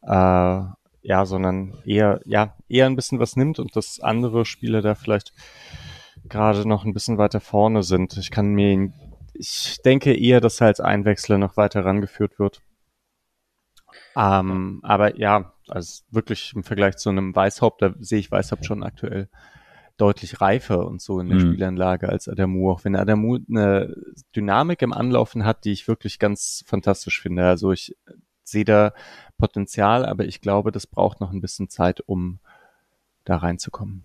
[0.01, 0.61] Äh,
[1.07, 5.31] ja, sondern eher, ja, eher ein bisschen was nimmt und dass andere Spieler da vielleicht
[6.27, 8.17] gerade noch ein bisschen weiter vorne sind.
[8.17, 8.91] Ich kann mir,
[9.33, 12.61] ich denke eher, dass er als Einwechsler noch weiter rangeführt wird.
[14.17, 18.83] Ähm, aber ja, also wirklich im Vergleich zu einem Weißhaupt, da sehe ich Weißhaupt schon
[18.83, 19.29] aktuell
[19.95, 21.53] deutlich reifer und so in der mhm.
[21.53, 23.95] Spielanlage als Adamu, auch wenn Adamu eine
[24.35, 27.47] Dynamik im Anlaufen hat, die ich wirklich ganz fantastisch finde.
[27.47, 27.95] Also ich
[28.49, 28.93] sehe da
[29.37, 32.39] Potenzial, aber ich glaube, das braucht noch ein bisschen Zeit, um
[33.25, 34.03] da reinzukommen.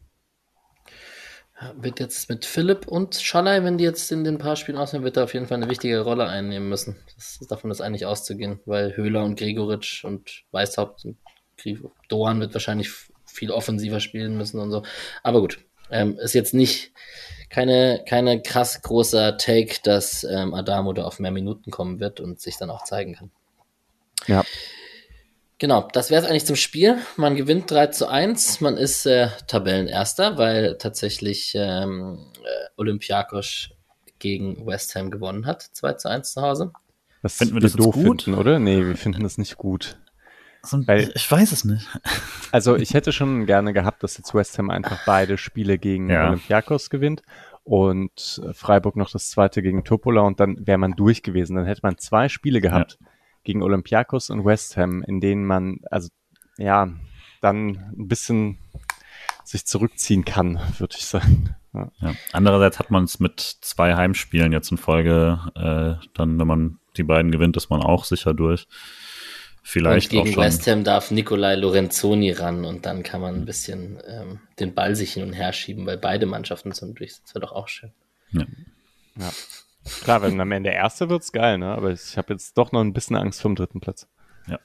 [1.77, 5.17] Wird jetzt mit Philipp und Schalay, wenn die jetzt in den paar Spielen ausnehmen, wird
[5.17, 6.97] er auf jeden Fall eine wichtige Rolle einnehmen müssen.
[7.15, 11.19] Das ist davon ist eigentlich auszugehen, weil Höhler und Gregoritsch und Weißhaupt und
[12.09, 12.91] Doan wird wahrscheinlich
[13.25, 14.83] viel offensiver spielen müssen und so.
[15.23, 15.61] Aber gut,
[15.93, 16.93] ähm, ist jetzt nicht
[17.49, 22.41] keine, keine krass großer Take, dass ähm, Adamo da auf mehr Minuten kommen wird und
[22.41, 23.31] sich dann auch zeigen kann.
[24.27, 24.45] Ja.
[25.63, 26.99] Genau, das wäre es eigentlich zum Spiel.
[27.17, 28.61] Man gewinnt 3 zu 1.
[28.63, 33.71] Man ist äh, Tabellenerster, weil tatsächlich ähm, äh, Olympiakos
[34.19, 35.63] gegen West Ham gewonnen hat.
[35.63, 36.73] 2 zu 1 zu Hause.
[37.23, 38.23] Was finden wir das doof gut?
[38.23, 38.59] finden, oder?
[38.59, 40.01] Nee, wir finden das nicht gut.
[40.63, 41.87] Also, weil, ich weiß es nicht.
[42.51, 46.27] Also ich hätte schon gerne gehabt, dass jetzt West Ham einfach beide Spiele gegen ja.
[46.27, 47.23] Olympiakos gewinnt
[47.63, 51.55] und Freiburg noch das zweite gegen Topola und dann wäre man durch gewesen.
[51.55, 52.99] Dann hätte man zwei Spiele gehabt.
[53.01, 53.07] Ja
[53.45, 56.09] gegen Olympiakos und West Ham, in denen man, also
[56.59, 56.89] ja,
[57.41, 58.59] dann ein bisschen
[59.45, 61.57] sich zurückziehen kann, würde ich sagen.
[61.75, 61.91] Ja.
[62.01, 62.15] ja.
[62.33, 67.03] Andererseits hat man es mit zwei Heimspielen jetzt in Folge, äh, dann, wenn man die
[67.03, 68.67] beiden gewinnt, ist man auch sicher durch.
[69.65, 74.03] Vielleicht und gegen West Ham darf Nikolai Lorenzoni ran und dann kann man ein bisschen
[74.07, 77.21] ähm, den Ball sich hin und her schieben, weil beide Mannschaften sind durch.
[77.23, 77.93] Das wäre doch auch schön.
[78.33, 78.45] Ja.
[79.19, 79.31] ja.
[80.03, 81.75] Klar, wenn am Ende Erste wird's geil, ne?
[81.75, 84.09] Aber ich habe jetzt doch noch ein bisschen Angst vom dritten Platz.
[84.47, 84.59] Ja,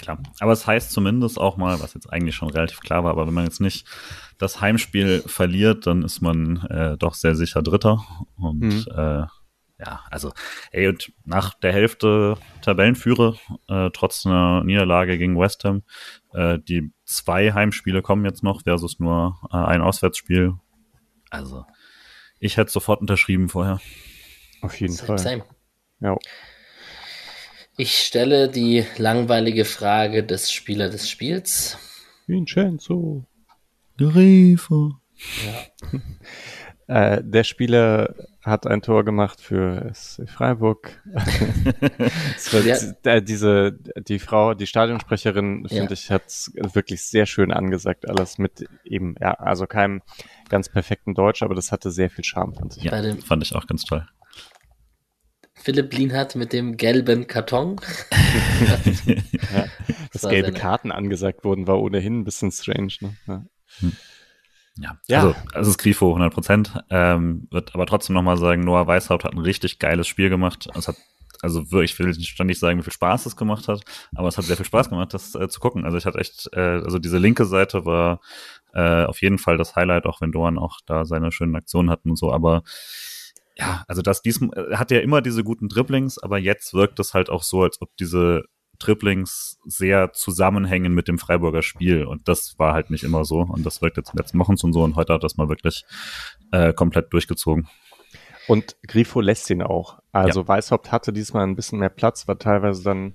[0.00, 0.18] klar.
[0.40, 3.34] Aber es heißt zumindest auch mal, was jetzt eigentlich schon relativ klar war, aber wenn
[3.34, 3.86] man jetzt nicht
[4.38, 8.04] das Heimspiel verliert, dann ist man äh, doch sehr sicher Dritter.
[8.36, 8.84] Und mhm.
[8.94, 9.26] äh,
[9.80, 10.32] ja, also,
[10.72, 13.36] ey, und nach der Hälfte Tabellenführer,
[13.68, 15.82] äh, trotz einer Niederlage gegen West Ham,
[16.32, 20.54] äh, die zwei Heimspiele kommen jetzt noch versus nur äh, ein Auswärtsspiel.
[21.30, 21.64] Also,
[22.40, 23.80] ich hätte sofort unterschrieben vorher.
[24.60, 25.18] Auf jeden same, Fall.
[25.18, 25.44] Same.
[26.00, 26.16] Ja.
[27.76, 31.78] Ich stelle die langweilige Frage des Spieler des Spiels.
[32.26, 33.24] Vincenzo.
[33.96, 34.94] Grifo.
[36.88, 37.16] Ja.
[37.16, 39.92] äh, der Spieler hat ein Tor gemacht für
[40.26, 41.02] Freiburg.
[42.50, 43.12] wird, ja.
[43.12, 43.78] äh, diese,
[44.08, 45.90] die Frau, die Stadionsprecherin, finde ja.
[45.92, 50.02] ich, hat wirklich sehr schön angesagt, alles mit eben, ja, also keinem
[50.48, 52.84] ganz perfekten Deutsch, aber das hatte sehr viel Charme, fand ich.
[52.84, 54.06] Ja, fand ich auch ganz toll.
[55.62, 57.80] Philipp Lienhardt mit dem gelben Karton.
[59.06, 59.66] ja,
[60.12, 62.94] dass gelbe Karten angesagt wurden, war ohnehin ein bisschen strange.
[63.00, 63.16] Ne?
[63.26, 63.44] Ja.
[63.80, 63.92] Hm.
[64.80, 65.34] Ja, ja.
[65.52, 66.72] also es ist Grifo 100 Prozent.
[66.90, 70.68] Ähm, wird aber trotzdem nochmal sagen, Noah Weishaupt hat ein richtig geiles Spiel gemacht.
[70.74, 70.96] Es hat,
[71.42, 73.82] also wirklich, ich will nicht ständig sagen, wie viel Spaß es gemacht hat,
[74.14, 75.84] aber es hat sehr viel Spaß gemacht, das äh, zu gucken.
[75.84, 78.20] Also ich hatte echt, äh, also diese linke Seite war
[78.72, 82.10] äh, auf jeden Fall das Highlight, auch wenn Doan auch da seine schönen Aktionen hatten
[82.10, 82.62] und so, aber
[83.58, 87.14] ja, also das diesem äh, hat ja immer diese guten Dribblings, aber jetzt wirkt es
[87.14, 88.44] halt auch so, als ob diese
[88.78, 93.66] Dribblings sehr zusammenhängen mit dem Freiburger Spiel und das war halt nicht immer so und
[93.66, 95.84] das wirkt jetzt in den letzten Wochen schon so und heute hat das mal wirklich
[96.52, 97.68] äh, komplett durchgezogen.
[98.46, 99.98] Und Grifo lässt ihn auch.
[100.12, 100.48] Also ja.
[100.48, 103.14] Weißhaupt hatte diesmal ein bisschen mehr Platz, war teilweise dann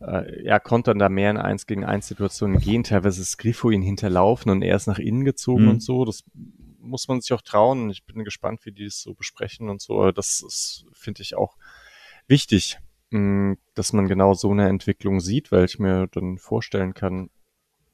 [0.00, 2.84] äh, ja, konnte dann da mehr in 1 gegen 1 Situationen gehen.
[2.84, 5.70] Teilweise ist Grifo ihn hinterlaufen und er ist nach innen gezogen Mhm.
[5.70, 6.04] und so.
[6.04, 6.24] Das
[6.80, 7.90] muss man sich auch trauen.
[7.90, 10.10] Ich bin gespannt, wie die es so besprechen und so.
[10.12, 11.56] Das ist, finde ich, auch
[12.26, 12.78] wichtig,
[13.10, 17.30] mh, dass man genau so eine Entwicklung sieht, weil ich mir dann vorstellen kann,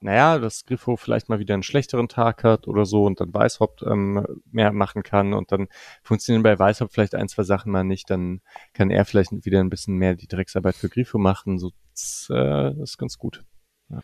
[0.00, 3.82] naja, dass Griffo vielleicht mal wieder einen schlechteren Tag hat oder so und dann Weißhaupt
[3.82, 5.68] ähm, mehr machen kann und dann
[6.02, 8.42] funktionieren bei Weißhaupt vielleicht ein, zwei Sachen mal nicht, dann
[8.74, 11.58] kann er vielleicht wieder ein bisschen mehr die Drecksarbeit für Griffo machen.
[11.58, 13.44] So, das, äh, das ist ganz gut.
[13.88, 14.00] Ja.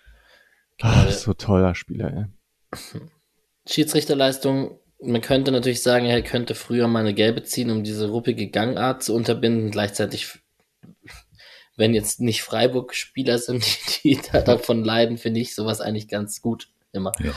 [0.80, 2.26] Ach, so toller Spieler, ey.
[3.66, 8.48] Schiedsrichterleistung, man könnte natürlich sagen, er könnte früher mal eine gelbe ziehen, um diese ruppige
[8.48, 9.70] Gangart zu unterbinden.
[9.70, 10.38] Gleichzeitig,
[11.76, 13.64] wenn jetzt nicht Freiburg-Spieler sind,
[14.04, 17.12] die, die da davon leiden, finde ich sowas eigentlich ganz gut immer.
[17.18, 17.32] Ja.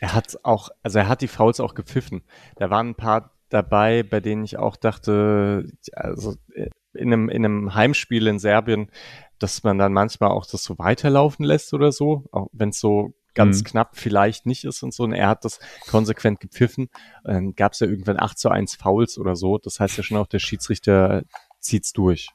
[0.00, 2.22] Er hat auch, also er hat die Fouls auch gepfiffen.
[2.56, 7.44] Da waren ein paar dabei, bei denen ich auch dachte, also äh, in einem, in
[7.44, 8.90] einem Heimspiel in Serbien,
[9.38, 13.14] dass man dann manchmal auch das so weiterlaufen lässt oder so, auch wenn es so
[13.34, 13.64] ganz Mhm.
[13.64, 15.04] knapp vielleicht nicht ist und so.
[15.04, 15.58] Und er hat das
[15.88, 16.88] konsequent gepfiffen.
[17.24, 19.58] Dann gab es ja irgendwann 8 zu 1 Fouls oder so.
[19.58, 21.22] Das heißt ja schon auch, der Schiedsrichter
[21.60, 22.28] zieht's durch.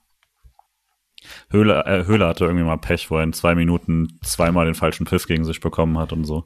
[1.49, 5.07] Höhle, äh, Höhle hatte irgendwie mal Pech, wo er in zwei Minuten zweimal den falschen
[5.07, 6.45] Pfiff gegen sich bekommen hat und so.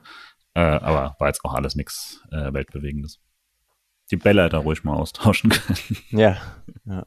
[0.53, 3.19] Äh, aber war jetzt auch alles nichts äh, Weltbewegendes.
[4.11, 5.80] Die Bälle hätte er ruhig mal austauschen können.
[6.11, 6.38] Ja,
[6.85, 7.05] ja.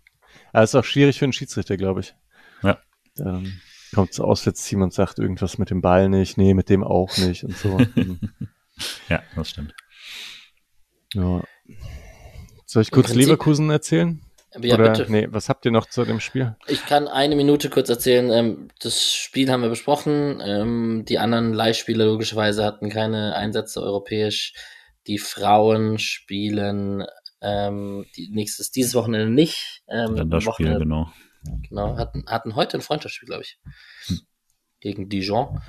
[0.52, 2.14] Aber ist auch schwierig für einen Schiedsrichter, glaube ich.
[2.62, 2.78] Ja.
[3.16, 3.60] Dann
[3.94, 7.44] kommt das Auswärtsteam und sagt irgendwas mit dem Ball nicht, nee, mit dem auch nicht
[7.44, 7.78] und so.
[9.08, 9.74] Ja, das stimmt.
[11.14, 11.42] ja.
[12.66, 14.20] Soll ich kurz Prinzip- Leverkusen erzählen?
[14.60, 15.12] Ja, Oder, bitte.
[15.12, 16.56] nee, was habt ihr noch zu dem Spiel?
[16.66, 18.30] Ich kann eine Minute kurz erzählen.
[18.30, 20.42] Ähm, das Spiel haben wir besprochen.
[20.44, 24.52] Ähm, die anderen Leihspieler logischerweise hatten keine Einsätze europäisch.
[25.06, 27.04] Die Frauen spielen
[27.40, 29.82] ähm, die nächstes dieses Wochenende nicht.
[29.88, 31.12] Ähm, Länderspiel, Wochenende- genau.
[31.68, 33.58] Genau, hatten, hatten heute ein Freundschaftsspiel, glaube ich.
[34.80, 35.60] Gegen Dijon.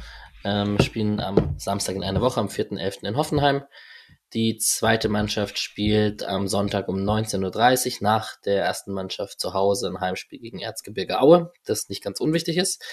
[0.43, 3.07] Ähm, spielen am Samstag in einer Woche, am 4.11.
[3.07, 3.63] in Hoffenheim.
[4.33, 9.87] Die zweite Mannschaft spielt am Sonntag um 19.30 Uhr nach der ersten Mannschaft zu Hause
[9.87, 12.83] ein Heimspiel gegen Erzgebirge Aue, das nicht ganz unwichtig ist.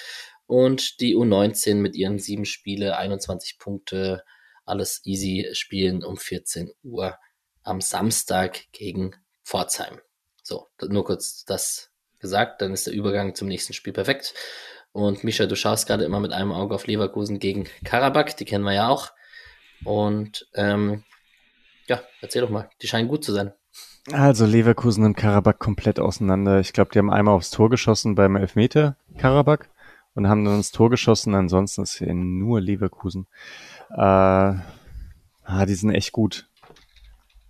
[0.46, 4.22] Und die U19 mit ihren sieben Spiele, 21 Punkte,
[4.64, 7.16] alles easy spielen um 14 Uhr
[7.62, 10.00] am Samstag gegen Pforzheim.
[10.42, 11.89] So, nur kurz das
[12.20, 14.34] gesagt, dann ist der Übergang zum nächsten Spiel perfekt.
[14.92, 18.64] Und Misha, du schaust gerade immer mit einem Auge auf Leverkusen gegen Karabakh, die kennen
[18.64, 19.10] wir ja auch.
[19.84, 21.04] Und ähm,
[21.86, 23.52] ja, erzähl doch mal, die scheinen gut zu sein.
[24.12, 26.58] Also Leverkusen und Karabakh komplett auseinander.
[26.60, 29.68] Ich glaube, die haben einmal aufs Tor geschossen beim Elfmeter Karabakh
[30.14, 31.34] und haben dann ins Tor geschossen.
[31.34, 33.26] Ansonsten ist ja nur Leverkusen.
[33.90, 34.62] Äh, ah,
[35.66, 36.48] die sind echt gut.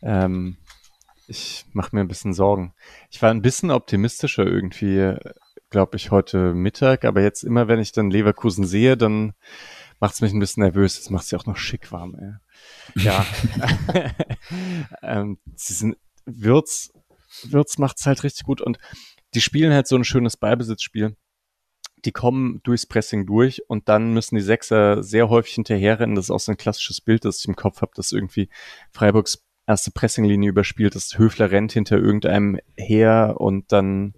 [0.02, 0.56] Ähm,
[1.30, 2.74] ich mache mir ein bisschen Sorgen.
[3.08, 5.14] Ich war ein bisschen optimistischer irgendwie,
[5.70, 9.34] glaube ich, heute Mittag, aber jetzt immer, wenn ich dann Leverkusen sehe, dann
[10.00, 10.96] macht es mich ein bisschen nervös.
[10.96, 13.02] Jetzt macht es ja auch noch schick warm, ey.
[13.02, 13.24] Ja.
[15.02, 15.96] ähm, sie sind
[16.26, 16.92] Wirtz,
[17.44, 18.78] Wirtz macht's halt richtig gut und
[19.34, 21.16] die spielen halt so ein schönes Ballbesitzspiel.
[22.04, 26.16] Die kommen durchs Pressing durch und dann müssen die Sechser sehr häufig hinterherrennen.
[26.16, 28.48] Das ist auch so ein klassisches Bild, das ich im Kopf habe, dass irgendwie
[28.90, 31.16] Freiburgs erste Pressinglinie überspielt ist.
[31.16, 34.14] Höfler rennt hinter irgendeinem her und dann,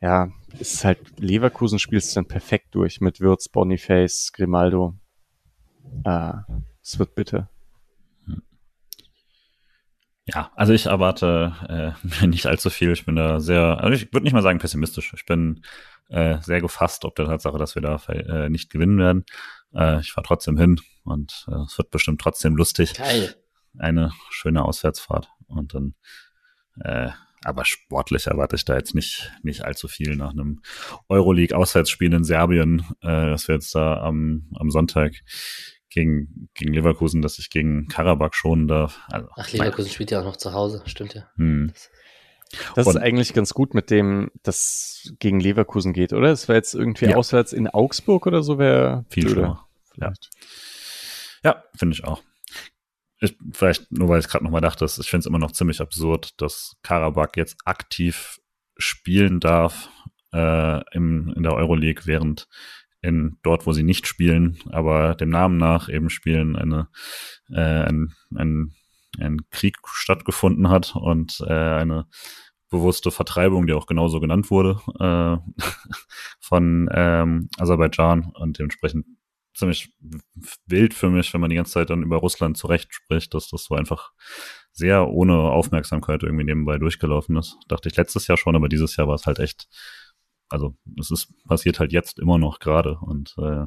[0.00, 0.28] ja,
[0.58, 4.94] ist es halt Leverkusen spielst du dann perfekt durch mit Wirtz, Boniface, Grimaldo.
[6.04, 6.42] Ah,
[6.82, 7.48] es wird bitter.
[10.26, 12.90] Ja, also ich erwarte äh, nicht allzu viel.
[12.92, 15.12] Ich bin da sehr, also ich würde nicht mal sagen pessimistisch.
[15.14, 15.62] Ich bin
[16.08, 19.24] äh, sehr gefasst ob der Tatsache, dass wir da äh, nicht gewinnen werden.
[19.72, 22.94] Äh, ich fahre trotzdem hin und äh, es wird bestimmt trotzdem lustig.
[22.94, 23.36] Geil.
[23.78, 25.94] Eine schöne Auswärtsfahrt und dann,
[26.80, 27.10] äh,
[27.44, 30.62] aber sportlich erwarte ich da jetzt nicht nicht allzu viel nach einem
[31.08, 35.12] Euroleague-Auswärtsspiel in Serbien, äh, das wir jetzt da am, am Sonntag
[35.90, 39.00] gegen, gegen Leverkusen, dass ich gegen Karabakh schonen darf.
[39.10, 41.28] Also, Ach, Leverkusen spielt ja auch noch zu Hause, stimmt ja.
[41.36, 41.72] Hm.
[42.76, 46.30] Das Und- ist eigentlich ganz gut mit dem, das gegen Leverkusen geht, oder?
[46.30, 47.16] Es wäre jetzt irgendwie Ja.
[47.16, 49.66] auswärts in Augsburg oder so, wäre Viel schlimmer.
[49.96, 50.12] Ja.
[50.12, 50.30] Vielleicht.
[51.44, 52.22] Ja, finde ich auch.
[53.24, 56.40] Ich, vielleicht nur, weil ich gerade nochmal dachte, ich finde es immer noch ziemlich absurd,
[56.40, 58.40] dass Karabakh jetzt aktiv
[58.76, 59.88] spielen darf
[60.32, 62.48] äh, im, in der Euroleague, während
[63.00, 66.88] in dort, wo sie nicht spielen, aber dem Namen nach eben spielen, eine
[67.50, 68.74] äh, ein, ein,
[69.18, 72.06] ein Krieg stattgefunden hat und äh, eine
[72.70, 75.36] bewusste Vertreibung, die auch genauso genannt wurde, äh,
[76.40, 79.06] von ähm, Aserbaidschan und dementsprechend
[79.54, 79.92] ziemlich
[80.66, 83.64] wild für mich, wenn man die ganze Zeit dann über Russland zurecht spricht, dass das
[83.64, 84.12] so einfach
[84.72, 87.56] sehr ohne Aufmerksamkeit irgendwie nebenbei durchgelaufen ist.
[87.68, 89.68] Dachte ich letztes Jahr schon, aber dieses Jahr war es halt echt
[90.48, 93.66] also es ist passiert halt jetzt immer noch gerade und äh,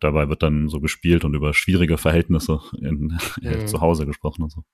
[0.00, 3.66] dabei wird dann so gespielt und über schwierige Verhältnisse in, mhm.
[3.66, 4.64] zu Hause gesprochen und so.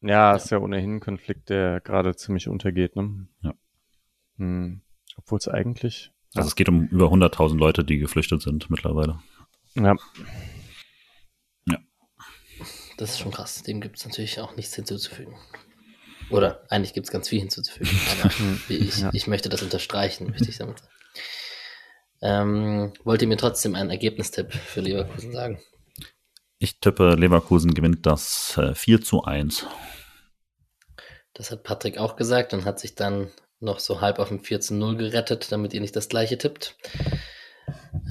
[0.00, 3.26] Ja, ist ja ohnehin ein Konflikt, der gerade ziemlich untergeht, ne?
[3.42, 3.54] Ja.
[4.36, 4.82] Hm.
[5.16, 6.12] Obwohl es eigentlich.
[6.34, 6.48] Also ja.
[6.48, 9.20] es geht um über 100.000 Leute, die geflüchtet sind mittlerweile.
[9.74, 9.94] Ja.
[11.66, 11.78] Ja.
[12.96, 13.62] Das ist schon krass.
[13.62, 15.34] Dem gibt es natürlich auch nichts hinzuzufügen.
[16.30, 17.90] Oder eigentlich gibt es ganz viel hinzuzufügen.
[18.22, 18.32] Aber
[18.68, 19.10] ich, ja.
[19.12, 20.92] ich möchte das unterstreichen, möchte ich damit sagen.
[22.20, 25.60] Ähm, wollt ihr mir trotzdem einen Ergebnistipp für Leverkusen sagen?
[26.58, 29.66] Ich tippe, Leverkusen gewinnt das äh, 4 zu 1.
[31.32, 34.60] Das hat Patrick auch gesagt und hat sich dann noch so halb auf dem 4
[34.60, 36.76] zu 0 gerettet, damit ihr nicht das gleiche tippt.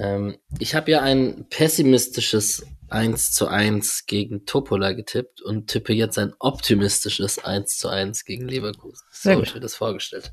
[0.00, 6.18] Ähm, ich habe ja ein pessimistisches 1 zu 1 gegen Topola getippt und tippe jetzt
[6.18, 9.06] ein optimistisches 1 zu 1 gegen Leverkusen.
[9.10, 10.32] So habe ich mir das vorgestellt.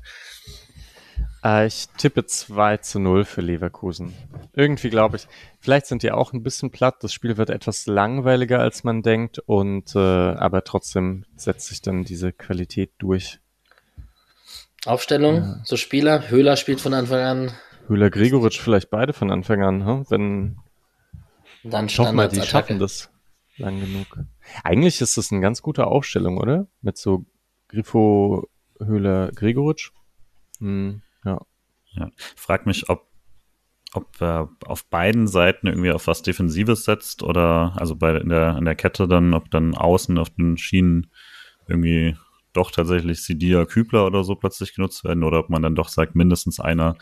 [1.44, 4.14] Äh, ich tippe 2 zu 0 für Leverkusen.
[4.54, 5.28] Irgendwie glaube ich,
[5.60, 6.96] vielleicht sind die auch ein bisschen platt.
[7.00, 12.04] Das Spiel wird etwas langweiliger, als man denkt, und äh, aber trotzdem setzt sich dann
[12.04, 13.40] diese Qualität durch.
[14.86, 15.60] Aufstellung, ja.
[15.64, 16.28] so Spieler.
[16.30, 17.52] Höhler spielt von Anfang an.
[17.88, 20.06] Höhler, Gregoritsch vielleicht beide von Anfang an, hm?
[20.08, 20.56] wenn
[21.62, 23.10] dann ich hoffe mal, die schaffen das
[23.56, 24.18] lang genug.
[24.62, 26.66] Eigentlich ist das eine ganz gute Aufstellung, oder?
[26.82, 27.26] Mit so
[27.68, 28.48] Grifo,
[28.78, 29.90] Höhler, Gregoritsch.
[30.58, 31.02] Hm.
[31.24, 31.40] Ja.
[31.92, 32.10] ja.
[32.36, 33.08] Frag mich, ob,
[33.92, 38.56] ob er auf beiden Seiten irgendwie auf was Defensives setzt oder also bei in der,
[38.58, 41.10] in der Kette dann, ob dann außen auf den Schienen
[41.66, 42.16] irgendwie
[42.56, 46.14] doch tatsächlich Sidia Kübler oder so plötzlich genutzt werden oder ob man dann doch sagt,
[46.14, 46.96] mindestens einer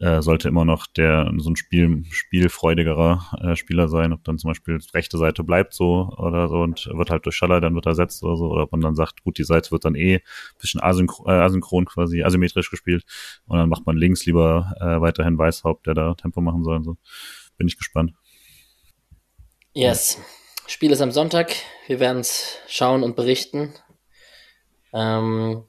[0.00, 4.50] äh, sollte immer noch der so ein Spiel, spielfreudigerer äh, Spieler sein, ob dann zum
[4.50, 8.22] Beispiel rechte Seite bleibt so oder so und wird halt durch Schaller dann wird ersetzt
[8.22, 10.20] oder so, oder ob man dann sagt, gut, die Seite wird dann eh
[10.60, 13.04] bisschen asynchron, äh, asynchron quasi, asymmetrisch gespielt
[13.46, 16.82] und dann macht man links lieber äh, weiterhin Weißhaupt, der da Tempo machen soll.
[16.84, 16.96] So.
[17.56, 18.12] Bin ich gespannt.
[19.74, 20.20] Yes.
[20.66, 21.54] Spiel ist am Sonntag.
[21.86, 23.74] Wir werden es schauen und berichten.
[24.94, 25.64] Ähm,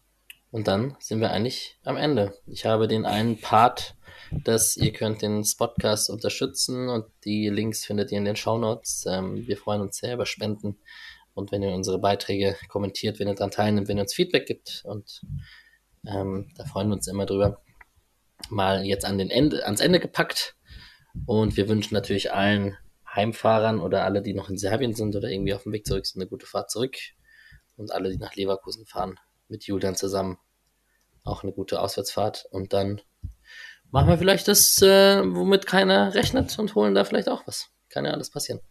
[0.51, 2.33] und dann sind wir eigentlich am Ende.
[2.47, 3.95] Ich habe den einen Part,
[4.31, 9.05] dass ihr könnt den Spotcast unterstützen und die Links findet ihr in den Shownotes.
[9.09, 10.77] Ähm, wir freuen uns sehr über Spenden
[11.33, 14.83] und wenn ihr unsere Beiträge kommentiert, wenn ihr daran teilnimmt, wenn ihr uns Feedback gibt
[14.85, 15.21] und
[16.07, 17.61] ähm, da freuen wir uns immer drüber.
[18.49, 20.55] Mal jetzt an den Ende, ans Ende gepackt
[21.25, 22.77] und wir wünschen natürlich allen
[23.13, 26.21] Heimfahrern oder alle, die noch in Serbien sind oder irgendwie auf dem Weg zurück sind,
[26.21, 26.95] eine gute Fahrt zurück
[27.77, 30.37] und alle, die nach Leverkusen fahren, mit Julian zusammen
[31.23, 32.45] auch eine gute Auswärtsfahrt.
[32.51, 33.01] Und dann
[33.91, 37.69] machen wir vielleicht das, äh, womit keiner rechnet und holen da vielleicht auch was.
[37.89, 38.61] Kann ja alles passieren.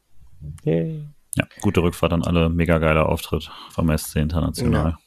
[0.64, 1.04] Yay.
[1.36, 2.48] Ja, gute Rückfahrt an alle.
[2.48, 4.90] Mega geiler Auftritt vom SC International.
[4.90, 4.98] Ja.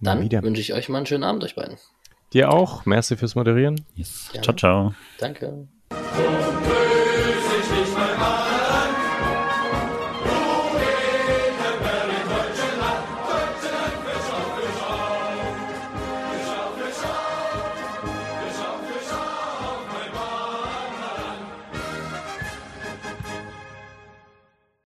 [0.00, 1.78] Dann wünsche ich euch mal einen schönen Abend, euch beiden.
[2.32, 2.84] Dir auch.
[2.84, 3.84] Merci fürs Moderieren.
[3.94, 4.30] Yes.
[4.42, 4.94] Ciao, ciao.
[5.18, 5.68] Danke.